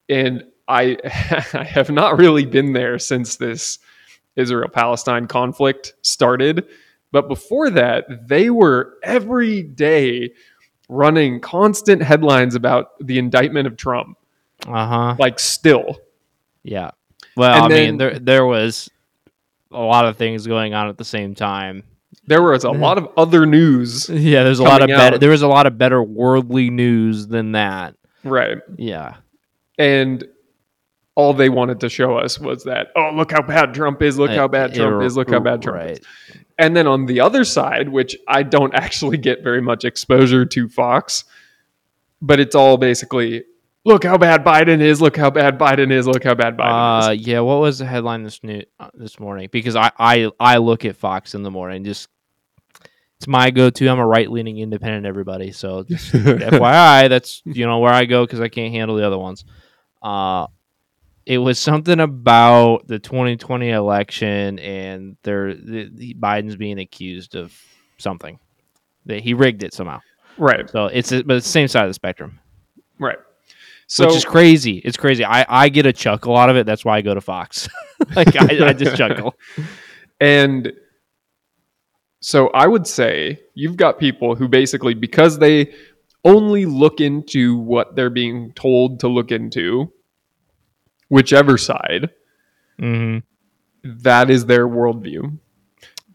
and 0.09 0.43
I 0.67 0.97
I 1.53 1.63
have 1.63 1.89
not 1.89 2.17
really 2.17 2.45
been 2.45 2.73
there 2.73 2.99
since 2.99 3.35
this 3.37 3.79
Israel 4.35 4.69
Palestine 4.69 5.27
conflict 5.27 5.93
started. 6.01 6.67
But 7.11 7.27
before 7.27 7.71
that, 7.71 8.27
they 8.27 8.49
were 8.51 8.97
every 9.03 9.63
day 9.63 10.31
running 10.87 11.39
constant 11.39 12.01
headlines 12.03 12.53
about 12.55 12.89
the 12.99 13.17
indictment 13.17 13.65
of 13.67 13.77
Trump. 13.77 14.17
uh 14.67 14.87
huh. 14.87 15.15
Like 15.17 15.39
still. 15.39 15.97
Yeah. 16.63 16.91
Well, 17.35 17.53
And 17.53 17.65
I 17.73 17.75
then- 17.75 17.85
mean, 17.89 17.97
there 17.97 18.19
there 18.19 18.45
was 18.45 18.89
a 19.71 19.79
lot 19.81 20.05
of 20.05 20.17
things 20.17 20.45
going 20.47 20.73
on 20.73 20.87
at 20.89 20.97
the 20.97 21.05
same 21.05 21.35
time. 21.35 21.83
There 22.29 22.43
was 22.43 22.63
a 22.63 22.71
lot 22.71 22.97
of 22.97 23.07
other 23.17 23.45
news. 23.45 24.07
Yeah, 24.09 24.43
there's 24.43 24.59
a 24.59 24.63
lot 24.63 24.81
of 24.83 24.87
better. 24.87 25.17
There 25.17 25.31
was 25.31 25.41
a 25.41 25.47
lot 25.47 25.65
of 25.65 25.77
better 25.77 26.01
worldly 26.03 26.69
news 26.69 27.27
than 27.27 27.53
that. 27.53 27.95
Right. 28.23 28.57
Yeah. 28.77 29.15
And 29.77 30.25
all 31.15 31.33
they 31.33 31.49
wanted 31.49 31.79
to 31.81 31.89
show 31.89 32.17
us 32.17 32.39
was 32.39 32.63
that, 32.65 32.87
oh, 32.95 33.11
look 33.15 33.31
how 33.31 33.41
bad 33.41 33.73
Trump 33.73 34.01
is, 34.01 34.17
look 34.19 34.31
how 34.31 34.47
bad 34.47 34.73
Trump 34.73 35.01
Uh, 35.01 35.05
is, 35.05 35.17
look 35.17 35.29
how 35.29 35.39
bad 35.39 35.61
Trump 35.61 35.79
right. 35.81 35.91
is. 35.91 35.99
And 36.57 36.75
then 36.77 36.85
on 36.87 37.05
the 37.07 37.19
other 37.19 37.43
side, 37.43 37.89
which 37.89 38.15
I 38.27 38.43
don't 38.43 38.73
actually 38.85 39.17
get 39.17 39.43
very 39.43 39.61
much 39.61 39.83
exposure 39.83 40.45
to 40.45 40.69
Fox, 40.69 41.23
but 42.21 42.39
it's 42.39 42.55
all 42.55 42.77
basically 42.77 43.43
look 43.85 44.03
how 44.03 44.17
bad 44.17 44.43
Biden 44.45 44.81
is, 44.81 45.01
look 45.01 45.17
how 45.17 45.29
bad 45.29 45.57
Biden 45.57 45.91
is, 45.91 46.05
look 46.05 46.23
how 46.23 46.35
bad 46.35 46.57
Biden 46.57 47.07
Uh, 47.09 47.11
is. 47.13 47.25
yeah. 47.25 47.39
What 47.39 47.59
was 47.59 47.79
the 47.79 47.85
headline 47.85 48.23
this 48.23 48.43
new 48.43 48.61
uh, 48.79 48.89
this 48.93 49.19
morning? 49.19 49.49
Because 49.51 49.75
I 49.75 49.91
I 49.97 50.29
I 50.39 50.57
look 50.57 50.85
at 50.85 50.95
Fox 50.95 51.33
in 51.33 51.43
the 51.43 51.51
morning. 51.51 51.83
Just 51.85 52.07
it's 53.19 53.27
my 53.27 53.51
go 53.51 53.69
to. 53.69 53.87
I'm 53.89 53.99
a 53.99 54.07
right 54.07 54.31
leaning 54.31 54.59
independent. 54.59 55.05
Everybody. 55.05 55.51
So 55.51 55.83
just 55.83 56.11
FYI, 56.13 57.09
that's 57.09 57.41
you 57.43 57.65
know 57.65 57.79
where 57.79 57.91
I 57.91 58.05
go 58.05 58.25
because 58.25 58.39
I 58.39 58.47
can't 58.47 58.73
handle 58.73 58.95
the 58.95 59.05
other 59.05 59.17
ones. 59.17 59.43
Uh, 60.01 60.47
it 61.25 61.37
was 61.37 61.59
something 61.59 61.99
about 61.99 62.87
the 62.87 62.97
2020 62.97 63.71
election 63.71 64.57
and 64.59 65.17
there 65.23 65.53
the, 65.53 65.89
the 65.93 66.13
Biden's 66.13 66.55
being 66.55 66.79
accused 66.79 67.35
of 67.35 67.53
something 67.97 68.39
that 69.05 69.21
he 69.21 69.33
rigged 69.33 69.63
it 69.63 69.73
somehow. 69.73 69.99
right, 70.37 70.69
So 70.69 70.85
it's 70.85 71.11
but 71.11 71.31
it's 71.31 71.45
the 71.45 71.51
same 71.51 71.67
side 71.67 71.83
of 71.83 71.89
the 71.89 71.93
spectrum, 71.95 72.39
right. 72.99 73.17
So 73.87 74.05
which 74.05 74.15
is 74.15 74.23
crazy. 74.23 74.77
It's 74.77 74.97
crazy. 74.97 75.25
I 75.25 75.45
I 75.49 75.67
get 75.67 75.85
a 75.85 75.91
chuckle 75.91 76.37
out 76.37 76.49
of 76.49 76.55
it. 76.55 76.65
That's 76.65 76.85
why 76.85 76.97
I 76.97 77.01
go 77.01 77.13
to 77.13 77.21
Fox. 77.21 77.67
like 78.15 78.33
I, 78.39 78.69
I 78.69 78.73
just 78.73 78.95
chuckle. 78.95 79.35
And 80.21 80.73
so 82.21 82.47
I 82.49 82.67
would 82.67 82.85
say 82.87 83.39
you've 83.53 83.77
got 83.77 83.97
people 83.99 84.35
who 84.35 84.47
basically, 84.47 84.93
because 84.93 85.39
they 85.39 85.73
only 86.25 86.65
look 86.65 86.99
into 86.99 87.57
what 87.57 87.95
they're 87.95 88.09
being 88.09 88.51
told 88.53 88.99
to 89.01 89.07
look 89.07 89.31
into, 89.31 89.91
whichever 91.09 91.57
side, 91.57 92.09
hmm 92.77 93.19
that 93.83 94.29
is 94.29 94.45
their 94.45 94.67
worldview. 94.67 95.37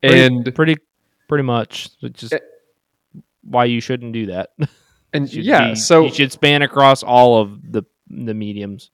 Pretty- 0.03 0.21
And 0.23 0.55
pretty 0.55 0.77
pretty 1.29 1.45
much. 1.45 1.89
It's 2.03 2.21
just 2.21 2.35
Eh. 2.35 2.39
why 3.43 3.65
you 3.65 3.81
shouldn't 3.81 4.13
do 4.13 4.27
that. 4.27 4.51
and 5.15 5.33
yeah, 5.33 5.71
be- 5.71 5.75
so 5.75 6.05
you 6.05 6.13
should 6.13 6.31
span 6.33 6.61
across 6.61 7.03
all 7.03 7.41
of 7.41 7.73
the 7.73 7.83
the 8.11 8.35
mediums. 8.35 8.91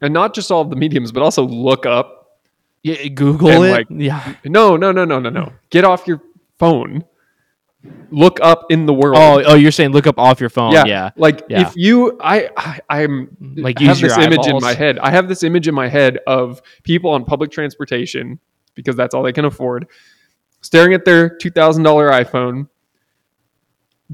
and 0.00 0.12
not 0.14 0.34
just 0.34 0.50
all 0.50 0.62
of 0.62 0.70
the 0.70 0.76
mediums, 0.76 1.12
but 1.12 1.22
also 1.22 1.46
look 1.46 1.84
up. 1.86 2.21
Yeah, 2.82 3.06
Google 3.08 3.48
And, 3.50 3.64
it. 3.64 3.70
like, 3.70 3.86
yeah. 3.90 4.34
No, 4.44 4.76
no, 4.76 4.90
no, 4.92 5.04
no, 5.04 5.18
no, 5.20 5.30
no. 5.30 5.52
Get 5.70 5.84
off 5.84 6.06
your 6.06 6.20
phone. 6.58 7.04
Look 8.10 8.38
up 8.40 8.66
in 8.70 8.86
the 8.86 8.92
world. 8.94 9.16
Oh, 9.18 9.42
oh, 9.44 9.54
you're 9.54 9.72
saying 9.72 9.90
look 9.90 10.06
up 10.06 10.18
off 10.18 10.40
your 10.40 10.50
phone. 10.50 10.72
yeah, 10.72 10.84
Yeah. 10.86 11.10
Like 11.16 11.42
Yeah. 11.48 11.62
if 11.62 11.72
you, 11.76 12.18
I, 12.22 12.48
I 12.56 12.80
I'm 13.02 13.36
Like 13.40 13.80
I 13.80 13.84
have 13.84 14.00
this 14.00 14.16
image 14.18 14.46
in 14.46 14.58
my 14.60 14.72
head. 14.74 14.98
I 15.00 15.10
have 15.10 15.28
this 15.28 15.42
image 15.42 15.66
in 15.68 15.74
my 15.74 15.88
head 15.88 16.18
of 16.26 16.62
people 16.84 17.10
on 17.10 17.24
public 17.24 17.50
transportation 17.50 18.38
because 18.74 18.94
that's 18.96 19.14
all 19.14 19.22
they 19.22 19.32
can 19.32 19.44
afford, 19.44 19.86
staring 20.60 20.94
at 20.94 21.04
their 21.04 21.28
two 21.28 21.50
thousand 21.50 21.82
dollar 21.82 22.10
iPhone, 22.10 22.68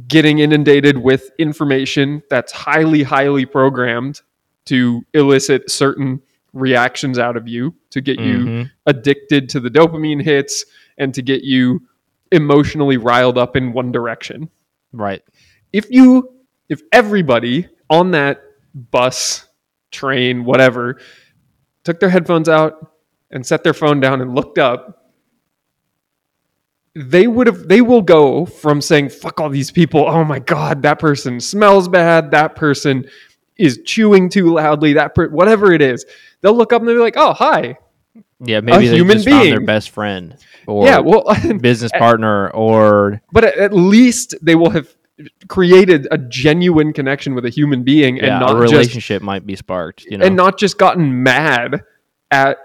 getting 0.06 0.38
inundated 0.38 0.96
with 0.98 1.30
information 1.38 2.22
that's 2.30 2.52
highly, 2.52 3.02
highly 3.02 3.44
programmed 3.44 4.20
to 4.66 5.02
elicit 5.14 5.70
certain 5.70 6.22
reactions 6.52 7.18
out 7.18 7.36
of 7.36 7.46
you 7.48 7.74
to 7.90 8.00
get 8.00 8.18
you 8.20 8.38
Mhm. 8.38 8.70
addicted 8.86 9.48
to 9.50 9.60
the 9.60 9.68
dopamine 9.70 10.22
hits 10.22 10.64
and 10.96 11.12
to 11.14 11.22
get 11.22 11.42
you 11.44 11.82
emotionally 12.32 12.96
riled 12.96 13.38
up 13.38 13.56
in 13.56 13.72
one 13.72 13.92
direction. 13.92 14.48
Right. 14.92 15.22
if 15.72 15.86
you 15.90 16.30
if 16.70 16.80
everybody 16.92 17.68
on 17.90 18.12
that 18.12 18.40
bus 18.74 19.46
train 19.90 20.44
whatever 20.46 20.98
took 21.84 22.00
their 22.00 22.08
headphones 22.08 22.48
out 22.48 22.92
and 23.30 23.44
set 23.44 23.62
their 23.64 23.74
phone 23.74 24.00
down 24.00 24.22
and 24.22 24.34
looked 24.34 24.58
up 24.58 25.12
they 26.94 27.26
would 27.26 27.46
have 27.46 27.68
they 27.68 27.80
will 27.80 28.02
go 28.02 28.44
from 28.46 28.80
saying 28.80 29.08
fuck 29.10 29.40
all 29.40 29.48
these 29.50 29.70
people. 29.70 30.06
Oh 30.08 30.24
my 30.24 30.38
god 30.38 30.82
that 30.82 30.98
person 30.98 31.38
smells 31.40 31.88
bad. 31.88 32.30
That 32.32 32.56
person 32.56 33.04
is 33.56 33.80
chewing 33.84 34.28
too 34.30 34.52
loudly. 34.54 34.94
That 34.94 35.14
per- 35.14 35.28
whatever 35.28 35.72
it 35.72 35.82
is 35.82 36.04
they'll 36.40 36.56
look 36.56 36.72
up 36.72 36.80
and 36.80 36.88
they'll 36.88 36.96
be 36.96 37.00
like 37.00 37.16
oh 37.16 37.32
hi 37.32 37.76
Yeah, 38.40 38.60
maybe 38.60 38.88
they 38.88 38.96
human 38.96 39.18
just 39.18 39.28
found 39.28 39.50
their 39.50 39.60
best 39.60 39.90
friend 39.90 40.36
or 40.66 40.86
yeah 40.86 40.98
well 40.98 41.24
business 41.60 41.92
partner 41.92 42.50
or 42.50 43.20
but 43.32 43.44
at, 43.44 43.72
least 43.72 44.34
they 44.42 44.54
will 44.54 44.70
have 44.70 44.94
created 45.48 46.06
a 46.10 46.18
genuine 46.18 46.92
connection 46.92 47.34
with 47.34 47.44
a 47.44 47.50
human 47.50 47.82
being 47.82 48.16
yeah, 48.16 48.24
and 48.24 48.36
a 48.36 48.40
not 48.40 48.60
just 48.60 48.72
relationship 48.72 49.22
might 49.22 49.46
be 49.46 49.56
sparked. 49.56 50.04
You 50.04 50.18
know, 50.18 50.26
and 50.26 50.36
not 50.36 50.58
just 50.58 50.78
gotten 50.78 51.22
mad 51.22 51.82
at 52.30 52.58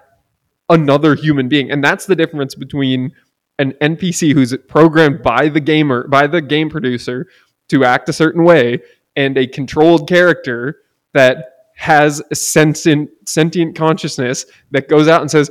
another 0.70 1.16
human 1.16 1.48
being. 1.48 1.72
And 1.72 1.84
that's 1.84 2.06
the 2.06 2.16
difference 2.16 2.56
between 2.56 3.12
an 3.60 3.74
NPC 3.82 4.34
who's 4.34 4.56
programmed 4.68 5.22
by 5.22 5.50
the 5.50 5.60
gamer, 5.60 6.08
by 6.08 6.28
the 6.28 6.42
game 6.42 6.70
producer 6.70 7.28
to 7.70 7.86
act 7.86 8.10
a 8.10 8.14
certain 8.14 8.44
way, 8.44 8.82
and 9.16 9.38
a 9.38 9.48
controlled 9.48 10.08
character 10.08 10.80
that 11.14 11.53
has 11.76 12.22
a 12.32 12.36
sentient, 12.36 13.10
sentient 13.28 13.76
consciousness 13.76 14.46
that 14.72 14.88
goes 14.88 15.08
out 15.08 15.22
and 15.22 15.30
says, 15.32 15.50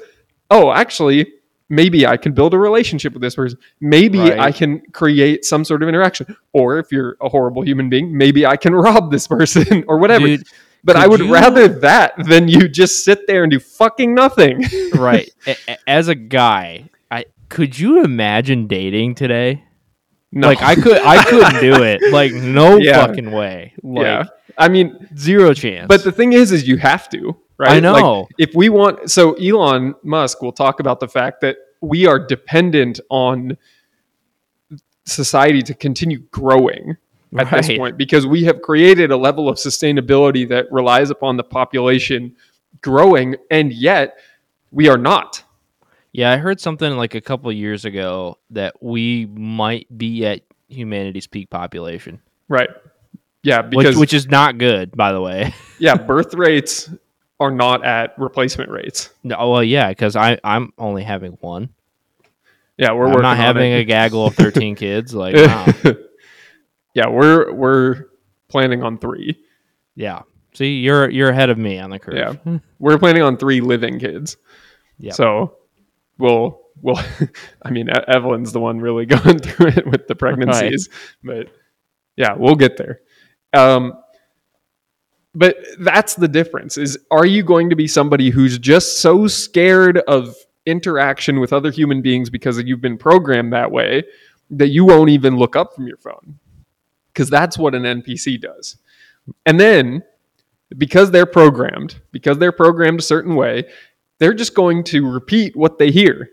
Oh, 0.50 0.70
actually, 0.72 1.32
maybe 1.68 2.06
I 2.06 2.16
can 2.18 2.32
build 2.32 2.52
a 2.54 2.58
relationship 2.58 3.12
with 3.14 3.22
this 3.22 3.34
person. 3.34 3.58
Maybe 3.80 4.18
Right. 4.18 4.38
I 4.38 4.52
can 4.52 4.80
create 4.92 5.44
some 5.44 5.64
sort 5.64 5.82
of 5.82 5.88
interaction. 5.88 6.36
Or 6.52 6.78
if 6.78 6.92
you're 6.92 7.16
a 7.20 7.28
horrible 7.28 7.62
human 7.62 7.88
being, 7.88 8.16
maybe 8.16 8.44
I 8.46 8.56
can 8.56 8.74
rob 8.86 9.10
this 9.10 9.26
person 9.26 9.84
or 9.88 9.98
whatever. 9.98 10.26
Dude, 10.26 10.46
But 10.84 10.96
I 10.96 11.06
would 11.06 11.20
you- 11.20 11.32
rather 11.32 11.68
that 11.68 12.12
than 12.26 12.48
you 12.48 12.68
just 12.68 13.04
sit 13.04 13.26
there 13.26 13.42
and 13.44 13.50
do 13.50 13.58
fucking 13.60 14.14
nothing. 14.14 14.62
right. 14.94 15.30
As 15.86 16.08
a 16.08 16.14
guy, 16.14 16.90
I 17.10 17.24
could 17.48 17.78
you 17.78 18.02
imagine 18.04 18.66
dating 18.66 19.14
today? 19.14 19.64
No. 20.32 20.48
Like 20.48 20.62
I 20.62 20.74
could, 20.74 20.98
I 20.98 21.22
couldn't 21.24 21.60
do 21.60 21.82
it. 21.82 22.00
Like 22.12 22.32
no 22.32 22.76
Yeah. 22.78 23.06
fucking 23.06 23.30
way. 23.30 23.74
Like 23.82 24.04
yeah. 24.04 24.24
I 24.58 24.68
mean, 24.68 25.08
zero 25.16 25.52
chance. 25.54 25.86
but 25.88 26.02
the 26.04 26.12
thing 26.12 26.32
is, 26.32 26.52
is 26.52 26.66
you 26.66 26.76
have 26.78 27.08
to, 27.10 27.36
right? 27.58 27.82
I 27.84 27.88
Like, 27.90 28.02
know. 28.02 28.28
if 28.38 28.54
we 28.54 28.68
want, 28.68 29.10
so 29.10 29.34
Elon 29.34 29.94
Musk 30.02 30.42
will 30.42 30.52
talk 30.52 30.80
about 30.80 31.00
the 31.00 31.08
fact 31.08 31.40
that 31.42 31.56
we 31.80 32.06
are 32.06 32.18
dependent 32.18 33.00
on 33.10 33.56
society 35.04 35.62
to 35.62 35.74
continue 35.74 36.20
growing 36.30 36.96
at 37.38 37.50
this 37.50 37.68
point 37.76 37.96
because 37.96 38.26
we 38.26 38.44
have 38.44 38.60
created 38.62 39.10
a 39.10 39.16
level 39.16 39.48
of 39.48 39.56
sustainability 39.56 40.46
that 40.48 40.70
relies 40.70 41.10
upon 41.10 41.36
the 41.36 41.42
population 41.44 42.36
growing, 42.82 43.36
and 43.50 43.72
yet 43.72 44.16
we 44.70 44.88
are 44.88 44.98
not. 44.98 45.42
Yeah, 46.12 46.30
I 46.32 46.36
heard 46.36 46.60
something 46.60 46.96
like 46.96 47.14
a 47.14 47.20
couple 47.20 47.50
years 47.52 47.84
ago 47.84 48.38
that 48.50 48.82
we 48.82 49.26
might 49.26 49.86
be 49.96 50.24
at 50.26 50.42
humanity's 50.68 51.26
peak 51.26 51.50
population, 51.50 52.20
Right. 52.48 52.70
Yeah, 53.44 53.62
which, 53.62 53.70
because 53.70 53.96
which 53.96 54.14
is 54.14 54.28
not 54.28 54.58
good, 54.58 54.96
by 54.96 55.12
the 55.12 55.20
way. 55.20 55.52
yeah, 55.80 55.96
birth 55.96 56.32
rates 56.34 56.88
are 57.40 57.50
not 57.50 57.84
at 57.84 58.14
replacement 58.16 58.70
rates. 58.70 59.10
no, 59.24 59.50
well, 59.50 59.64
yeah, 59.64 59.88
because 59.88 60.14
I 60.14 60.38
I'm 60.44 60.72
only 60.78 61.02
having 61.02 61.32
one. 61.40 61.70
Yeah, 62.78 62.92
we're 62.92 63.08
not 63.10 63.24
on 63.24 63.36
having 63.36 63.72
a 63.72 63.84
gaggle 63.84 64.26
of 64.26 64.34
thirteen 64.36 64.76
kids. 64.76 65.12
Like, 65.14 65.34
wow. 65.36 65.66
yeah, 66.94 67.08
we're 67.08 67.52
we're 67.52 68.04
planning 68.48 68.82
on 68.82 68.98
three. 68.98 69.38
yeah. 69.96 70.22
See, 70.54 70.78
you're 70.80 71.08
you're 71.10 71.30
ahead 71.30 71.48
of 71.50 71.58
me 71.58 71.78
on 71.78 71.90
the 71.90 71.98
curve. 71.98 72.38
Yeah. 72.44 72.58
We're 72.78 72.98
planning 72.98 73.22
on 73.22 73.38
three 73.38 73.60
living 73.62 73.98
kids. 73.98 74.36
Yeah, 74.98 75.12
So 75.12 75.56
we'll 76.18 76.60
we'll. 76.80 77.00
I 77.62 77.70
mean, 77.70 77.88
Evelyn's 78.08 78.52
the 78.52 78.60
one 78.60 78.80
really 78.80 79.06
going 79.06 79.38
through 79.38 79.68
it 79.68 79.86
with 79.86 80.06
the 80.06 80.14
pregnancies, 80.14 80.88
but 81.22 81.48
yeah, 82.16 82.34
we'll 82.34 82.56
get 82.56 82.76
there. 82.76 83.00
Um, 83.54 83.94
but 85.34 85.56
that's 85.80 86.14
the 86.14 86.28
difference: 86.28 86.76
is 86.76 86.98
are 87.10 87.26
you 87.26 87.42
going 87.42 87.70
to 87.70 87.76
be 87.76 87.86
somebody 87.86 88.30
who's 88.30 88.58
just 88.58 89.00
so 89.00 89.26
scared 89.26 89.98
of 90.08 90.34
interaction 90.66 91.40
with 91.40 91.52
other 91.52 91.70
human 91.70 92.02
beings 92.02 92.30
because 92.30 92.62
you've 92.62 92.80
been 92.80 92.98
programmed 92.98 93.52
that 93.52 93.70
way 93.70 94.04
that 94.50 94.68
you 94.68 94.84
won't 94.84 95.10
even 95.10 95.36
look 95.36 95.56
up 95.56 95.74
from 95.74 95.86
your 95.86 95.96
phone? 95.96 96.38
Because 97.12 97.28
that's 97.28 97.58
what 97.58 97.74
an 97.74 97.82
NPC 97.82 98.40
does. 98.40 98.76
And 99.46 99.58
then 99.58 100.02
because 100.78 101.10
they're 101.10 101.26
programmed, 101.26 102.00
because 102.12 102.38
they're 102.38 102.52
programmed 102.52 103.00
a 103.00 103.02
certain 103.02 103.34
way, 103.34 103.64
they're 104.22 104.32
just 104.34 104.54
going 104.54 104.84
to 104.84 105.10
repeat 105.10 105.56
what 105.56 105.78
they 105.80 105.90
hear. 105.90 106.30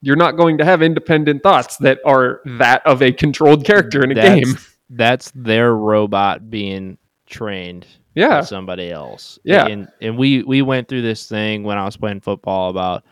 You're 0.00 0.16
not 0.16 0.36
going 0.38 0.56
to 0.58 0.64
have 0.64 0.80
independent 0.80 1.42
thoughts 1.42 1.76
that 1.78 1.98
are 2.06 2.40
that 2.58 2.86
of 2.86 3.02
a 3.02 3.12
controlled 3.12 3.64
character 3.66 4.02
in 4.02 4.12
a 4.12 4.14
That's- 4.14 4.44
game. 4.44 4.56
That's 4.90 5.30
their 5.34 5.74
robot 5.74 6.48
being 6.48 6.96
trained 7.26 7.86
Yeah. 8.14 8.40
by 8.40 8.44
somebody 8.44 8.90
else. 8.90 9.38
Yeah. 9.44 9.66
And 9.66 9.88
and 10.00 10.16
we 10.16 10.42
we 10.42 10.62
went 10.62 10.88
through 10.88 11.02
this 11.02 11.26
thing 11.28 11.62
when 11.64 11.76
I 11.76 11.84
was 11.84 11.98
playing 11.98 12.20
football 12.22 12.70
about 12.70 13.04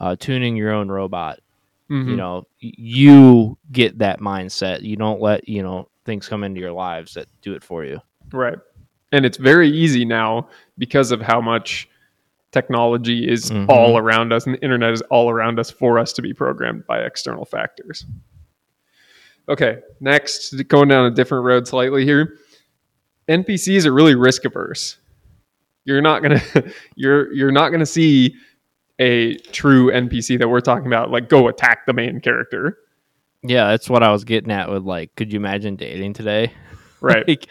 uh, 0.00 0.16
tuning 0.18 0.56
your 0.56 0.72
own 0.72 0.88
robot. 0.88 1.38
Mhm. 1.90 2.08
You 2.08 2.16
know, 2.16 2.46
you 2.58 3.56
get 3.70 3.98
that 3.98 4.18
mindset. 4.20 4.82
You 4.82 4.96
don't 4.96 5.20
let 5.20 5.48
you 5.48 5.62
know 5.62 5.88
things 6.04 6.28
come 6.28 6.42
into 6.42 6.60
your 6.60 6.72
lives 6.72 7.14
that 7.14 7.26
do 7.42 7.52
it 7.52 7.62
for 7.62 7.84
you. 7.84 8.00
Right. 8.32 8.58
And 9.12 9.24
it's 9.26 9.36
very 9.36 9.68
easy 9.70 10.04
now 10.04 10.48
because 10.78 11.12
of 11.12 11.20
how 11.20 11.40
much 11.40 11.88
technology 12.52 13.28
is 13.28 13.50
Mhm. 13.50 13.66
all 13.68 13.96
around 13.98 14.32
us 14.32 14.44
and 14.46 14.54
the 14.56 14.60
internet 14.62 14.92
is 14.92 15.02
all 15.02 15.30
around 15.30 15.58
us 15.58 15.70
for 15.70 15.98
us 15.98 16.12
to 16.14 16.22
be 16.22 16.32
programmed 16.32 16.86
by 16.86 17.00
external 17.00 17.44
factors. 17.44 18.04
Okay, 19.48 19.78
next, 20.00 20.52
going 20.68 20.88
down 20.88 21.06
a 21.06 21.10
different 21.10 21.44
road 21.44 21.66
slightly 21.66 22.04
here. 22.04 22.36
NPCs 23.28 23.86
are 23.86 23.92
really 23.92 24.14
risk 24.14 24.44
averse. 24.44 24.98
You're 25.84 26.02
not 26.02 26.22
gonna 26.22 26.40
you're 26.94 27.32
you're 27.32 27.52
not 27.52 27.70
gonna 27.70 27.86
see 27.86 28.34
a 28.98 29.36
true 29.36 29.90
NPC 29.90 30.38
that 30.38 30.48
we're 30.48 30.60
talking 30.60 30.86
about 30.86 31.10
like 31.10 31.28
go 31.28 31.48
attack 31.48 31.86
the 31.86 31.92
main 31.92 32.20
character. 32.20 32.78
Yeah, 33.42 33.68
that's 33.70 33.88
what 33.88 34.02
I 34.02 34.12
was 34.12 34.24
getting 34.24 34.50
at 34.52 34.70
with 34.70 34.82
like, 34.82 35.14
could 35.16 35.32
you 35.32 35.38
imagine 35.38 35.76
dating 35.76 36.12
today? 36.12 36.52
Right. 37.00 37.26
like, 37.28 37.46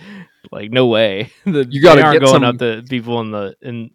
like 0.51 0.71
no 0.71 0.85
way. 0.87 1.31
The, 1.45 1.65
You 1.69 1.81
gotta 1.81 2.01
get 2.01 2.19
going 2.21 2.27
some- 2.33 2.43
up 2.43 2.57
to 2.59 2.83
people 2.87 3.19
in 3.21 3.31
the 3.31 3.55
in 3.61 3.89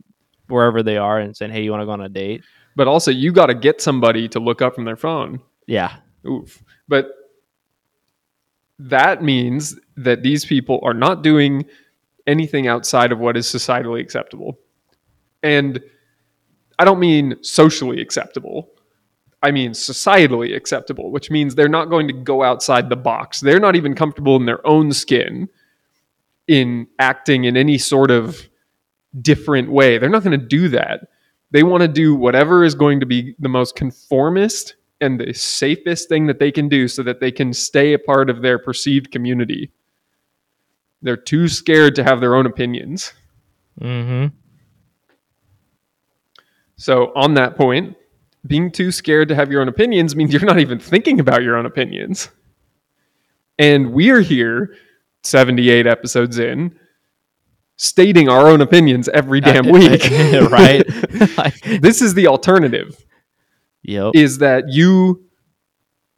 wherever 0.48 0.82
they 0.82 0.96
are 0.96 1.18
and 1.18 1.36
saying, 1.36 1.52
"Hey, 1.52 1.62
you 1.62 1.70
want 1.70 1.82
to 1.82 1.86
go 1.86 1.92
on 1.92 2.00
a 2.00 2.08
date?" 2.08 2.42
but 2.76 2.88
also 2.88 3.10
you 3.10 3.32
gotta 3.32 3.54
get 3.54 3.80
somebody 3.80 4.28
to 4.28 4.40
look 4.40 4.60
up 4.60 4.74
from 4.74 4.84
their 4.84 4.96
phone. 4.96 5.40
Yeah, 5.66 5.96
Oof. 6.26 6.62
But 6.88 7.10
that 8.78 9.22
means 9.22 9.78
that 9.96 10.22
these 10.22 10.44
people 10.44 10.80
are 10.82 10.94
not 10.94 11.22
doing 11.22 11.64
anything 12.26 12.66
outside 12.66 13.12
of 13.12 13.18
what 13.18 13.36
is 13.36 13.46
societally 13.46 14.00
acceptable. 14.00 14.58
And 15.42 15.80
I 16.78 16.84
don't 16.84 16.98
mean 16.98 17.36
socially 17.42 18.00
acceptable. 18.00 18.70
I 19.42 19.50
mean 19.50 19.72
societally 19.72 20.56
acceptable, 20.56 21.12
which 21.12 21.30
means 21.30 21.54
they're 21.54 21.68
not 21.68 21.90
going 21.90 22.08
to 22.08 22.14
go 22.14 22.42
outside 22.42 22.88
the 22.88 22.96
box. 22.96 23.40
They're 23.40 23.60
not 23.60 23.76
even 23.76 23.94
comfortable 23.94 24.36
in 24.36 24.46
their 24.46 24.66
own 24.66 24.90
skin 24.92 25.48
in 26.48 26.86
acting 26.98 27.44
in 27.44 27.56
any 27.56 27.78
sort 27.78 28.10
of 28.10 28.48
different 29.20 29.70
way. 29.70 29.98
They're 29.98 30.08
not 30.08 30.24
going 30.24 30.38
to 30.38 30.46
do 30.46 30.68
that. 30.68 31.08
They 31.50 31.62
want 31.62 31.82
to 31.82 31.88
do 31.88 32.14
whatever 32.14 32.64
is 32.64 32.74
going 32.74 33.00
to 33.00 33.06
be 33.06 33.34
the 33.38 33.48
most 33.48 33.76
conformist 33.76 34.76
and 35.00 35.20
the 35.20 35.32
safest 35.32 36.08
thing 36.08 36.26
that 36.26 36.38
they 36.38 36.50
can 36.50 36.68
do 36.68 36.88
so 36.88 37.02
that 37.02 37.20
they 37.20 37.30
can 37.30 37.52
stay 37.52 37.92
a 37.92 37.98
part 37.98 38.30
of 38.30 38.42
their 38.42 38.58
perceived 38.58 39.10
community. 39.12 39.70
They're 41.02 41.16
too 41.16 41.48
scared 41.48 41.94
to 41.96 42.04
have 42.04 42.20
their 42.20 42.34
own 42.34 42.46
opinions. 42.46 43.12
Mm-hmm. 43.80 44.34
So, 46.76 47.12
on 47.14 47.34
that 47.34 47.56
point, 47.56 47.96
being 48.46 48.70
too 48.70 48.90
scared 48.90 49.28
to 49.28 49.34
have 49.34 49.50
your 49.50 49.60
own 49.60 49.68
opinions 49.68 50.16
means 50.16 50.32
you're 50.32 50.44
not 50.44 50.58
even 50.58 50.78
thinking 50.78 51.20
about 51.20 51.42
your 51.42 51.56
own 51.56 51.66
opinions. 51.66 52.30
And 53.58 53.92
we're 53.92 54.20
here, 54.20 54.74
78 55.22 55.86
episodes 55.86 56.38
in, 56.38 56.78
stating 57.76 58.28
our 58.28 58.48
own 58.48 58.60
opinions 58.60 59.08
every 59.08 59.42
uh, 59.42 59.52
damn 59.52 59.68
week. 59.70 60.02
right? 60.50 60.84
This 61.80 62.02
is 62.02 62.14
the 62.14 62.26
alternative 62.26 63.04
yep. 63.82 64.12
is 64.14 64.38
that 64.38 64.64
you 64.68 65.24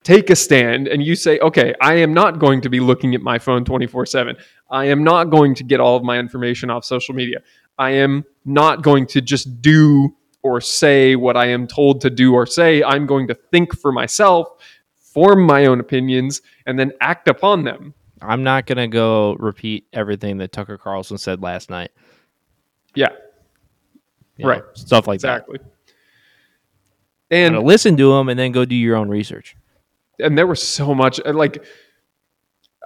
take 0.03 0.31
a 0.31 0.37
stand 0.37 0.87
and 0.87 1.03
you 1.03 1.17
say, 1.17 1.39
okay, 1.41 1.75
I 1.81 1.95
am 1.95 2.15
not 2.15 2.39
going 2.39 2.61
to 2.63 2.69
be 2.69 2.81
looking 2.81 3.15
at 3.15 3.21
my 3.21 3.39
phone 3.39 3.65
24 3.65 4.07
7. 4.07 4.37
I 4.71 4.87
am 4.87 5.03
not 5.05 5.31
going 5.31 5.55
to 5.57 5.65
get 5.65 5.81
all 5.81 5.97
of 5.97 6.03
my 6.03 6.19
information 6.19 6.71
off 6.71 6.85
social 6.85 7.15
media. 7.15 7.41
I 7.79 7.91
am 7.91 8.25
not 8.45 8.83
going 8.83 9.07
to 9.09 9.21
just 9.21 9.61
do 9.61 10.15
or 10.43 10.61
say 10.61 11.17
what 11.17 11.37
I 11.37 11.47
am 11.47 11.67
told 11.67 12.01
to 12.03 12.11
do 12.11 12.35
or 12.35 12.47
say. 12.47 12.83
I'm 12.83 13.07
going 13.07 13.27
to 13.29 13.35
think 13.35 13.77
for 13.77 13.93
myself, 13.93 14.49
form 14.97 15.43
my 15.43 15.67
own 15.67 15.81
opinions, 15.81 16.41
and 16.67 16.79
then 16.79 16.93
act 17.01 17.29
upon 17.29 17.65
them. 17.65 17.95
I'm 18.23 18.43
not 18.43 18.67
gonna 18.67 18.89
go 18.89 19.35
repeat 19.35 19.87
everything 19.93 20.39
that 20.39 20.53
Tucker 20.53 20.79
Carlson 20.79 21.19
said 21.19 21.43
last 21.43 21.69
night. 21.71 21.91
Yeah, 22.95 23.11
you 24.37 24.45
know, 24.45 24.51
Right. 24.51 24.63
Stuff 24.75 25.07
like 25.07 25.17
exactly. 25.17 25.59
that. 25.59 25.71
And 27.31 27.57
And 27.57 27.65
listen 27.67 27.97
to 27.97 28.13
him 28.15 28.29
and 28.29 28.39
then 28.39 28.53
go 28.53 28.65
do 28.65 28.75
your 28.75 28.97
own 28.97 29.09
research. 29.09 29.57
and 30.19 30.37
there 30.39 30.47
was 30.47 30.63
so 30.63 30.95
much 30.95 31.21
uh, 31.27 31.33
like 31.33 31.65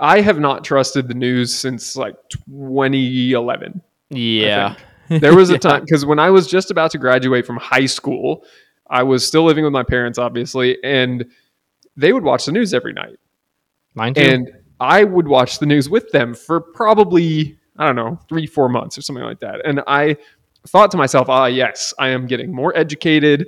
I 0.00 0.20
have 0.22 0.40
not 0.40 0.64
trusted 0.64 1.08
the 1.08 1.14
news 1.14 1.54
since 1.54 1.94
like 1.94 2.14
2011. 2.30 3.82
Yeah. 4.08 4.74
There 5.08 5.36
was 5.36 5.50
a 5.50 5.52
Yeah. 5.54 5.58
time 5.58 5.80
because 5.84 6.04
when 6.06 6.18
I 6.18 6.30
was 6.30 6.46
just 6.46 6.70
about 6.70 6.90
to 6.92 6.98
graduate 6.98 7.46
from 7.46 7.56
high 7.58 7.86
school, 7.86 8.44
I 8.88 9.02
was 9.02 9.24
still 9.26 9.44
living 9.44 9.62
with 9.62 9.72
my 9.74 9.82
parents, 9.84 10.18
obviously, 10.18 10.82
and 10.82 11.24
they 11.96 12.12
would 12.12 12.24
watch 12.24 12.46
the 12.46 12.52
news 12.52 12.72
every 12.74 12.92
night. 12.94 13.18
Mine 13.94 14.14
too. 14.14 14.22
And 14.22 14.50
I 14.80 15.04
would 15.04 15.28
watch 15.28 15.58
the 15.58 15.66
news 15.66 15.88
with 15.88 16.10
them 16.10 16.34
for 16.34 16.60
probably, 16.60 17.58
I 17.76 17.86
don't 17.86 17.96
know, 17.96 18.18
three, 18.28 18.46
four 18.46 18.68
months 18.68 18.96
or 18.96 19.02
something 19.02 19.24
like 19.24 19.40
that. 19.40 19.60
And 19.64 19.82
I 19.86 20.16
thought 20.66 20.90
to 20.92 20.96
myself, 20.96 21.28
ah, 21.28 21.46
yes, 21.46 21.94
I 21.98 22.08
am 22.08 22.26
getting 22.26 22.52
more 22.52 22.76
educated. 22.76 23.46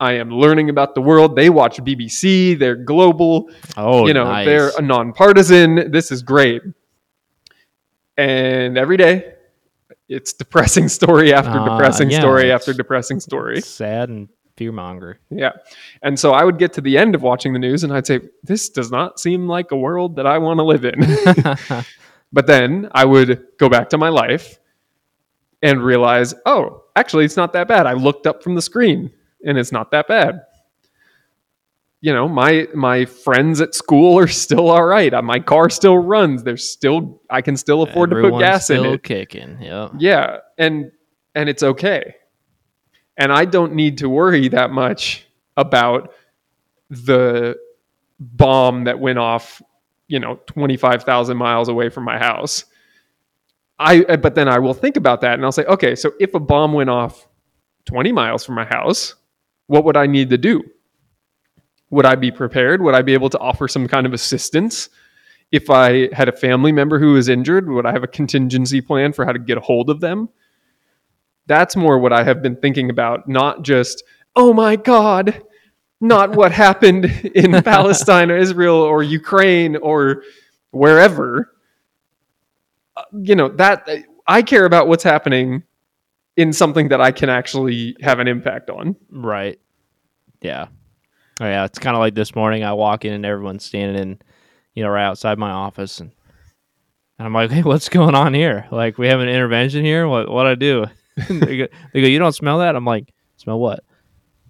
I 0.00 0.14
am 0.14 0.30
learning 0.30 0.70
about 0.70 0.94
the 0.94 1.02
world. 1.02 1.36
They 1.36 1.50
watch 1.50 1.76
BBC, 1.76 2.58
they're 2.58 2.74
global 2.74 3.50
oh, 3.76 4.06
you 4.06 4.14
know 4.14 4.24
nice. 4.24 4.46
they're 4.46 4.70
a 4.78 4.82
nonpartisan 4.82 5.90
this 5.90 6.10
is 6.10 6.22
great 6.22 6.62
and 8.16 8.78
every 8.78 8.96
day 8.96 9.34
it's 10.08 10.32
depressing 10.32 10.88
story 11.00 11.32
after 11.32 11.58
Ah, 11.58 11.76
depressing 11.76 12.10
yeah, 12.10 12.20
story 12.20 12.50
after 12.50 12.72
depressing 12.72 13.20
story 13.20 13.60
sad 13.60 14.08
and 14.08 14.28
fear 14.60 14.72
monger. 14.72 15.18
yeah. 15.30 15.52
And 16.02 16.18
so 16.18 16.32
i 16.32 16.44
would 16.44 16.58
get 16.58 16.74
to 16.74 16.82
the 16.82 16.98
end 16.98 17.14
of 17.14 17.22
watching 17.22 17.54
the 17.54 17.58
news 17.58 17.82
and 17.82 17.90
i'd 17.94 18.06
say 18.06 18.20
this 18.42 18.68
does 18.68 18.90
not 18.90 19.18
seem 19.18 19.48
like 19.48 19.70
a 19.70 19.76
world 19.76 20.16
that 20.16 20.26
i 20.26 20.36
want 20.36 20.58
to 20.58 20.64
live 20.64 20.84
in. 20.84 21.00
But 22.32 22.46
then 22.46 22.90
i 22.92 23.04
would 23.06 23.46
go 23.58 23.68
back 23.70 23.88
to 23.88 23.98
my 23.98 24.10
life 24.10 24.58
and 25.62 25.82
realize 25.82 26.34
oh 26.44 26.84
actually 26.94 27.24
it's 27.24 27.38
not 27.38 27.54
that 27.54 27.68
bad. 27.68 27.86
I 27.86 27.94
looked 27.94 28.26
up 28.26 28.42
from 28.42 28.54
the 28.54 28.62
screen 28.62 29.10
and 29.46 29.56
it's 29.56 29.72
not 29.72 29.90
that 29.92 30.06
bad. 30.08 30.42
You 32.02 32.12
know 32.12 32.28
my 32.28 32.68
my 32.74 33.06
friends 33.06 33.60
at 33.62 33.74
school 33.74 34.18
are 34.18 34.28
still 34.28 34.68
all 34.70 34.84
right. 34.84 35.12
Uh, 35.14 35.22
my 35.22 35.40
car 35.40 35.70
still 35.70 35.96
runs. 35.98 36.42
There's 36.42 36.68
still 36.70 37.20
i 37.30 37.40
can 37.40 37.56
still 37.56 37.80
afford 37.82 38.10
to 38.10 38.16
put 38.16 38.24
Everyone's 38.26 38.42
gas 38.42 38.70
in 38.70 38.78
still 38.80 38.92
it. 38.94 39.02
kicking. 39.02 39.56
Yep. 39.60 39.92
yeah. 39.98 40.36
And 40.58 40.92
and 41.34 41.48
it's 41.48 41.62
okay 41.62 42.14
and 43.20 43.32
i 43.32 43.44
don't 43.44 43.74
need 43.74 43.98
to 43.98 44.08
worry 44.08 44.48
that 44.48 44.72
much 44.72 45.26
about 45.56 46.12
the 46.88 47.56
bomb 48.18 48.84
that 48.84 48.98
went 48.98 49.18
off 49.18 49.62
you 50.08 50.18
know 50.18 50.40
25,000 50.46 51.36
miles 51.36 51.68
away 51.68 51.88
from 51.88 52.02
my 52.04 52.18
house. 52.18 52.64
I 53.78 54.02
uh, 54.02 54.16
but 54.16 54.34
then 54.34 54.48
i 54.48 54.58
will 54.58 54.74
think 54.74 54.96
about 54.96 55.20
that 55.20 55.34
and 55.34 55.44
i'll 55.44 55.52
say 55.52 55.64
okay 55.64 55.94
so 55.94 56.12
if 56.18 56.34
a 56.34 56.40
bomb 56.40 56.72
went 56.72 56.90
off 56.90 57.28
20 57.86 58.12
miles 58.12 58.44
from 58.44 58.56
my 58.56 58.64
house 58.64 59.14
what 59.68 59.84
would 59.84 59.96
i 59.96 60.06
need 60.06 60.30
to 60.30 60.38
do? 60.38 60.62
Would 61.90 62.06
i 62.06 62.14
be 62.16 62.30
prepared? 62.30 62.82
Would 62.82 62.94
i 62.94 63.02
be 63.02 63.14
able 63.14 63.30
to 63.30 63.38
offer 63.38 63.68
some 63.68 63.86
kind 63.86 64.06
of 64.06 64.12
assistance? 64.12 64.90
If 65.52 65.70
i 65.70 66.12
had 66.14 66.28
a 66.28 66.32
family 66.32 66.72
member 66.72 66.98
who 66.98 67.14
was 67.14 67.28
injured 67.28 67.68
would 67.68 67.86
i 67.86 67.92
have 67.92 68.04
a 68.04 68.08
contingency 68.08 68.80
plan 68.80 69.12
for 69.12 69.24
how 69.24 69.32
to 69.32 69.38
get 69.38 69.58
a 69.58 69.60
hold 69.60 69.88
of 69.90 70.00
them 70.00 70.28
that's 71.50 71.74
more 71.74 71.98
what 71.98 72.12
i 72.12 72.22
have 72.22 72.40
been 72.42 72.56
thinking 72.56 72.88
about 72.88 73.28
not 73.28 73.62
just 73.62 74.02
oh 74.36 74.52
my 74.54 74.76
god 74.76 75.42
not 76.00 76.36
what 76.36 76.52
happened 76.52 77.04
in 77.34 77.60
palestine 77.64 78.30
or 78.30 78.36
israel 78.36 78.76
or 78.76 79.02
ukraine 79.02 79.76
or 79.76 80.22
wherever 80.70 81.50
Uh, 82.96 83.02
you 83.22 83.34
know 83.34 83.48
that 83.48 83.88
i 84.26 84.42
care 84.42 84.64
about 84.64 84.88
what's 84.88 85.04
happening 85.04 85.62
in 86.36 86.52
something 86.52 86.88
that 86.88 87.00
i 87.00 87.10
can 87.10 87.28
actually 87.28 87.96
have 88.00 88.18
an 88.20 88.28
impact 88.28 88.70
on 88.70 88.94
Right. 89.10 89.58
Yeah. 90.40 90.68
Oh, 91.40 91.46
yeah. 91.46 91.64
It's 91.64 91.78
kind 91.78 91.96
of 91.96 92.00
like 92.00 92.14
this 92.14 92.34
morning. 92.34 92.64
I 92.64 92.72
walk 92.74 93.04
in 93.04 93.12
and 93.12 93.26
everyone's 93.26 93.64
standing 93.64 94.00
in, 94.02 94.18
you 94.74 94.82
know, 94.82 94.88
right 94.90 95.04
outside 95.04 95.38
my 95.38 95.50
office, 95.50 96.00
and, 96.00 96.12
and 97.18 97.26
I'm 97.26 97.34
like, 97.34 97.50
"Hey, 97.50 97.62
what's 97.62 97.88
going 97.88 98.14
on 98.14 98.32
here? 98.34 98.66
Like, 98.70 98.96
we 98.98 99.08
have 99.08 99.20
an 99.20 99.28
intervention 99.28 99.84
here. 99.84 100.06
What 100.08 100.30
what 100.30 100.44
do 100.44 100.48
I 100.50 100.54
do?" 100.54 100.86
they, 101.28 101.56
go, 101.56 101.66
they 101.92 102.00
go, 102.00 102.06
"You 102.06 102.18
don't 102.18 102.32
smell 102.32 102.58
that?" 102.58 102.76
I'm 102.76 102.84
like, 102.84 103.12
"Smell 103.36 103.58
what?" 103.58 103.84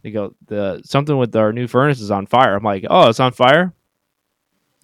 They 0.03 0.11
go, 0.11 0.35
"The 0.47 0.83
something 0.85 1.17
with 1.17 1.35
our 1.37 1.53
new 1.53 1.67
furnace 1.67 2.01
is 2.01 2.11
on 2.11 2.27
fire." 2.27 2.55
I'm 2.55 2.65
like, 2.65 2.85
"Oh, 2.89 3.09
it's 3.09 3.21
on 3.21 3.33
fire." 3.33 3.73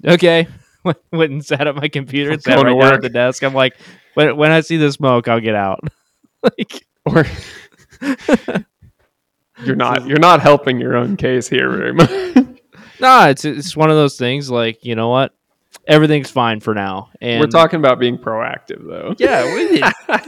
Okay. 0.05 0.47
Went 1.13 1.33
and 1.33 1.45
sat 1.45 1.67
at 1.67 1.75
my 1.75 1.89
computer, 1.89 2.39
sat 2.39 2.55
Going 2.55 2.67
to 2.67 2.75
right 2.75 2.81
down 2.83 2.95
at 2.95 3.03
the 3.03 3.09
desk. 3.09 3.43
I'm 3.43 3.55
like, 3.55 3.77
when 4.15 4.37
when 4.37 4.53
I 4.53 4.61
see 4.61 4.77
the 4.77 4.93
smoke, 4.93 5.29
I'll 5.29 5.41
get 5.41 5.55
out. 5.55 5.81
like, 6.43 6.87
or 7.05 7.27
you're 9.65 9.77
not 9.77 10.07
you're 10.07 10.19
not 10.19 10.41
helping 10.41 10.79
your 10.79 10.97
own 10.97 11.17
case 11.17 11.49
here 11.49 11.71
very 11.71 11.95
much 11.95 12.11
Nah, 13.01 13.29
it's 13.29 13.45
it's 13.45 13.77
one 13.77 13.91
of 13.91 13.97
those 13.97 14.17
things. 14.17 14.51
Like 14.51 14.85
you 14.85 14.95
know 14.95 15.09
what, 15.09 15.35
everything's 15.87 16.31
fine 16.31 16.61
for 16.61 16.75
now. 16.75 17.11
And 17.21 17.41
we're 17.41 17.47
talking 17.47 17.79
about 17.79 17.99
being 17.99 18.19
proactive 18.19 18.87
though 18.87 19.15
Yeah, 19.19 19.45
we 19.55 19.83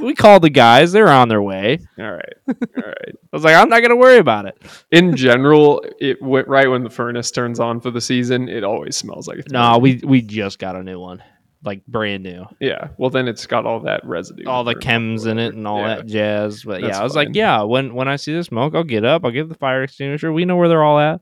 we 0.04 0.14
called 0.14 0.42
the 0.42 0.50
guys. 0.50 0.92
They're 0.92 1.08
on 1.08 1.28
their 1.28 1.42
way. 1.42 1.78
all 1.98 2.12
right 2.12 2.34
all 2.48 2.82
right 2.84 3.08
I 3.32 3.36
was 3.36 3.44
like, 3.44 3.54
I'm 3.56 3.68
not 3.68 3.82
gonna 3.82 3.96
worry 3.96 4.18
about 4.18 4.46
it. 4.46 4.56
in 4.90 5.16
general 5.16 5.84
it 6.00 6.20
went 6.22 6.48
right 6.48 6.68
when 6.68 6.82
the 6.84 6.90
furnace 6.90 7.30
turns 7.30 7.60
on 7.60 7.80
for 7.80 7.90
the 7.90 8.00
season 8.00 8.48
it 8.48 8.64
always 8.64 8.96
smells 8.96 9.26
like 9.28 9.38
it's 9.38 9.52
No, 9.52 9.78
burning. 9.78 9.82
we 9.82 10.00
we 10.06 10.22
just 10.22 10.58
got 10.58 10.76
a 10.76 10.82
new 10.82 10.98
one, 11.00 11.22
like 11.64 11.84
brand 11.86 12.22
new. 12.22 12.46
yeah 12.60 12.88
well 12.98 13.10
then 13.10 13.28
it's 13.28 13.46
got 13.46 13.66
all 13.66 13.80
that 13.80 14.00
residue 14.04 14.44
All 14.46 14.64
the 14.64 14.74
chems 14.76 15.26
in 15.26 15.38
it 15.38 15.54
and 15.54 15.66
all 15.66 15.80
Yeah. 15.80 15.96
that 15.96 16.06
jazz. 16.06 16.62
But 16.64 16.80
That's 16.82 16.94
yeah, 16.96 17.00
I 17.00 17.04
was 17.04 17.14
fine. 17.14 17.26
like, 17.26 17.36
yeah, 17.36 17.62
when 17.62 17.94
when 17.94 18.08
I 18.08 18.16
see 18.16 18.34
the 18.34 18.44
smoke, 18.44 18.74
I'll 18.74 18.84
get 18.84 19.04
up. 19.04 19.24
I'll 19.24 19.30
give 19.30 19.48
the 19.48 19.54
fire 19.56 19.82
extinguisher. 19.82 20.32
We 20.32 20.44
know 20.44 20.56
where 20.56 20.68
they're 20.68 20.84
all 20.84 20.98
at. 20.98 21.20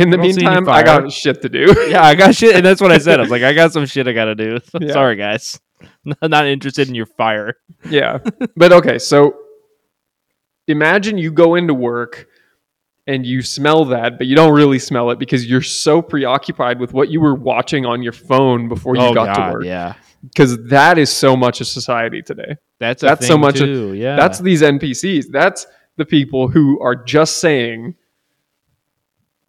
In 0.00 0.10
the 0.10 0.18
I 0.18 0.22
don't 0.22 0.32
see 0.32 0.44
any 0.46 0.54
meantime 0.54 0.68
i 0.68 0.82
got 0.82 1.12
shit 1.12 1.42
to 1.42 1.48
do 1.48 1.74
Yeah, 1.90 2.04
I 2.04 2.14
got 2.14 2.34
shit, 2.34 2.54
and 2.56 2.64
that's 2.64 2.80
what 2.80 2.92
I 2.92 2.98
said. 2.98 3.18
I 3.18 3.22
was 3.22 3.30
like, 3.30 3.42
I 3.42 3.52
got 3.52 3.72
some 3.72 3.86
shit 3.86 4.06
I 4.08 4.12
gotta 4.12 4.34
do. 4.34 4.58
Yeah. 4.80 4.92
Sorry, 4.92 5.16
guys. 5.16 5.60
not 6.22 6.46
interested 6.46 6.88
in 6.88 6.94
your 6.94 7.06
fire. 7.06 7.54
yeah 7.88 8.18
but 8.56 8.72
okay 8.72 8.98
so 8.98 9.36
imagine 10.66 11.18
you 11.18 11.30
go 11.32 11.54
into 11.54 11.74
work 11.74 12.26
and 13.06 13.24
you 13.24 13.42
smell 13.42 13.84
that 13.86 14.18
but 14.18 14.26
you 14.26 14.36
don't 14.36 14.54
really 14.54 14.78
smell 14.78 15.10
it 15.10 15.18
because 15.18 15.46
you're 15.46 15.62
so 15.62 16.02
preoccupied 16.02 16.78
with 16.80 16.92
what 16.92 17.10
you 17.10 17.20
were 17.20 17.34
watching 17.34 17.86
on 17.86 18.02
your 18.02 18.12
phone 18.12 18.68
before 18.68 18.96
you 18.96 19.02
oh 19.02 19.14
got 19.14 19.36
God, 19.36 19.46
to 19.46 19.52
work 19.54 19.64
yeah. 19.64 19.94
because 20.22 20.62
that 20.68 20.98
is 20.98 21.10
so 21.10 21.36
much 21.36 21.60
of 21.60 21.66
society 21.66 22.22
today 22.22 22.56
That's 22.80 23.02
a 23.02 23.06
That's 23.06 23.26
so 23.26 23.38
much 23.38 23.60
of- 23.60 23.94
yeah. 23.94 24.16
that's 24.16 24.38
these 24.40 24.62
npcs 24.62 25.26
that's 25.30 25.66
the 25.96 26.04
people 26.04 26.48
who 26.48 26.80
are 26.80 26.94
just 26.96 27.38
saying 27.38 27.94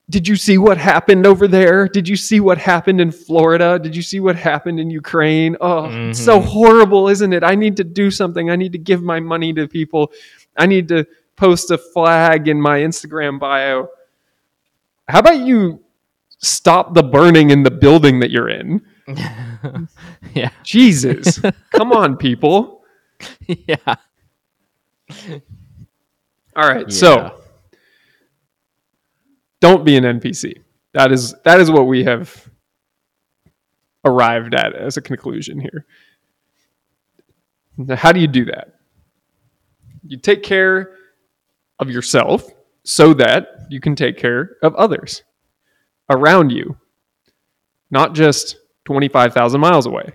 did 0.10 0.28
you 0.28 0.36
see 0.36 0.58
what 0.58 0.78
happened 0.78 1.28
over 1.28 1.48
there? 1.48 1.88
Did 1.88 2.08
you 2.08 2.16
see 2.16 2.40
what 2.40 2.58
happened 2.58 3.00
in 3.00 3.12
florida? 3.12 3.78
Did 3.78 3.96
you 3.96 4.02
see 4.02 4.20
what 4.20 4.36
happened 4.36 4.80
in 4.80 4.90
ukraine? 4.90 5.56
Oh 5.62 5.86
it's 5.86 5.94
mm-hmm. 5.94 6.14
so 6.14 6.40
horrible 6.40 7.10
isn't 7.10 7.32
it? 7.32 7.44
I 7.44 7.56
need 7.56 7.78
to 7.78 7.84
do 7.84 8.10
something. 8.10 8.50
I 8.50 8.56
need 8.56 8.72
to 8.72 8.80
give 8.80 9.04
my 9.04 9.20
money 9.20 9.54
to 9.54 9.68
people. 9.68 10.12
I 10.58 10.66
need 10.66 10.88
to 10.88 11.06
post 11.36 11.70
a 11.72 11.78
flag 11.78 12.48
in 12.48 12.60
my 12.60 12.80
instagram 12.80 13.40
bio. 13.40 13.90
How 15.08 15.20
about 15.20 15.40
you 15.40 15.84
stop 16.40 16.94
the 16.94 17.04
burning 17.04 17.52
in 17.52 17.64
the 17.64 17.72
building 17.72 18.20
that 18.20 18.32
you're 18.32 18.50
in? 18.50 18.82
Yeah. 20.34 20.52
jesus. 20.64 21.40
Come 21.72 21.92
on 21.92 22.16
people. 22.16 22.84
Yeah. 23.48 23.96
all 26.56 26.70
right 26.70 26.92
so 26.92 27.16
Yeah. 27.16 27.32
Don't 29.62 29.86
be 29.86 29.96
an 29.96 30.04
npc 30.04 30.62
that 30.94 31.12
is 31.12 31.36
that 31.44 31.60
is 31.60 31.70
what 31.70 31.88
we 31.88 32.04
have 32.04 32.50
arrived 34.06 34.54
at 34.54 34.76
as 34.76 34.98
a 34.98 35.02
conclusion 35.02 35.60
here. 35.60 35.86
Now, 37.78 37.96
how 37.96 38.12
do 38.12 38.20
you 38.20 38.28
do 38.28 38.46
that? 38.46 38.80
You 40.06 40.18
take 40.18 40.44
care 40.44 40.96
of 41.80 41.90
yourself 41.90 42.50
so 42.84 43.14
that 43.14 43.68
you 43.70 43.80
can 43.80 43.96
take 43.96 44.18
care 44.18 44.58
of 44.64 44.76
others 44.76 45.24
around 46.10 46.52
you, 46.52 46.78
not 47.92 48.16
just 48.16 48.58
25,000 48.86 49.62
miles 49.62 49.86
away. 49.86 50.12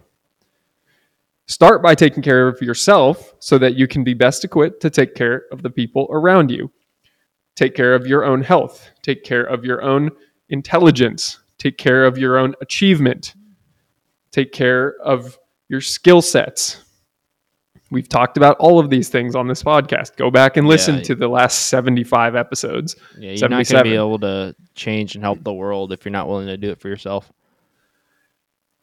Start 1.47 1.83
by 1.83 1.95
taking 1.95 2.23
care 2.23 2.49
of 2.49 2.61
yourself 2.63 3.35
so 3.39 3.59
that 3.59 3.75
you 3.75 3.87
can 3.87 4.03
be 4.03 4.15
best 4.15 4.45
equipped 4.45 4.81
to 4.81 4.91
take 4.91 5.15
care 5.15 5.45
of 5.53 5.63
the 5.63 5.71
people 5.71 6.09
around 6.11 6.51
you. 6.51 6.71
Take 7.57 7.75
care 7.75 7.95
of 7.95 8.07
your 8.07 8.25
own 8.25 8.43
health, 8.43 8.91
take 9.03 9.23
care 9.23 9.45
of 9.45 9.65
your 9.65 9.81
own 9.83 10.11
intelligence, 10.49 11.39
take 11.59 11.79
care 11.79 12.05
of 12.05 12.19
your 12.19 12.37
own 12.37 12.55
achievement, 12.61 13.35
take 14.33 14.53
care 14.53 14.97
of 15.03 15.39
your 15.69 15.81
skill 15.81 16.21
sets. 16.21 16.81
We've 17.91 18.09
talked 18.09 18.37
about 18.37 18.57
all 18.59 18.81
of 18.81 18.91
these 18.91 19.09
things 19.09 19.37
on 19.37 19.47
this 19.47 19.63
podcast. 19.63 20.17
Go 20.17 20.31
back 20.31 20.57
and 20.57 20.67
listen 20.67 20.97
Yeah. 20.97 21.03
to 21.03 21.15
the 21.15 21.29
last 21.29 21.67
75 21.69 22.35
episodes. 22.35 22.97
Yeah, 23.17 23.33
you're 23.33 23.49
not 23.49 23.69
going 23.69 23.85
to 23.85 23.91
be 23.91 23.95
able 23.95 24.19
to 24.21 24.57
change 24.75 25.15
and 25.15 25.23
help 25.23 25.45
the 25.45 25.53
world 25.53 25.93
if 25.93 26.05
you're 26.05 26.11
not 26.13 26.27
willing 26.27 26.49
to 26.49 26.57
do 26.57 26.71
it 26.71 26.81
for 26.81 26.89
yourself. 26.89 27.31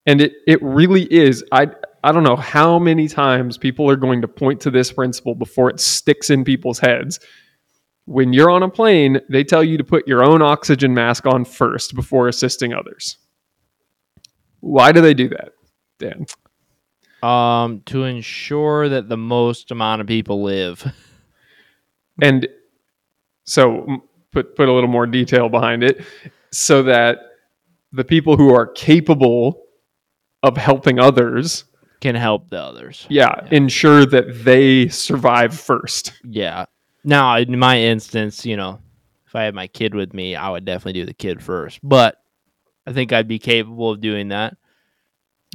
And 0.05 0.21
it, 0.21 0.33
it 0.47 0.61
really 0.63 1.11
is. 1.11 1.43
I, 1.51 1.67
I 2.03 2.11
don't 2.11 2.23
know 2.23 2.35
how 2.37 2.79
many 2.79 3.07
times 3.07 3.57
people 3.57 3.89
are 3.89 3.95
going 3.97 4.21
to 4.21 4.27
point 4.27 4.61
to 4.61 4.71
this 4.71 4.91
principle 4.91 5.35
before 5.35 5.69
it 5.69 5.79
sticks 5.79 6.29
in 6.29 6.43
people's 6.45 6.79
heads. 6.79 7.19
When 8.11 8.33
you're 8.33 8.49
on 8.49 8.61
a 8.61 8.69
plane, 8.69 9.21
they 9.29 9.43
tell 9.45 9.63
you 9.63 9.77
to 9.77 9.83
put 9.85 10.05
your 10.07 10.21
own 10.21 10.41
oxygen 10.41 10.93
mask 10.93 11.25
on 11.25 11.45
first 11.45 11.95
before 11.95 12.27
assisting 12.27 12.73
others. 12.73 13.17
Why 14.59 14.91
do 14.91 14.99
they 14.99 15.13
do 15.13 15.29
that, 15.29 15.53
Dan? 15.97 16.25
Um, 17.23 17.81
to 17.85 18.03
ensure 18.03 18.89
that 18.89 19.07
the 19.07 19.15
most 19.17 19.71
amount 19.71 20.01
of 20.01 20.07
people 20.07 20.43
live. 20.43 20.85
And 22.21 22.47
so 23.45 23.87
put 24.31 24.55
put 24.55 24.67
a 24.69 24.71
little 24.73 24.89
more 24.89 25.07
detail 25.07 25.49
behind 25.49 25.81
it 25.83 26.03
so 26.51 26.83
that 26.83 27.17
the 27.93 28.03
people 28.03 28.37
who 28.37 28.53
are 28.53 28.67
capable 28.67 29.63
of 30.43 30.55
helping 30.57 30.99
others, 30.99 31.63
Can 31.99 32.13
help 32.13 32.49
the 32.51 32.61
others. 32.61 33.07
yeah, 33.09 33.47
ensure 33.49 34.05
that 34.05 34.43
they 34.43 34.87
survive 34.89 35.57
first. 35.59 36.13
Yeah. 36.23 36.65
Now, 37.03 37.37
in 37.37 37.57
my 37.57 37.79
instance, 37.79 38.45
you 38.45 38.57
know, 38.57 38.79
if 39.25 39.35
I 39.35 39.43
had 39.43 39.55
my 39.55 39.67
kid 39.67 39.95
with 39.95 40.13
me, 40.13 40.35
I 40.35 40.49
would 40.49 40.65
definitely 40.65 40.99
do 41.01 41.05
the 41.05 41.13
kid 41.13 41.41
first. 41.41 41.79
But 41.81 42.21
I 42.85 42.93
think 42.93 43.11
I'd 43.13 43.27
be 43.27 43.39
capable 43.39 43.91
of 43.91 44.01
doing 44.01 44.29
that. 44.29 44.55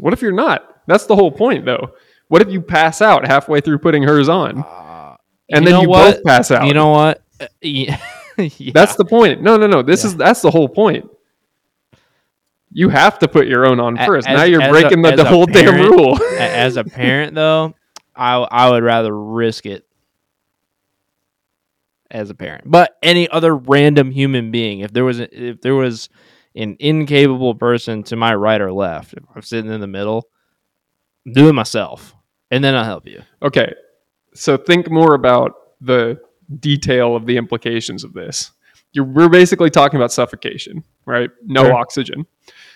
What 0.00 0.12
if 0.12 0.22
you're 0.22 0.32
not? 0.32 0.82
That's 0.86 1.06
the 1.06 1.16
whole 1.16 1.30
point, 1.32 1.64
though. 1.64 1.94
What 2.28 2.42
if 2.42 2.50
you 2.50 2.60
pass 2.60 3.00
out 3.00 3.26
halfway 3.26 3.60
through 3.60 3.78
putting 3.78 4.02
hers 4.02 4.28
on, 4.28 4.58
Uh, 4.62 5.16
and 5.50 5.64
you 5.64 5.70
then 5.70 5.80
you 5.82 5.88
what? 5.88 6.16
both 6.16 6.24
pass 6.24 6.50
out? 6.50 6.66
You 6.66 6.74
know 6.74 6.88
what? 6.90 7.22
Uh, 7.40 7.46
yeah. 7.60 8.00
yeah. 8.38 8.72
that's 8.74 8.96
the 8.96 9.04
point. 9.04 9.42
No, 9.42 9.56
no, 9.56 9.66
no. 9.66 9.82
This 9.82 10.04
is 10.04 10.16
that's 10.16 10.42
the 10.42 10.50
whole 10.50 10.68
point. 10.68 11.08
You 12.72 12.88
have 12.90 13.18
to 13.20 13.28
put 13.28 13.46
your 13.46 13.66
own 13.66 13.80
on 13.80 13.96
first. 14.04 14.28
as- 14.28 14.36
now 14.36 14.42
you're 14.42 14.60
as 14.62 14.68
a- 14.68 14.72
breaking 14.72 15.02
the, 15.02 15.12
the 15.16 15.24
whole 15.24 15.46
damn 15.46 15.80
rule. 15.90 16.18
As 16.38 16.76
a 16.76 16.84
parent 16.84 17.34
though 17.34 17.74
I, 18.14 18.34
I 18.36 18.70
would 18.70 18.82
rather 18.82 19.16
risk 19.18 19.64
it 19.66 19.85
as 22.10 22.30
a 22.30 22.34
parent 22.34 22.62
but 22.70 22.96
any 23.02 23.28
other 23.28 23.54
random 23.56 24.10
human 24.10 24.50
being 24.50 24.80
if 24.80 24.92
there 24.92 25.04
was 25.04 25.20
a, 25.20 25.48
if 25.50 25.60
there 25.60 25.74
was 25.74 26.08
an 26.54 26.76
incapable 26.80 27.54
person 27.54 28.02
to 28.02 28.16
my 28.16 28.34
right 28.34 28.60
or 28.60 28.72
left 28.72 29.12
if 29.12 29.22
i'm 29.34 29.42
sitting 29.42 29.70
in 29.70 29.80
the 29.80 29.86
middle 29.86 30.28
I'm 31.26 31.32
doing 31.32 31.54
myself 31.54 32.14
and 32.50 32.62
then 32.62 32.74
i'll 32.74 32.84
help 32.84 33.06
you 33.06 33.22
Okay. 33.42 33.72
So 34.34 34.56
think 34.58 34.90
more 34.90 35.14
about 35.14 35.52
the 35.80 36.18
detail 36.60 37.16
of 37.16 37.24
the 37.26 37.36
implications 37.38 38.04
of 38.04 38.12
this. 38.12 38.52
You're, 38.92 39.06
we're 39.06 39.28
basically 39.30 39.70
talking 39.70 39.96
about 39.98 40.12
suffocation, 40.12 40.84
right? 41.06 41.30
No 41.42 41.62
Sure. 41.64 41.72
oxygen. 41.74 42.26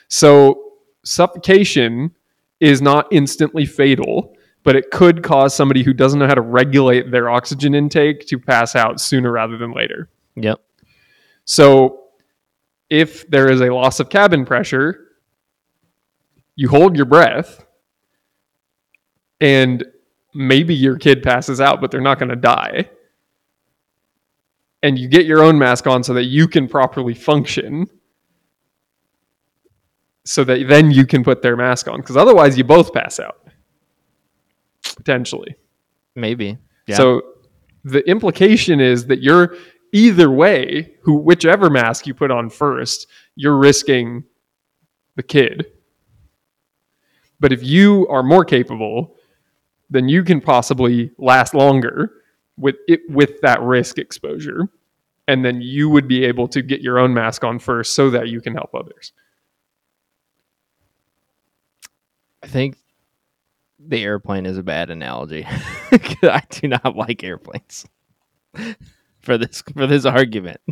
So 0.09 0.73
suffocation 1.05 2.13
is 2.61 2.81
not 2.83 3.07
instantly 3.11 3.67
fatal, 3.67 4.35
but 4.63 4.77
it 4.77 4.91
could 4.91 5.23
cause 5.23 5.55
somebody 5.55 5.83
who 5.83 5.93
doesn't 5.93 6.19
know 6.19 6.27
how 6.27 6.35
to 6.35 6.41
regulate 6.41 7.11
their 7.11 7.31
oxygen 7.31 7.75
intake 7.75 8.27
to 8.27 8.39
pass 8.39 8.77
out 8.77 9.01
sooner 9.01 9.31
rather 9.31 9.57
than 9.57 9.73
later. 9.73 10.09
yep 10.37 10.61
So 11.45 12.05
if 12.89 13.29
there 13.31 13.51
is 13.51 13.61
a 13.61 13.73
loss 13.73 14.01
of 14.01 14.11
cabin 14.11 14.45
pressure, 14.45 15.07
you 16.57 16.69
hold 16.69 16.97
your 16.97 17.07
breath 17.07 17.65
and 19.41 19.85
maybe 20.35 20.75
your 20.75 20.97
kid 20.97 21.23
passes 21.23 21.61
out, 21.61 21.81
but 21.81 21.91
they're 21.91 22.01
not 22.01 22.19
going 22.19 22.29
to 22.29 22.37
die. 22.37 22.91
And 24.83 24.99
you 24.99 25.09
get 25.09 25.27
your 25.27 25.43
own 25.43 25.59
mask 25.59 25.87
on 25.87 26.03
so 26.03 26.15
that 26.15 26.25
you 26.25 26.49
can 26.49 26.69
properly 26.69 27.15
function. 27.15 27.89
So 30.25 30.45
that 30.45 30.69
then 30.69 30.91
you 30.91 31.07
can 31.07 31.25
put 31.25 31.43
their 31.43 31.57
mask 31.57 31.89
on. 31.89 32.01
Because 32.01 32.17
otherwise, 32.17 32.57
you 32.57 32.65
both 32.65 32.93
pass 32.93 33.19
out. 33.19 33.40
Potentially. 35.03 35.57
maybe 36.15 36.59
yeah. 36.87 36.97
So 36.97 37.23
the 37.85 38.09
implication 38.09 38.81
is 38.81 39.07
that 39.07 39.23
you're 39.23 39.57
either 39.93 40.31
way, 40.31 40.95
who 41.03 41.15
whichever 41.15 41.71
mask 41.71 42.07
you 42.07 42.15
put 42.15 42.31
on 42.31 42.51
first, 42.51 43.07
you're 43.37 43.57
risking 43.57 44.25
the 45.17 45.23
kid. 45.23 45.67
But 47.39 47.53
if 47.53 47.63
you 47.63 48.07
are 48.09 48.23
more 48.23 48.45
capable, 48.45 49.17
then 49.89 50.09
you 50.09 50.23
can 50.23 50.41
possibly 50.41 51.11
last 51.17 51.55
longer 51.55 52.13
with 52.57 52.77
it 52.87 53.01
with 53.09 53.41
that 53.41 53.63
risk 53.63 53.99
exposure. 53.99 54.69
And 55.27 55.45
then 55.45 55.61
you 55.61 55.89
would 55.89 56.09
be 56.09 56.25
able 56.25 56.49
to 56.49 56.61
get 56.61 56.81
your 56.81 56.99
own 56.99 57.15
mask 57.15 57.45
on 57.45 57.61
first 57.61 57.95
so 57.95 58.11
that 58.11 58.29
you 58.29 58.41
can 58.41 58.55
help 58.55 58.75
others. 58.75 59.13
i 62.43 62.47
think 62.47 62.77
the 63.89 64.03
airplane 64.05 64.47
is 64.47 64.59
a 64.59 64.63
bad 64.63 64.91
analogy. 64.91 65.45
I 65.49 66.43
do 66.51 66.69
not 66.69 66.97
like 66.97 67.25
airplanes. 67.25 67.87
For 69.21 69.37
this 69.37 69.63
for 69.77 69.87
this 69.87 70.07
argument. 70.07 70.61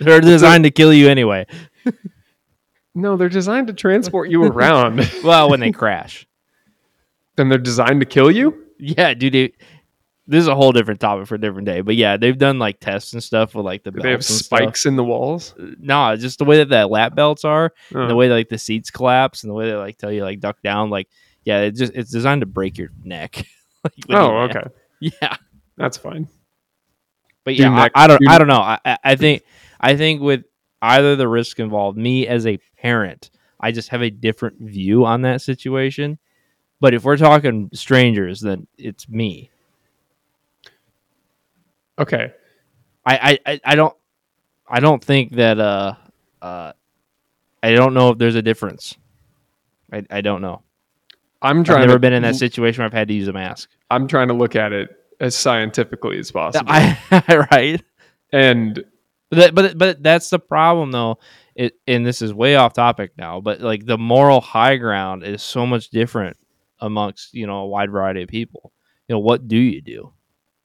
They're 0.00 0.20
designed 0.20 0.64
to 0.64 0.72
kill 0.72 0.92
you 0.92 1.08
anyway. 1.08 1.46
No, 2.96 3.16
they're 3.16 3.28
designed 3.28 3.68
to 3.68 3.72
transport 3.72 4.28
you 4.28 4.42
around. 4.42 5.08
well 5.22 5.48
when 5.50 5.60
they 5.60 5.70
crash. 5.70 6.26
Then 7.36 7.48
they're 7.48 7.58
designed 7.58 8.00
to 8.00 8.06
kill 8.06 8.30
you? 8.30 8.64
yeah 8.80 9.14
dude 9.14 9.34
it- 9.36 9.54
this 10.28 10.42
is 10.42 10.46
a 10.48 10.54
whole 10.54 10.70
different 10.72 11.00
topic 11.00 11.26
for 11.26 11.34
a 11.34 11.40
different 11.40 11.66
day 11.66 11.80
but 11.80 11.96
yeah 11.96 12.16
they've 12.16 12.38
done 12.38 12.58
like 12.58 12.78
tests 12.78 13.12
and 13.14 13.22
stuff 13.24 13.54
with 13.54 13.64
like 13.64 13.82
the 13.82 13.90
they 13.90 14.10
have 14.10 14.18
and 14.18 14.24
stuff. 14.24 14.44
spikes 14.60 14.86
in 14.86 14.94
the 14.94 15.02
walls? 15.02 15.54
Uh, 15.58 15.70
no 15.80 16.14
just 16.16 16.38
the 16.38 16.44
way 16.44 16.58
that 16.58 16.68
the 16.68 16.86
lap 16.86 17.14
belts 17.14 17.44
are 17.44 17.72
and 17.90 18.02
Oh. 18.02 18.08
the 18.08 18.14
way 18.14 18.28
like 18.28 18.48
the 18.48 18.58
seats 18.58 18.90
collapse 18.90 19.42
and 19.42 19.50
the 19.50 19.54
way 19.54 19.66
they 19.70 19.74
like 19.74 19.96
tell 19.98 20.12
you 20.12 20.22
like 20.22 20.38
duck 20.40 20.62
down 20.62 20.90
like 20.90 21.08
yeah 21.44 21.60
it 21.62 21.72
just 21.72 21.92
it's 21.94 22.10
designed 22.10 22.42
to 22.42 22.46
break 22.46 22.78
your 22.78 22.90
neck 23.02 23.44
Like, 23.84 23.94
Oh, 24.10 24.36
okay. 24.50 24.64
yeah 25.00 25.36
That's 25.76 25.96
fine. 25.96 26.28
But 27.44 27.54
yeah, 27.56 27.68
neck- 27.70 27.92
I, 27.94 28.04
I 28.04 28.06
don't. 28.08 28.20
do- 28.20 28.28
I 28.28 28.38
don't 28.38 28.48
know. 28.48 28.60
I- 28.60 28.98
I 29.02 29.14
think. 29.16 29.42
I 29.80 29.96
think 29.96 30.20
with 30.20 30.42
either 30.82 31.14
the 31.16 31.28
risk 31.28 31.60
involved, 31.60 31.96
me 31.96 32.26
as 32.26 32.46
a 32.46 32.58
parent, 32.82 33.30
I 33.60 33.70
just 33.72 33.88
have 33.90 34.02
a 34.02 34.10
different 34.10 34.60
view 34.60 35.06
on 35.06 35.22
that 35.22 35.40
situation. 35.40 36.18
But 36.80 36.92
if 36.94 37.04
we're 37.04 37.16
talking 37.16 37.70
strangers, 37.72 38.40
then 38.40 38.66
it's 38.76 39.08
me. 39.08 39.50
Okay. 41.98 42.32
I, 43.04 43.38
I, 43.46 43.60
I, 43.64 43.74
don't. 43.74 43.94
I 44.68 44.80
don't 44.80 45.02
think 45.02 45.32
that. 45.36 45.58
Uh, 45.58 45.94
uh, 46.42 46.72
I 47.62 47.72
don't 47.72 47.94
know 47.94 48.10
if 48.10 48.18
there's 48.18 48.34
a 48.34 48.42
difference. 48.42 48.96
I, 49.92 50.04
I 50.10 50.20
don't 50.20 50.42
know. 50.42 50.62
I'm 51.40 51.60
I've 51.60 51.66
never 51.66 51.94
to 51.94 51.98
been 51.98 52.12
in 52.12 52.22
that 52.22 52.36
situation 52.36 52.82
where 52.82 52.86
I've 52.86 52.92
had 52.92 53.08
to 53.08 53.14
use 53.14 53.28
a 53.28 53.32
mask. 53.32 53.70
I'm 53.90 54.08
trying 54.08 54.28
to 54.28 54.34
look 54.34 54.56
at 54.56 54.72
it 54.72 54.90
as 55.20 55.36
scientifically 55.36 56.18
as 56.18 56.30
possible. 56.30 56.66
I, 56.68 56.98
right. 57.52 57.82
and 58.32 58.84
But 59.30 59.36
that, 59.36 59.54
but 59.54 59.78
but 59.78 60.02
that's 60.02 60.30
the 60.30 60.38
problem 60.38 60.90
though. 60.90 61.18
It 61.54 61.74
and 61.86 62.06
this 62.06 62.22
is 62.22 62.32
way 62.32 62.56
off 62.56 62.72
topic 62.72 63.12
now, 63.16 63.40
but 63.40 63.60
like 63.60 63.84
the 63.84 63.98
moral 63.98 64.40
high 64.40 64.76
ground 64.76 65.24
is 65.24 65.42
so 65.42 65.66
much 65.66 65.90
different 65.90 66.36
amongst 66.80 67.34
you 67.34 67.46
know 67.46 67.58
a 67.58 67.66
wide 67.66 67.90
variety 67.90 68.22
of 68.22 68.28
people. 68.28 68.72
You 69.08 69.14
know 69.14 69.20
what 69.20 69.48
do 69.48 69.56
you 69.56 69.80
do? 69.80 70.12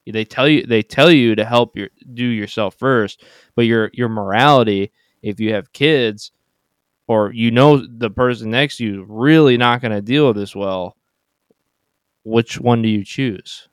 They 0.05 0.25
tell 0.25 0.47
you 0.47 0.65
they 0.65 0.83
tell 0.83 1.11
you 1.11 1.35
to 1.35 1.45
help 1.45 1.77
your 1.77 1.89
do 2.13 2.25
yourself 2.25 2.75
first, 2.75 3.23
but 3.55 3.65
your 3.65 3.89
your 3.93 4.09
morality 4.09 4.91
if 5.21 5.39
you 5.39 5.53
have 5.53 5.71
kids 5.71 6.31
or 7.07 7.31
you 7.31 7.51
know 7.51 7.77
the 7.77 8.09
person 8.09 8.49
next 8.51 8.77
to 8.77 8.85
you 8.85 9.05
really 9.07 9.57
not 9.57 9.81
going 9.81 9.91
to 9.91 10.01
deal 10.01 10.27
with 10.27 10.35
this 10.35 10.55
well. 10.55 10.97
Which 12.23 12.59
one 12.59 12.81
do 12.81 12.89
you 12.89 13.03
choose? 13.03 13.67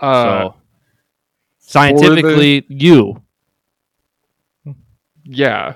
uh, 0.00 0.50
so 0.50 0.54
scientifically, 1.58 2.64
you 2.68 3.22
yeah, 5.24 5.74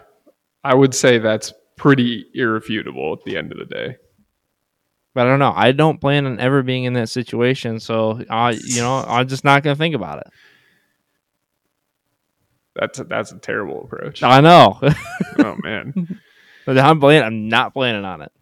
I 0.64 0.74
would 0.74 0.94
say 0.94 1.18
that's 1.18 1.52
pretty 1.76 2.26
irrefutable 2.34 3.12
at 3.12 3.24
the 3.24 3.36
end 3.36 3.52
of 3.52 3.58
the 3.58 3.64
day. 3.66 3.96
But 5.14 5.26
I 5.26 5.30
don't 5.30 5.38
know. 5.38 5.52
I 5.54 5.72
don't 5.72 6.00
plan 6.00 6.24
on 6.26 6.40
ever 6.40 6.62
being 6.62 6.84
in 6.84 6.94
that 6.94 7.08
situation, 7.08 7.80
so 7.80 8.22
I, 8.30 8.52
you 8.52 8.80
know, 8.80 9.04
I'm 9.06 9.28
just 9.28 9.44
not 9.44 9.62
gonna 9.62 9.76
think 9.76 9.94
about 9.94 10.18
it. 10.18 10.32
That's 12.74 12.98
a, 12.98 13.04
that's 13.04 13.32
a 13.32 13.38
terrible 13.38 13.84
approach. 13.84 14.22
I 14.22 14.40
know, 14.40 14.78
oh 15.38 15.56
man. 15.62 16.18
but 16.64 16.78
I'm 16.78 16.98
planning. 16.98 17.24
I'm 17.24 17.48
not 17.48 17.74
planning 17.74 18.04
on 18.04 18.22
it. 18.22 18.32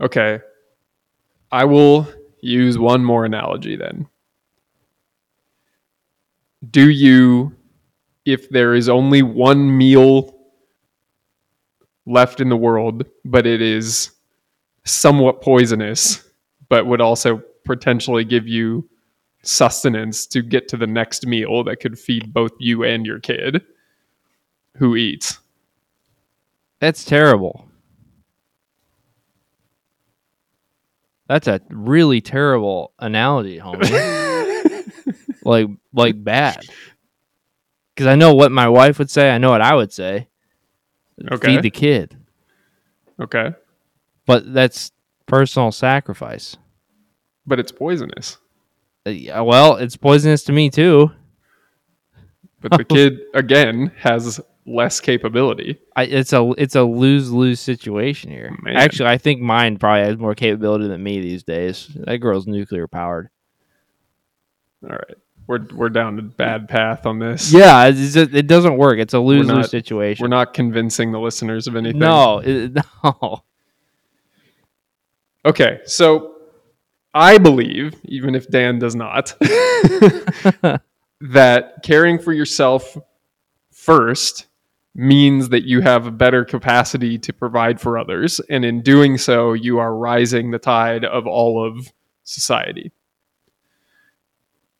Okay. 0.00 0.40
I 1.50 1.64
will 1.64 2.06
use 2.42 2.78
one 2.78 3.02
more 3.04 3.24
analogy 3.24 3.76
then. 3.76 4.06
Do 6.70 6.90
you, 6.90 7.54
if 8.26 8.50
there 8.50 8.74
is 8.74 8.88
only 8.88 9.22
one 9.22 9.76
meal 9.76 10.36
left 12.04 12.40
in 12.40 12.48
the 12.48 12.56
world, 12.56 13.06
but 13.24 13.46
it 13.46 13.62
is 13.62 14.10
somewhat 14.90 15.40
poisonous, 15.40 16.24
but 16.68 16.86
would 16.86 17.00
also 17.00 17.42
potentially 17.64 18.24
give 18.24 18.48
you 18.48 18.88
sustenance 19.42 20.26
to 20.26 20.42
get 20.42 20.68
to 20.68 20.76
the 20.76 20.86
next 20.86 21.26
meal 21.26 21.64
that 21.64 21.80
could 21.80 21.98
feed 21.98 22.32
both 22.32 22.52
you 22.58 22.84
and 22.84 23.06
your 23.06 23.20
kid, 23.20 23.62
who 24.76 24.96
eats? 24.96 25.38
That's 26.80 27.04
terrible. 27.04 27.68
That's 31.28 31.46
a 31.46 31.60
really 31.68 32.20
terrible 32.20 32.92
analogy, 32.98 33.58
homie. 33.58 34.92
like, 35.42 35.68
like 35.92 36.24
bad. 36.24 36.64
Because 37.94 38.06
I 38.06 38.14
know 38.14 38.34
what 38.34 38.50
my 38.50 38.68
wife 38.68 38.98
would 38.98 39.10
say. 39.10 39.30
I 39.30 39.38
know 39.38 39.50
what 39.50 39.60
I 39.60 39.74
would 39.74 39.92
say. 39.92 40.28
Okay. 41.30 41.48
Feed 41.48 41.62
the 41.62 41.70
kid. 41.70 42.16
Okay. 43.20 43.52
But 44.28 44.52
that's 44.52 44.92
personal 45.24 45.72
sacrifice. 45.72 46.58
But 47.46 47.58
it's 47.58 47.72
poisonous. 47.72 48.36
Uh, 49.06 49.10
yeah, 49.10 49.40
well, 49.40 49.76
it's 49.76 49.96
poisonous 49.96 50.44
to 50.44 50.52
me 50.52 50.68
too. 50.68 51.10
But 52.60 52.76
the 52.76 52.84
kid, 52.84 53.20
again, 53.34 53.90
has 53.98 54.38
less 54.66 55.00
capability. 55.00 55.78
I, 55.96 56.02
it's 56.04 56.34
a 56.34 56.52
it's 56.58 56.74
a 56.74 56.82
lose 56.82 57.32
lose 57.32 57.58
situation 57.58 58.30
here. 58.30 58.54
Man. 58.62 58.76
Actually, 58.76 59.08
I 59.08 59.16
think 59.16 59.40
mine 59.40 59.78
probably 59.78 60.06
has 60.06 60.18
more 60.18 60.34
capability 60.34 60.88
than 60.88 61.02
me 61.02 61.20
these 61.20 61.42
days. 61.42 61.88
That 61.94 62.18
girl's 62.18 62.46
nuclear 62.46 62.86
powered. 62.86 63.30
All 64.84 64.90
right. 64.90 65.16
We're, 65.46 65.66
we're 65.74 65.88
down 65.88 66.16
the 66.16 66.22
bad 66.22 66.68
path 66.68 67.06
on 67.06 67.20
this. 67.20 67.50
Yeah, 67.50 67.86
it's 67.86 68.12
just, 68.12 68.34
it 68.34 68.46
doesn't 68.46 68.76
work. 68.76 68.98
It's 68.98 69.14
a 69.14 69.18
lose 69.18 69.46
lose 69.46 69.70
situation. 69.70 70.22
We're 70.22 70.28
not 70.28 70.52
convincing 70.52 71.10
the 71.10 71.18
listeners 71.18 71.66
of 71.66 71.74
anything. 71.74 71.98
no, 71.98 72.42
it, 72.44 72.76
no. 73.02 73.42
Okay. 75.44 75.80
So 75.84 76.36
I 77.14 77.38
believe, 77.38 77.94
even 78.04 78.34
if 78.34 78.48
Dan 78.48 78.78
does 78.78 78.94
not, 78.94 79.34
that 81.20 81.82
caring 81.82 82.18
for 82.18 82.32
yourself 82.32 82.96
first 83.72 84.46
means 84.94 85.48
that 85.50 85.64
you 85.64 85.80
have 85.80 86.06
a 86.06 86.10
better 86.10 86.44
capacity 86.44 87.18
to 87.18 87.32
provide 87.32 87.80
for 87.80 87.96
others. 87.98 88.40
And 88.50 88.64
in 88.64 88.82
doing 88.82 89.16
so, 89.16 89.52
you 89.52 89.78
are 89.78 89.94
rising 89.94 90.50
the 90.50 90.58
tide 90.58 91.04
of 91.04 91.26
all 91.26 91.64
of 91.64 91.92
society. 92.24 92.92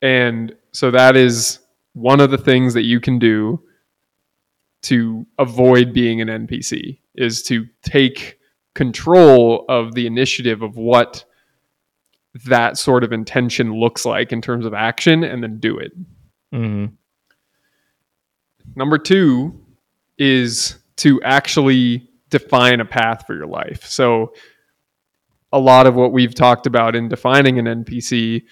And 0.03 0.55
so 0.73 0.91
that 0.91 1.17
is 1.17 1.61
one 1.95 2.21
of 2.21 2.31
the 2.31 2.39
things 2.39 2.75
that 2.75 2.85
you 2.85 3.01
can 3.01 3.19
do 3.19 3.63
to 4.83 5.27
avoid 5.39 5.93
being 5.93 6.21
an 6.21 6.29
NPC 6.29 6.99
is 7.15 7.43
to 7.45 7.67
take 7.83 8.38
control 8.79 9.65
of 9.69 9.97
the 9.97 10.07
initiative 10.07 10.63
of 10.63 10.77
what 10.77 11.25
that 12.45 12.79
sort 12.79 13.03
of 13.03 13.13
intention 13.13 13.73
looks 13.75 14.05
like 14.05 14.31
in 14.31 14.41
terms 14.41 14.65
of 14.65 14.73
action 14.73 15.25
and 15.25 15.43
then 15.43 15.59
do 15.59 15.79
it. 15.79 15.91
hmm 16.53 16.87
Number 18.77 18.97
two 18.97 19.61
is 20.17 20.79
to 20.99 21.21
actually 21.25 22.09
define 22.31 22.79
a 22.79 22.85
path 22.85 23.27
for 23.27 23.35
your 23.35 23.49
life. 23.49 23.85
So, 23.85 24.33
a 25.51 25.59
lot 25.59 25.89
of 25.89 25.97
what 25.97 26.13
we've 26.13 26.35
talked 26.35 26.69
about 26.69 26.95
in 26.95 27.09
defining 27.09 27.59
an 27.59 27.65
NPC 27.83 28.45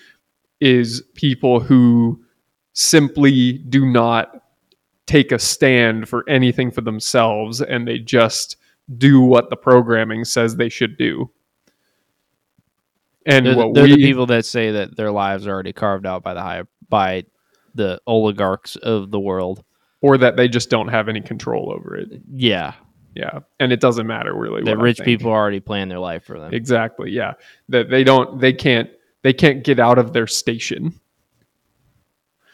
is 0.60 1.02
people 1.14 1.60
who 1.60 2.20
simply 2.72 3.52
do 3.52 3.86
not 3.86 4.42
take 5.06 5.30
a 5.30 5.38
stand 5.38 6.08
for 6.08 6.28
anything 6.28 6.72
for 6.72 6.80
themselves 6.80 7.60
and 7.60 7.86
they 7.86 8.00
just 8.00 8.56
do 8.94 9.20
what 9.20 9.50
the 9.50 9.56
programming 9.56 10.24
says 10.24 10.56
they 10.56 10.68
should 10.68 10.96
do. 10.96 11.30
And 13.24 13.44
They're, 13.46 13.54
the- 13.54 13.58
what 13.66 13.74
they're 13.74 13.84
we 13.84 13.96
the 13.96 14.02
people 14.02 14.26
that 14.26 14.44
say 14.44 14.70
that 14.72 14.96
their 14.96 15.10
lives 15.10 15.46
are 15.46 15.50
already 15.52 15.72
carved 15.72 16.06
out 16.06 16.22
by 16.22 16.34
the 16.34 16.42
high 16.42 16.62
by 16.88 17.24
the 17.74 18.00
oligarchs 18.06 18.76
of 18.76 19.10
the 19.10 19.20
world. 19.20 19.62
or 20.02 20.16
that 20.18 20.36
they 20.36 20.46
just 20.48 20.70
don't 20.70 20.88
have 20.88 21.08
any 21.08 21.20
control 21.20 21.72
over 21.72 21.96
it. 21.96 22.08
Yeah, 22.32 22.74
Yeah. 23.14 23.40
And 23.58 23.72
it 23.72 23.80
doesn't 23.80 24.06
matter 24.06 24.34
really 24.34 24.62
that 24.62 24.76
what 24.76 24.82
rich 24.82 25.00
people 25.00 25.30
already 25.32 25.58
plan 25.60 25.88
their 25.88 25.98
life 25.98 26.24
for 26.24 26.38
them. 26.38 26.54
Exactly. 26.54 27.10
Yeah. 27.10 27.32
That 27.70 27.90
they 27.90 28.04
don't 28.04 28.40
they 28.40 28.52
can't 28.52 28.88
they 29.22 29.32
can't 29.32 29.64
get 29.64 29.80
out 29.80 29.98
of 29.98 30.12
their 30.12 30.26
station. 30.28 30.94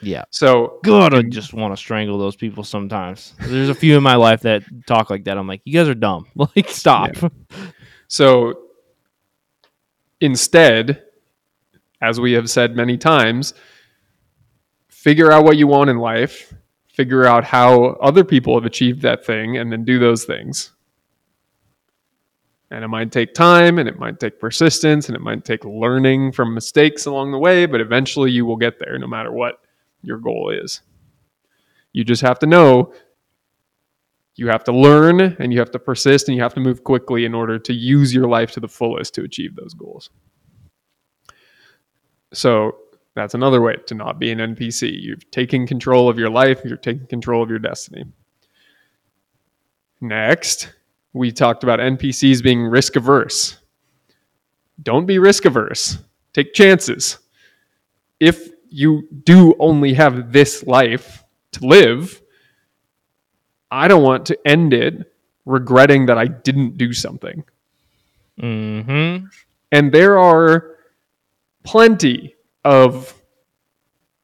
Yeah. 0.02 0.24
So 0.30 0.80
God, 0.82 1.14
I 1.14 1.22
just 1.22 1.54
want 1.54 1.72
to 1.72 1.76
strangle 1.76 2.18
those 2.18 2.36
people 2.36 2.64
sometimes. 2.64 3.34
There's 3.40 3.68
a 3.68 3.74
few 3.74 3.96
in 3.96 4.02
my 4.02 4.16
life 4.16 4.40
that 4.42 4.64
talk 4.86 5.10
like 5.10 5.24
that. 5.24 5.38
I'm 5.38 5.46
like, 5.46 5.62
you 5.64 5.72
guys 5.72 5.88
are 5.88 5.94
dumb. 5.94 6.26
Like, 6.56 6.68
stop. 6.68 7.10
so 8.08 8.54
instead, 10.20 11.04
as 12.00 12.20
we 12.20 12.32
have 12.32 12.50
said 12.50 12.74
many 12.74 12.98
times, 12.98 13.54
figure 14.88 15.30
out 15.30 15.44
what 15.44 15.56
you 15.56 15.68
want 15.68 15.88
in 15.88 15.98
life, 15.98 16.52
figure 16.88 17.24
out 17.24 17.44
how 17.44 17.96
other 18.02 18.24
people 18.24 18.54
have 18.54 18.66
achieved 18.66 19.02
that 19.02 19.24
thing 19.24 19.56
and 19.56 19.72
then 19.72 19.84
do 19.84 19.98
those 19.98 20.24
things. 20.24 20.72
And 22.72 22.82
it 22.82 22.88
might 22.88 23.12
take 23.12 23.34
time 23.34 23.78
and 23.78 23.88
it 23.88 23.98
might 23.98 24.18
take 24.18 24.40
persistence 24.40 25.08
and 25.08 25.14
it 25.14 25.20
might 25.20 25.44
take 25.44 25.64
learning 25.64 26.32
from 26.32 26.54
mistakes 26.54 27.06
along 27.06 27.30
the 27.30 27.38
way, 27.38 27.66
but 27.66 27.80
eventually 27.80 28.30
you 28.30 28.46
will 28.46 28.56
get 28.56 28.78
there 28.78 28.98
no 28.98 29.06
matter 29.06 29.30
what 29.30 29.61
your 30.02 30.18
goal 30.18 30.50
is. 30.50 30.80
You 31.92 32.04
just 32.04 32.22
have 32.22 32.38
to 32.40 32.46
know 32.46 32.94
you 34.34 34.48
have 34.48 34.64
to 34.64 34.72
learn 34.72 35.20
and 35.20 35.52
you 35.52 35.58
have 35.58 35.70
to 35.72 35.78
persist 35.78 36.28
and 36.28 36.36
you 36.36 36.42
have 36.42 36.54
to 36.54 36.60
move 36.60 36.84
quickly 36.84 37.24
in 37.24 37.34
order 37.34 37.58
to 37.58 37.72
use 37.72 38.14
your 38.14 38.28
life 38.28 38.50
to 38.52 38.60
the 38.60 38.68
fullest 38.68 39.14
to 39.14 39.22
achieve 39.22 39.54
those 39.54 39.74
goals. 39.74 40.10
So 42.32 42.76
that's 43.14 43.34
another 43.34 43.60
way 43.60 43.76
to 43.86 43.94
not 43.94 44.18
be 44.18 44.30
an 44.30 44.38
NPC. 44.38 44.90
You're 45.02 45.16
taking 45.30 45.66
control 45.66 46.08
of 46.08 46.18
your 46.18 46.30
life, 46.30 46.62
you're 46.64 46.78
taking 46.78 47.06
control 47.06 47.42
of 47.42 47.50
your 47.50 47.58
destiny. 47.58 48.04
Next, 50.00 50.72
we 51.12 51.30
talked 51.30 51.62
about 51.62 51.78
NPCs 51.78 52.42
being 52.42 52.62
risk 52.62 52.96
averse. 52.96 53.58
Don't 54.82 55.04
be 55.04 55.18
risk 55.18 55.44
averse. 55.44 55.98
Take 56.32 56.54
chances. 56.54 57.18
If 58.18 58.51
you 58.72 59.08
do 59.24 59.54
only 59.58 59.94
have 59.94 60.32
this 60.32 60.64
life 60.66 61.24
to 61.52 61.66
live, 61.66 62.22
I 63.70 63.88
don't 63.88 64.02
want 64.02 64.26
to 64.26 64.38
end 64.46 64.72
it 64.72 65.12
regretting 65.44 66.06
that 66.06 66.18
I 66.18 66.26
didn't 66.26 66.76
do 66.76 66.92
something. 66.92 67.44
Mm-hmm. 68.40 69.26
And 69.72 69.92
there 69.92 70.18
are 70.18 70.76
plenty 71.64 72.34
of 72.64 73.14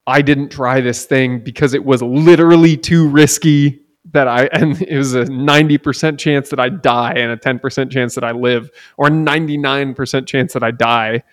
I 0.06 0.22
didn't 0.22 0.50
try 0.50 0.80
this 0.80 1.04
thing 1.04 1.40
because 1.40 1.74
it 1.74 1.84
was 1.84 2.00
literally 2.02 2.76
too 2.76 3.08
risky 3.08 3.82
that 4.12 4.26
I 4.26 4.46
and 4.52 4.80
it 4.82 4.96
was 4.96 5.14
a 5.14 5.24
90% 5.24 6.18
chance 6.18 6.50
that 6.50 6.60
I 6.60 6.68
die 6.68 7.12
and 7.12 7.32
a 7.32 7.36
10% 7.36 7.90
chance 7.90 8.14
that 8.14 8.24
I 8.24 8.32
live 8.32 8.70
or 8.96 9.08
99% 9.08 10.26
chance 10.26 10.52
that 10.54 10.62
I 10.62 10.70
die. 10.70 11.24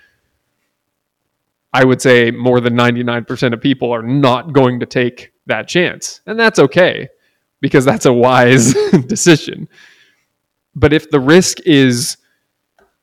I 1.76 1.84
would 1.84 2.01
say 2.01 2.32
more 2.32 2.59
than 2.59 2.73
99% 2.73 3.53
of 3.53 3.61
people 3.61 3.91
are 3.91 4.01
not 4.01 4.53
going 4.53 4.80
to 4.80 4.86
take 4.86 5.32
that 5.45 5.67
chance. 5.67 6.21
And 6.26 6.39
that's 6.39 6.59
okay 6.59 7.09
because 7.61 7.86
that's 7.86 8.05
a 8.05 8.13
wise 8.13 8.73
decision. 9.07 9.67
But 10.76 10.93
if 10.93 11.09
the 11.09 11.19
risk 11.19 11.59
is 11.61 12.17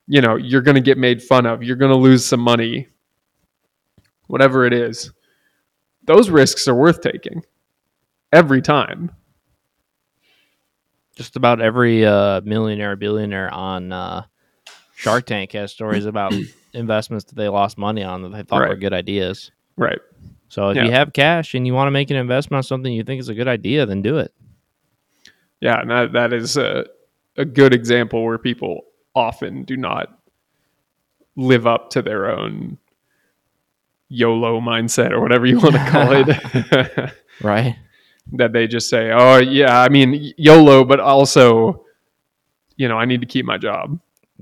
you 0.07 0.21
know, 0.21 0.35
you're 0.35 0.61
going 0.61 0.75
to 0.75 0.81
get 0.81 0.97
made 0.97 1.21
fun 1.21 1.45
of, 1.45 1.63
you're 1.63 1.75
going 1.75 1.91
to 1.91 1.97
lose 1.97 2.25
some 2.25 2.39
money, 2.39 2.87
whatever 4.27 4.65
it 4.65 4.73
is, 4.73 5.11
those 6.03 6.29
risks 6.29 6.67
are 6.67 6.75
worth 6.75 7.01
taking 7.01 7.43
every 8.31 8.61
time. 8.61 9.11
Just 11.15 11.35
about 11.35 11.61
every 11.61 12.05
uh, 12.05 12.41
millionaire, 12.41 12.95
billionaire 12.95 13.53
on 13.53 13.91
uh, 13.91 14.23
Shark 14.95 15.25
Tank 15.25 15.51
has 15.53 15.71
stories 15.71 16.05
about 16.05 16.33
investments 16.73 17.25
that 17.25 17.35
they 17.35 17.47
lost 17.49 17.77
money 17.77 18.03
on 18.03 18.21
that 18.23 18.29
they 18.31 18.43
thought 18.43 18.67
were 18.67 18.75
good 18.75 18.93
ideas. 18.93 19.51
Right. 19.77 19.99
So 20.49 20.69
if 20.69 20.77
Yeah. 20.77 20.85
you 20.85 20.91
have 20.91 21.13
cash 21.13 21.55
and 21.55 21.65
you 21.65 21.73
want 21.73 21.87
to 21.87 21.91
make 21.91 22.09
an 22.11 22.15
investment 22.17 22.59
on 22.59 22.63
something 22.63 22.93
you 22.93 23.03
think 23.03 23.19
is 23.19 23.29
a 23.29 23.33
good 23.33 23.47
idea, 23.47 23.85
then 23.85 24.01
do 24.01 24.17
it. 24.19 24.33
Yeah, 25.61 25.79
and 25.81 25.89
that, 25.89 26.13
that 26.13 26.33
is 26.33 26.57
uh, 26.57 26.83
a 27.37 27.45
good 27.45 27.73
example 27.73 28.23
where 28.23 28.37
people 28.37 28.81
often 29.15 29.63
do 29.63 29.77
not 29.77 30.19
live 31.35 31.65
up 31.65 31.89
to 31.91 32.01
their 32.01 32.29
own 32.29 32.77
YOLO 34.09 34.59
mindset 34.61 35.11
or 35.11 35.21
whatever 35.21 35.45
you 35.45 35.57
want 35.59 35.73
to 35.73 35.89
call 35.89 36.11
it. 36.13 37.13
Right. 37.41 37.75
that 38.33 38.53
they 38.53 38.67
just 38.67 38.87
say, 38.89 39.11
"Oh 39.11 39.37
yeah, 39.37 39.81
I 39.81 39.89
mean 39.89 40.33
YOLO, 40.37 40.85
but 40.85 40.99
also, 40.99 41.83
you 42.77 42.87
know, 42.87 42.97
I 42.97 43.05
need 43.05 43.21
to 43.21 43.27
keep 43.27 43.43
my 43.45 43.57
job." 43.57 43.99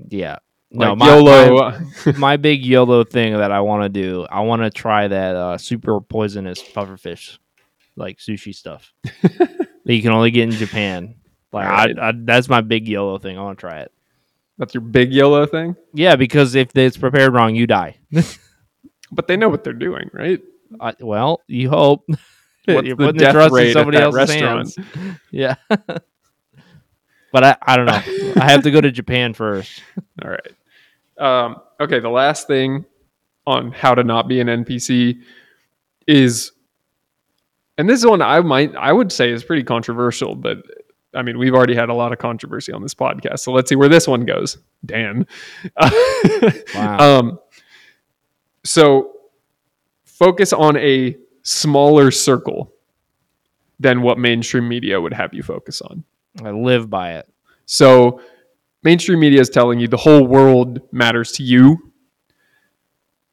Yeah. 0.08 0.38
No, 0.70 0.94
Like 0.94 0.98
my, 0.98 1.06
YOLO. 1.08 1.70
My, 2.06 2.12
my 2.18 2.36
big 2.36 2.64
YOLO 2.64 3.04
thing 3.04 3.34
that 3.36 3.52
I 3.52 3.60
want 3.60 3.82
to 3.82 3.88
do, 3.88 4.26
I 4.30 4.40
want 4.40 4.62
to 4.62 4.70
try 4.70 5.06
that 5.08 5.36
uh, 5.36 5.58
super 5.58 6.00
poisonous 6.00 6.62
pufferfish, 6.62 7.38
like 7.96 8.18
sushi 8.18 8.54
stuff 8.54 8.92
that 9.22 9.68
you 9.84 10.00
can 10.02 10.12
only 10.12 10.30
get 10.30 10.44
in 10.44 10.52
Japan. 10.52 11.16
Like 11.52 11.68
Right. 11.68 11.98
I, 11.98 12.08
I, 12.08 12.12
that's 12.16 12.48
my 12.48 12.62
big 12.62 12.88
YOLO 12.88 13.18
thing. 13.18 13.36
I 13.38 13.42
want 13.42 13.58
to 13.58 13.60
try 13.60 13.80
it. 13.80 13.92
That's 14.56 14.72
your 14.74 14.80
big 14.82 15.12
YOLO 15.12 15.44
thing. 15.46 15.76
Yeah, 15.92 16.16
because 16.16 16.54
if 16.54 16.74
it's 16.74 16.96
prepared 16.96 17.34
wrong, 17.34 17.54
you 17.54 17.66
die. 17.66 17.98
But 19.14 19.28
they 19.28 19.36
know 19.36 19.50
what 19.50 19.62
they're 19.62 19.74
doing, 19.74 20.08
right? 20.14 20.40
I, 20.80 20.94
well, 20.98 21.42
you 21.46 21.68
hope. 21.68 22.06
What's 22.08 22.18
You're 22.66 22.82
the 22.82 22.96
putting 22.96 23.18
death 23.18 23.32
trust 23.32 23.54
in 23.56 23.72
somebody 23.74 23.98
else's 23.98 24.16
restaurant? 24.16 24.74
hands. 24.74 25.18
Yeah. 25.30 25.56
But 27.32 27.42
I, 27.42 27.56
I 27.62 27.76
don't 27.76 27.86
know. 27.86 28.32
I 28.40 28.50
have 28.50 28.62
to 28.62 28.70
go 28.70 28.80
to 28.80 28.92
Japan 28.92 29.34
first. 29.34 29.82
All 30.24 30.30
right. 30.30 30.52
Um, 31.18 31.56
okay. 31.80 31.98
The 31.98 32.10
last 32.10 32.46
thing 32.46 32.84
on 33.46 33.72
how 33.72 33.94
to 33.94 34.04
not 34.04 34.28
be 34.28 34.40
an 34.40 34.46
NPC 34.46 35.20
is, 36.06 36.52
and 37.78 37.88
this 37.88 37.98
is 37.98 38.06
one 38.06 38.22
I 38.22 38.40
might 38.40 38.74
I 38.76 38.92
would 38.92 39.10
say 39.10 39.32
is 39.32 39.42
pretty 39.42 39.64
controversial, 39.64 40.34
but 40.34 40.58
I 41.14 41.22
mean 41.22 41.38
we've 41.38 41.54
already 41.54 41.74
had 41.74 41.88
a 41.88 41.94
lot 41.94 42.12
of 42.12 42.18
controversy 42.18 42.72
on 42.72 42.82
this 42.82 42.94
podcast, 42.94 43.40
so 43.40 43.52
let's 43.52 43.68
see 43.68 43.76
where 43.76 43.88
this 43.88 44.06
one 44.06 44.24
goes. 44.24 44.58
Dan. 44.84 45.26
Wow. 46.74 47.18
Um, 47.18 47.38
so 48.64 49.12
focus 50.04 50.52
on 50.52 50.76
a 50.76 51.16
smaller 51.42 52.10
circle 52.10 52.72
than 53.80 54.02
what 54.02 54.18
mainstream 54.18 54.68
media 54.68 55.00
would 55.00 55.12
have 55.12 55.34
you 55.34 55.42
focus 55.42 55.82
on. 55.82 56.04
I 56.42 56.50
live 56.50 56.88
by 56.88 57.14
it. 57.14 57.28
So 57.66 58.20
mainstream 58.82 59.20
media 59.20 59.40
is 59.40 59.50
telling 59.50 59.80
you 59.80 59.88
the 59.88 59.96
whole 59.96 60.26
world 60.26 60.80
matters 60.92 61.32
to 61.32 61.42
you. 61.42 61.92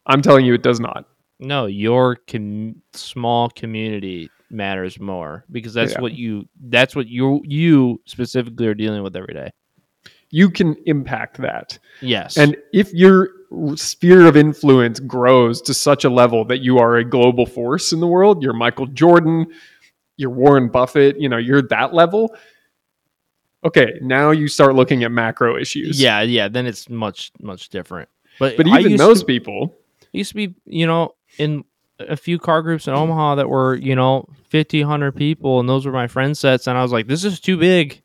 I'm 0.05 0.21
telling 0.21 0.45
you 0.45 0.53
it 0.53 0.63
does 0.63 0.79
not. 0.79 1.05
No, 1.39 1.67
your 1.67 2.17
com- 2.27 2.81
small 2.93 3.49
community 3.49 4.29
matters 4.49 4.99
more 4.99 5.45
because 5.51 5.73
that's 5.73 5.93
Yeah. 5.93 6.01
what 6.01 6.13
you 6.13 6.47
that's 6.65 6.95
what 6.95 7.07
you 7.07 7.41
you 7.45 8.01
specifically 8.05 8.67
are 8.67 8.73
dealing 8.73 9.03
with 9.03 9.15
every 9.15 9.33
day. 9.33 9.51
You 10.31 10.49
can 10.49 10.75
impact 10.85 11.37
that. 11.37 11.79
Yes. 12.01 12.37
And 12.37 12.55
if 12.73 12.93
your 12.93 13.29
sphere 13.75 14.27
of 14.27 14.35
influence 14.37 14.99
grows 14.99 15.61
to 15.63 15.73
such 15.73 16.03
a 16.03 16.09
level 16.09 16.45
that 16.45 16.59
you 16.59 16.77
are 16.77 16.97
a 16.97 17.03
global 17.05 17.45
force 17.45 17.93
in 17.93 17.99
the 17.99 18.07
world, 18.07 18.43
you're 18.43 18.53
Michael 18.53 18.85
Jordan, 18.87 19.47
you're 20.17 20.29
Warren 20.29 20.69
Buffett, 20.69 21.19
you 21.19 21.29
know, 21.29 21.37
you're 21.37 21.61
that 21.63 21.93
level. 21.93 22.35
Okay, 23.63 23.99
now 24.01 24.31
you 24.31 24.47
start 24.47 24.75
looking 24.75 25.03
at 25.03 25.11
macro 25.11 25.57
issues. 25.57 26.01
yeah, 26.01 26.21
yeah, 26.21 26.47
then 26.47 26.65
it's 26.65 26.89
much 26.89 27.31
much 27.41 27.69
different. 27.69 28.07
But 28.39 28.55
But 28.55 28.67
even 28.67 28.95
those 28.95 29.19
to, 29.19 29.25
people, 29.25 29.75
used 30.13 30.29
to 30.29 30.35
be, 30.35 30.55
you 30.65 30.87
know, 30.87 31.15
in 31.37 31.65
a 31.99 32.15
few 32.15 32.39
car 32.39 32.61
groups 32.61 32.87
in 32.87 32.93
Omaha 32.93 33.35
that 33.35 33.49
were, 33.49 33.75
you 33.75 33.95
know, 33.95 34.25
50, 34.47 34.81
100 34.83 35.11
people 35.13 35.59
and 35.59 35.67
those 35.67 35.85
were 35.85 35.91
my 35.91 36.07
friend 36.07 36.37
sets 36.37 36.67
and 36.67 36.77
I 36.77 36.81
was 36.81 36.93
like 36.93 37.07
this 37.07 37.25
is 37.25 37.41
too 37.41 37.57
big. 37.57 38.01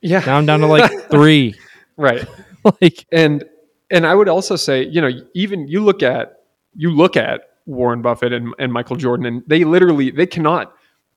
yeah. 0.00 0.20
Now 0.24 0.36
I'm 0.38 0.46
down 0.46 0.60
to 0.60 0.66
like 0.66 0.88
3. 1.10 1.54
right. 1.96 2.24
like 2.80 3.04
and 3.10 3.44
and 3.90 4.06
I 4.06 4.14
would 4.14 4.28
also 4.28 4.54
say, 4.54 4.86
you 4.86 5.00
know, 5.00 5.10
even 5.34 5.66
you 5.66 5.82
look 5.82 6.02
at 6.04 6.42
you 6.76 6.90
look 6.92 7.16
at 7.16 7.40
Warren 7.66 8.02
Buffett 8.02 8.32
and, 8.32 8.54
and 8.60 8.72
Michael 8.72 8.94
Jordan, 8.96 9.26
and 9.26 9.42
they 9.48 9.64
literally 9.64 10.12
they 10.12 10.26
cannot 10.26 10.72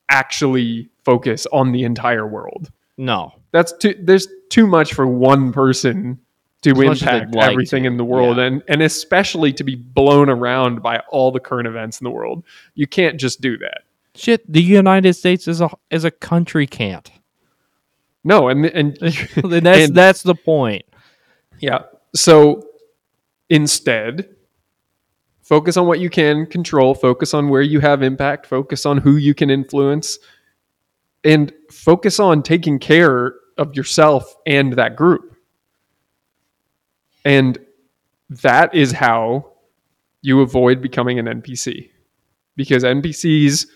actually 0.09 0.89
focus 1.05 1.45
on 1.51 1.71
the 1.71 1.83
entire 1.83 2.25
world. 2.27 2.71
no. 2.97 3.33
That's 3.53 3.71
too 3.71 3.95
there's 3.97 4.27
too 4.49 4.67
much 4.67 4.93
for 4.93 5.07
one 5.07 5.53
person 5.53 6.19
to 6.63 6.71
As 6.71 6.79
as 6.79 7.01
impact 7.01 7.35
like 7.35 7.51
everything 7.51 7.83
to, 7.83 7.87
in 7.87 7.97
the 7.97 8.03
world 8.03 8.37
yeah. 8.37 8.45
and 8.45 8.63
and 8.67 8.81
especially 8.81 9.53
to 9.53 9.63
be 9.63 9.75
blown 9.75 10.29
around 10.29 10.81
by 10.81 10.99
all 11.09 11.31
the 11.31 11.39
current 11.39 11.67
events 11.67 12.01
in 12.01 12.05
the 12.05 12.11
world. 12.11 12.43
You 12.73 12.87
can't 12.87 13.19
just 13.19 13.39
do 13.39 13.57
that. 13.59 13.83
Shit, 14.15 14.51
the 14.51 14.61
United 14.61 15.13
States 15.13 15.47
is 15.47 15.61
a 15.61 15.69
is 15.91 16.03
a 16.03 16.11
country 16.11 16.67
can't. 16.67 17.09
No, 18.23 18.49
and 18.49 18.65
and 18.65 18.97
And 19.01 19.13
that's 19.63 19.87
And- 19.87 19.95
that's 19.95 20.23
the 20.23 20.35
point. 20.35 20.83
Yeah. 21.59 21.83
So 22.15 22.67
instead, 23.49 24.35
focus 25.41 25.77
on 25.77 25.85
what 25.85 25.99
you 25.99 26.09
can 26.09 26.47
control, 26.47 26.95
focus 26.95 27.33
on 27.33 27.49
where 27.49 27.61
you 27.61 27.79
have 27.81 28.01
impact, 28.01 28.47
focus 28.47 28.85
on 28.85 28.97
who 28.97 29.15
you 29.15 29.33
can 29.33 29.49
influence, 29.49 30.17
and 31.23 31.53
focus 31.71 32.19
on 32.19 32.41
taking 32.41 32.79
care 32.79 33.35
of 33.57 33.75
yourself 33.75 34.35
and 34.45 34.73
that 34.73 34.95
group. 34.95 35.35
And 37.25 37.57
that 38.29 38.73
is 38.73 38.91
how 38.91 39.51
you 40.21 40.41
avoid 40.41 40.81
becoming 40.81 41.19
an 41.19 41.25
NPC. 41.25 41.89
Because 42.55 42.83
NPCs 42.83 43.67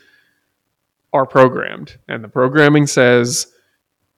are 1.14 1.26
programmed, 1.26 1.98
and 2.08 2.24
the 2.24 2.28
programming 2.28 2.86
says, 2.86 3.48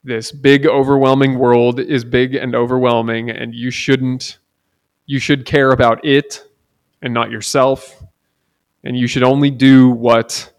this 0.03 0.31
big 0.31 0.65
overwhelming 0.65 1.37
world 1.37 1.79
is 1.79 2.03
big 2.03 2.35
and 2.35 2.55
overwhelming 2.55 3.29
and 3.29 3.53
you 3.53 3.69
shouldn't 3.69 4.37
you 5.05 5.19
should 5.19 5.45
care 5.45 5.71
about 5.71 6.03
it 6.05 6.43
and 7.01 7.13
not 7.13 7.31
yourself 7.31 8.01
and 8.83 8.97
you 8.97 9.07
should 9.07 9.23
only 9.23 9.49
do 9.49 9.89
what 9.89 10.51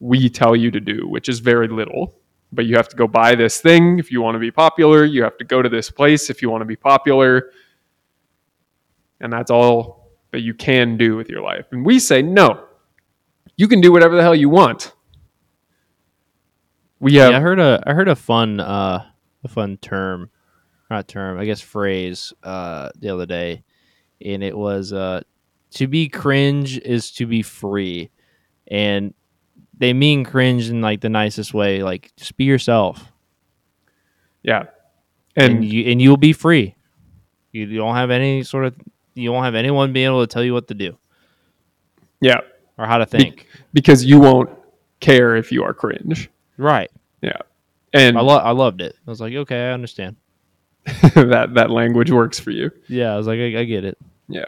we 0.00 0.28
tell 0.28 0.54
you 0.54 0.70
to 0.70 0.80
do 0.80 1.08
which 1.08 1.28
is 1.28 1.38
very 1.38 1.68
little 1.68 2.14
but 2.54 2.66
you 2.66 2.76
have 2.76 2.88
to 2.88 2.96
go 2.96 3.06
buy 3.06 3.34
this 3.34 3.60
thing 3.60 3.98
if 3.98 4.10
you 4.10 4.22
want 4.22 4.34
to 4.34 4.38
be 4.38 4.50
popular. 4.50 5.04
You 5.04 5.22
have 5.22 5.36
to 5.38 5.44
go 5.44 5.62
to 5.62 5.68
this 5.68 5.90
place 5.90 6.30
if 6.30 6.42
you 6.42 6.50
want 6.50 6.62
to 6.62 6.66
be 6.66 6.76
popular. 6.76 7.50
And 9.20 9.32
that's 9.32 9.50
all 9.50 10.12
that 10.32 10.40
you 10.40 10.54
can 10.54 10.96
do 10.96 11.16
with 11.16 11.28
your 11.28 11.42
life. 11.42 11.66
And 11.72 11.84
we 11.84 11.98
say 11.98 12.22
no. 12.22 12.66
You 13.56 13.68
can 13.68 13.80
do 13.80 13.92
whatever 13.92 14.16
the 14.16 14.22
hell 14.22 14.34
you 14.34 14.48
want. 14.48 14.92
We 17.00 17.14
have 17.16 17.32
Yeah, 17.32 17.38
I 17.38 17.40
heard 17.40 17.60
a 17.60 17.82
I 17.86 17.92
heard 17.92 18.08
a 18.08 18.16
fun 18.16 18.60
uh 18.60 19.04
a 19.44 19.48
fun 19.48 19.76
term, 19.76 20.30
not 20.90 21.06
term, 21.06 21.38
I 21.38 21.44
guess 21.44 21.60
phrase 21.60 22.32
uh 22.42 22.90
the 22.98 23.10
other 23.10 23.26
day, 23.26 23.62
and 24.24 24.42
it 24.42 24.56
was 24.56 24.92
uh 24.92 25.22
to 25.72 25.86
be 25.86 26.08
cringe 26.08 26.78
is 26.78 27.10
to 27.12 27.26
be 27.26 27.42
free, 27.42 28.10
and 28.68 29.12
they 29.78 29.92
mean 29.92 30.24
cringe 30.24 30.68
in 30.70 30.80
like 30.80 31.00
the 31.00 31.08
nicest 31.08 31.54
way, 31.54 31.82
like 31.82 32.12
just 32.16 32.36
be 32.36 32.44
yourself, 32.44 33.12
yeah 34.42 34.64
and, 35.36 35.54
and 35.54 35.64
you 35.64 35.90
and 35.90 36.00
you'll 36.00 36.16
be 36.16 36.32
free. 36.32 36.74
You 37.52 37.66
don't 37.76 37.94
have 37.94 38.10
any 38.10 38.42
sort 38.42 38.64
of 38.66 38.74
you 39.14 39.32
won't 39.32 39.44
have 39.44 39.54
anyone 39.54 39.92
being 39.92 40.06
able 40.06 40.26
to 40.26 40.32
tell 40.32 40.42
you 40.42 40.52
what 40.52 40.68
to 40.68 40.74
do 40.74 40.96
yeah 42.20 42.40
or 42.78 42.86
how 42.86 42.98
to 42.98 43.06
think. 43.06 43.46
because 43.72 44.04
you 44.04 44.18
won't 44.18 44.50
care 45.00 45.36
if 45.36 45.52
you 45.52 45.62
are 45.62 45.74
cringe. 45.74 46.30
right. 46.56 46.90
Yeah. 47.22 47.38
And 47.92 48.18
I 48.18 48.22
lo- 48.22 48.38
I 48.38 48.50
loved 48.50 48.80
it. 48.80 48.96
I 49.06 49.10
was 49.10 49.20
like, 49.20 49.32
okay, 49.34 49.68
I 49.68 49.72
understand. 49.72 50.16
that 51.14 51.50
that 51.54 51.70
language 51.70 52.10
works 52.10 52.38
for 52.40 52.50
you. 52.50 52.70
Yeah, 52.88 53.14
I 53.14 53.16
was 53.16 53.26
like, 53.26 53.38
I, 53.38 53.60
I 53.60 53.64
get 53.64 53.84
it. 53.84 53.96
Yeah. 54.28 54.46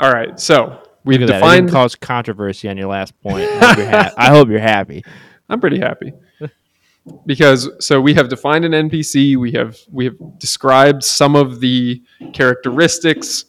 All 0.00 0.10
right. 0.12 0.40
So 0.40 0.80
we've 1.04 1.20
Look 1.20 1.28
that. 1.28 1.36
It 1.36 1.40
didn't 1.40 1.66
defined 1.66 1.70
cause 1.70 1.94
controversy 1.94 2.68
on 2.68 2.76
your 2.76 2.88
last 2.88 3.18
point. 3.20 3.44
I 3.44 3.66
hope 3.66 3.78
you're, 3.78 3.90
ha- 3.90 4.14
I 4.18 4.28
hope 4.28 4.48
you're 4.48 4.58
happy. 4.58 5.04
I'm 5.48 5.60
pretty 5.60 5.78
happy. 5.78 6.12
because 7.26 7.70
so 7.80 8.00
we 8.00 8.14
have 8.14 8.28
defined 8.28 8.64
an 8.64 8.88
NPC, 8.88 9.36
we 9.36 9.52
have 9.52 9.78
we 9.90 10.06
have 10.06 10.16
described 10.38 11.04
some 11.04 11.36
of 11.36 11.60
the 11.60 12.02
characteristics 12.32 13.44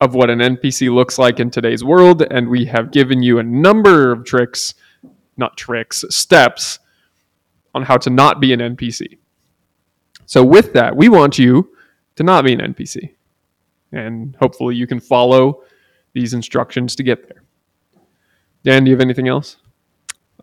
of 0.00 0.14
what 0.14 0.30
an 0.30 0.40
NPC 0.40 0.92
looks 0.92 1.18
like 1.18 1.40
in 1.40 1.50
today's 1.50 1.84
world 1.84 2.22
and 2.30 2.48
we 2.48 2.64
have 2.66 2.90
given 2.90 3.22
you 3.22 3.38
a 3.38 3.42
number 3.42 4.12
of 4.12 4.24
tricks, 4.24 4.74
not 5.36 5.56
tricks, 5.56 6.04
steps 6.10 6.78
on 7.74 7.82
how 7.82 7.96
to 7.96 8.10
not 8.10 8.40
be 8.40 8.52
an 8.52 8.60
NPC. 8.60 9.18
So 10.26 10.44
with 10.44 10.72
that, 10.74 10.96
we 10.96 11.08
want 11.08 11.38
you 11.38 11.70
to 12.16 12.22
not 12.22 12.44
be 12.44 12.52
an 12.52 12.60
NPC. 12.60 13.14
And 13.92 14.36
hopefully 14.36 14.74
you 14.74 14.86
can 14.86 15.00
follow 15.00 15.62
these 16.14 16.32
instructions 16.34 16.96
to 16.96 17.02
get 17.02 17.28
there. 17.28 17.42
Dan, 18.62 18.84
do 18.84 18.90
you 18.90 18.96
have 18.96 19.02
anything 19.02 19.28
else? 19.28 19.58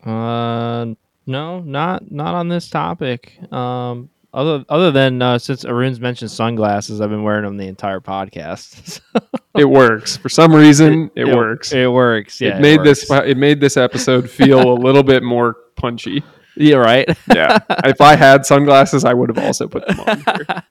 Uh, 0.04 0.86
no, 1.26 1.60
not 1.60 2.10
not 2.10 2.34
on 2.34 2.48
this 2.48 2.68
topic. 2.68 3.38
Um, 3.52 4.08
other 4.32 4.64
other 4.68 4.90
than 4.90 5.20
uh, 5.20 5.38
since 5.38 5.64
Arun's 5.64 6.00
mentioned 6.00 6.30
sunglasses, 6.30 7.00
I've 7.00 7.10
been 7.10 7.22
wearing 7.22 7.44
them 7.44 7.56
the 7.56 7.66
entire 7.66 8.00
podcast. 8.00 9.00
It 9.54 9.68
works. 9.68 10.16
For 10.16 10.30
some 10.30 10.54
reason, 10.54 11.10
it, 11.14 11.26
works. 11.26 11.72
It 11.72 11.92
works. 11.92 12.40
Yeah, 12.40 12.56
it 12.56 12.62
made 12.62 12.78
works. 12.78 13.06
this 13.06 13.10
it 13.26 13.36
made 13.36 13.60
this 13.60 13.76
episode 13.76 14.30
feel 14.30 14.72
a 14.72 14.72
little 14.72 15.02
bit 15.02 15.22
more 15.22 15.56
punchy. 15.76 16.22
Yeah, 16.54 16.76
right. 16.76 17.08
Yeah. 17.34 17.58
if 17.84 18.02
I 18.02 18.14
had 18.14 18.44
sunglasses, 18.44 19.06
I 19.06 19.14
would 19.14 19.34
have 19.34 19.42
also 19.42 19.66
put 19.68 19.86
them 19.86 20.00
on. 20.00 20.22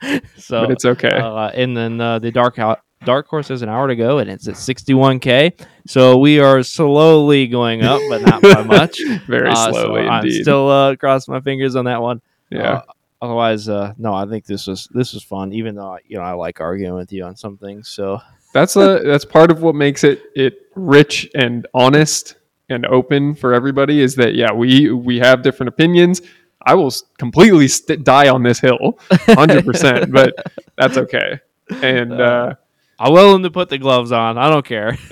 Here, 0.04 0.22
so 0.38 0.62
but 0.62 0.72
it's 0.72 0.86
okay. 0.86 1.10
Uh, 1.10 1.48
and 1.56 1.76
then 1.76 2.00
uh, 2.00 2.20
the 2.20 2.32
dark 2.32 2.60
out 2.60 2.82
dark 3.04 3.28
horse 3.28 3.48
has 3.50 3.62
an 3.62 3.70
hour 3.70 3.88
to 3.88 3.96
go, 3.96 4.20
and 4.20 4.30
it's 4.30 4.48
at 4.48 4.56
61k. 4.56 5.60
So 5.88 6.18
we 6.18 6.40
are 6.40 6.64
slowly 6.64 7.48
going 7.48 7.84
up, 7.84 8.02
but 8.10 8.22
not 8.22 8.42
by 8.42 8.64
much. 8.78 9.00
Very 9.28 9.50
Uh, 9.50 9.56
so 9.66 9.72
slowly 9.72 10.02
I'm 10.08 10.30
still 10.30 10.70
uh, 10.70 10.96
crossing 10.96 11.34
my 11.34 11.42
fingers 11.42 11.76
on 11.76 11.86
that 11.86 12.02
one. 12.02 12.22
yeah. 12.50 12.74
Uh, 12.74 12.82
otherwise, 13.22 13.70
uh, 13.70 13.94
no, 13.98 14.14
I 14.14 14.26
think 14.26 14.46
this 14.46 14.68
was 14.68 14.88
this 14.94 15.14
was 15.14 15.24
fun. 15.24 15.54
Even 15.54 15.76
though 15.76 15.98
you 16.08 16.18
know 16.18 16.24
I 16.24 16.34
like 16.34 16.60
arguing 16.62 16.96
with 16.96 17.12
you 17.12 17.24
on 17.24 17.36
some 17.36 17.58
things. 17.58 17.90
So 17.90 18.20
that's 18.54 18.76
a 18.76 19.00
that's 19.04 19.26
part 19.26 19.52
of 19.52 19.62
what 19.62 19.76
makes 19.76 20.04
it 20.04 20.24
it 20.36 20.68
rich 20.76 21.30
and 21.36 21.68
honest 21.74 22.36
and 22.70 22.86
open 22.86 23.36
for 23.36 23.54
everybody 23.54 24.00
is 24.02 24.16
that 24.16 24.34
yeah 24.36 24.52
we 24.52 24.90
we 24.92 25.20
have 25.20 25.42
different 25.42 25.68
opinions 25.68 26.22
i 26.66 26.74
will 26.74 26.92
completely 27.18 27.68
st- 27.68 28.04
die 28.06 28.30
on 28.30 28.44
this 28.44 28.60
hill 28.62 28.98
100% 29.12 30.10
but 30.12 30.34
that's 30.78 30.98
okay 30.98 31.38
and 31.82 32.14
uh, 32.14 32.54
I'm 33.02 33.14
willing 33.14 33.44
to 33.44 33.52
put 33.52 33.70
the 33.70 33.78
gloves 33.78 34.12
on. 34.12 34.38
I 34.38 34.50
don't 34.50 34.66
care. 34.66 34.98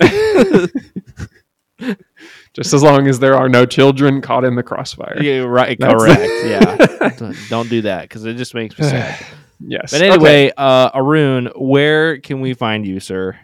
just 2.52 2.74
as 2.74 2.82
long 2.82 3.06
as 3.06 3.18
there 3.18 3.34
are 3.34 3.48
no 3.48 3.64
children 3.64 4.20
caught 4.20 4.44
in 4.44 4.54
the 4.54 4.62
crossfire 4.62 5.16
yeah, 5.22 5.38
right. 5.38 5.78
That's- 5.78 6.02
Correct. 6.02 6.30
yeah. 6.44 7.08
Don't- 7.16 7.36
Don't 7.48 7.68
that 7.82 8.02
because 8.02 8.24
it 8.26 8.34
just 8.36 8.54
makes 8.54 8.78
me 8.78 8.84
sad. 8.84 9.24
yes 9.60 9.92
But 9.92 10.02
Okay. 10.02 10.10
anyway, 10.10 10.52
uh, 10.56 10.90
Arun, 10.94 11.46
where 11.56 12.18
can 12.18 12.40
we 12.40 12.54
find 12.54 12.86
you, 12.86 13.00
sir? 13.00 13.38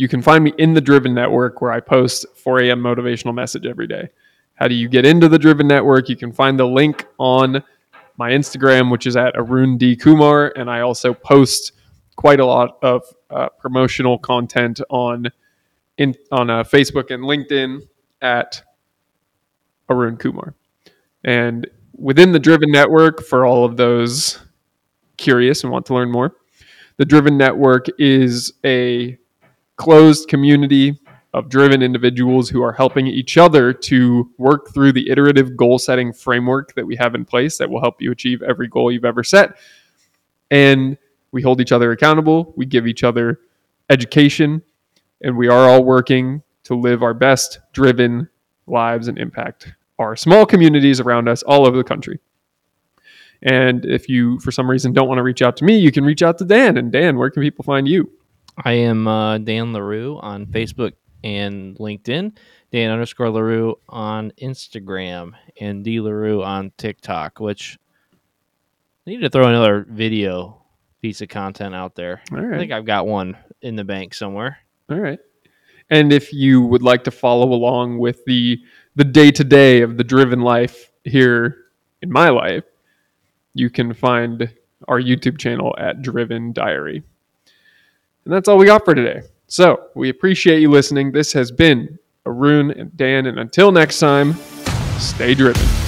you 0.00 0.06
can 0.06 0.22
find 0.22 0.44
me 0.44 0.52
in 0.58 0.74
the 0.74 0.80
driven 0.80 1.12
network 1.12 1.60
where 1.60 1.72
i 1.72 1.80
post 1.80 2.24
4 2.36 2.60
a.m 2.60 2.80
motivational 2.80 3.34
message 3.34 3.66
every 3.66 3.88
day 3.88 4.08
how 4.54 4.68
do 4.68 4.76
you 4.76 4.88
get 4.88 5.04
into 5.04 5.28
the 5.28 5.40
driven 5.40 5.66
network 5.66 6.08
you 6.08 6.14
can 6.14 6.30
find 6.30 6.56
the 6.56 6.64
link 6.64 7.04
on 7.18 7.60
my 8.16 8.30
instagram 8.30 8.92
which 8.92 9.08
is 9.08 9.16
at 9.16 9.34
arun 9.36 9.76
d 9.76 9.96
coumar 9.96 10.52
and 10.54 10.70
i 10.70 10.82
also 10.82 11.12
post 11.12 11.72
quite 12.14 12.38
a 12.38 12.44
lot 12.44 12.78
of 12.80 13.02
uh, 13.30 13.48
promotional 13.58 14.18
content 14.18 14.80
on 14.90 15.26
in 15.98 16.14
on 16.30 16.50
uh, 16.50 16.62
facebook 16.62 17.10
and 17.12 17.24
linkedin 17.24 17.80
at 18.22 18.62
arun 19.90 20.16
coumar 20.16 20.54
and 21.24 21.66
within 21.94 22.32
the 22.32 22.38
driven 22.38 22.70
network 22.70 23.22
for 23.22 23.44
all 23.44 23.64
of 23.64 23.76
those 23.76 24.38
curious 25.16 25.62
and 25.62 25.72
want 25.72 25.84
to 25.84 25.94
learn 25.94 26.10
more 26.10 26.36
the 26.96 27.04
driven 27.04 27.36
network 27.36 27.86
is 27.98 28.52
a 28.64 29.16
closed 29.76 30.28
community 30.28 30.98
of 31.34 31.48
driven 31.48 31.82
individuals 31.82 32.48
who 32.48 32.62
are 32.62 32.72
helping 32.72 33.06
each 33.06 33.36
other 33.36 33.72
to 33.72 34.30
work 34.38 34.72
through 34.72 34.92
the 34.92 35.08
iterative 35.10 35.56
goal 35.56 35.78
setting 35.78 36.12
framework 36.12 36.74
that 36.74 36.86
we 36.86 36.96
have 36.96 37.14
in 37.14 37.24
place 37.24 37.58
that 37.58 37.68
will 37.68 37.80
help 37.80 38.00
you 38.00 38.10
achieve 38.10 38.42
every 38.42 38.66
goal 38.66 38.90
you've 38.90 39.04
ever 39.04 39.22
set. 39.22 39.56
And 40.50 40.96
we 41.32 41.42
hold 41.42 41.60
each 41.60 41.72
other 41.72 41.92
accountable, 41.92 42.52
we 42.56 42.66
give 42.66 42.86
each 42.86 43.04
other 43.04 43.40
education, 43.90 44.62
and 45.22 45.36
we 45.36 45.48
are 45.48 45.68
all 45.68 45.84
working 45.84 46.42
to 46.64 46.74
live 46.74 47.02
our 47.02 47.14
best 47.14 47.60
driven 47.72 48.28
lives 48.66 49.08
and 49.08 49.18
impact 49.18 49.72
our 49.98 50.14
small 50.16 50.46
communities 50.46 51.00
around 51.00 51.28
us 51.28 51.42
all 51.42 51.66
over 51.66 51.76
the 51.76 51.84
country. 51.84 52.18
And 53.42 53.84
if 53.84 54.08
you, 54.08 54.38
for 54.40 54.50
some 54.50 54.68
reason, 54.68 54.92
don't 54.92 55.08
want 55.08 55.18
to 55.18 55.22
reach 55.22 55.42
out 55.42 55.56
to 55.58 55.64
me, 55.64 55.78
you 55.78 55.92
can 55.92 56.04
reach 56.04 56.22
out 56.22 56.38
to 56.38 56.44
Dan. 56.44 56.76
And 56.76 56.90
Dan, 56.90 57.18
where 57.18 57.30
can 57.30 57.42
people 57.42 57.64
find 57.64 57.86
you? 57.86 58.10
I 58.64 58.72
am 58.72 59.06
uh, 59.06 59.38
Dan 59.38 59.72
Larou 59.72 60.22
on 60.22 60.46
Facebook 60.46 60.92
and 61.22 61.76
LinkedIn, 61.76 62.36
Dan 62.72 62.90
underscore 62.90 63.28
Larou 63.28 63.74
on 63.88 64.32
Instagram, 64.42 65.32
and 65.60 65.84
D 65.84 65.98
Larou 65.98 66.44
on 66.44 66.72
TikTok, 66.76 67.38
which 67.40 67.78
I 69.06 69.10
need 69.10 69.20
to 69.20 69.30
throw 69.30 69.46
another 69.48 69.86
video 69.88 70.57
piece 71.08 71.22
of 71.22 71.28
content 71.30 71.74
out 71.74 71.94
there. 71.94 72.20
I 72.30 72.58
think 72.58 72.70
I've 72.70 72.84
got 72.84 73.06
one 73.06 73.34
in 73.62 73.76
the 73.76 73.84
bank 73.84 74.12
somewhere. 74.12 74.58
All 74.90 74.98
right. 74.98 75.18
And 75.88 76.12
if 76.12 76.34
you 76.34 76.60
would 76.60 76.82
like 76.82 77.02
to 77.04 77.10
follow 77.10 77.50
along 77.54 77.96
with 77.96 78.22
the 78.26 78.62
the 78.94 79.04
day 79.04 79.30
to 79.30 79.42
day 79.42 79.80
of 79.80 79.96
the 79.96 80.04
driven 80.04 80.42
life 80.42 80.92
here 81.04 81.64
in 82.02 82.12
my 82.12 82.28
life, 82.28 82.64
you 83.54 83.70
can 83.70 83.94
find 83.94 84.52
our 84.86 85.00
YouTube 85.00 85.38
channel 85.38 85.74
at 85.78 86.02
Driven 86.02 86.52
Diary. 86.52 87.02
And 88.26 88.34
that's 88.34 88.46
all 88.46 88.58
we 88.58 88.66
got 88.66 88.84
for 88.84 88.94
today. 88.94 89.22
So 89.46 89.84
we 89.94 90.10
appreciate 90.10 90.60
you 90.60 90.70
listening. 90.70 91.12
This 91.12 91.32
has 91.32 91.50
been 91.50 91.98
Arun 92.26 92.70
and 92.72 92.94
Dan, 92.98 93.24
and 93.24 93.38
until 93.38 93.72
next 93.72 93.98
time, 93.98 94.34
stay 94.98 95.34
driven. 95.34 95.87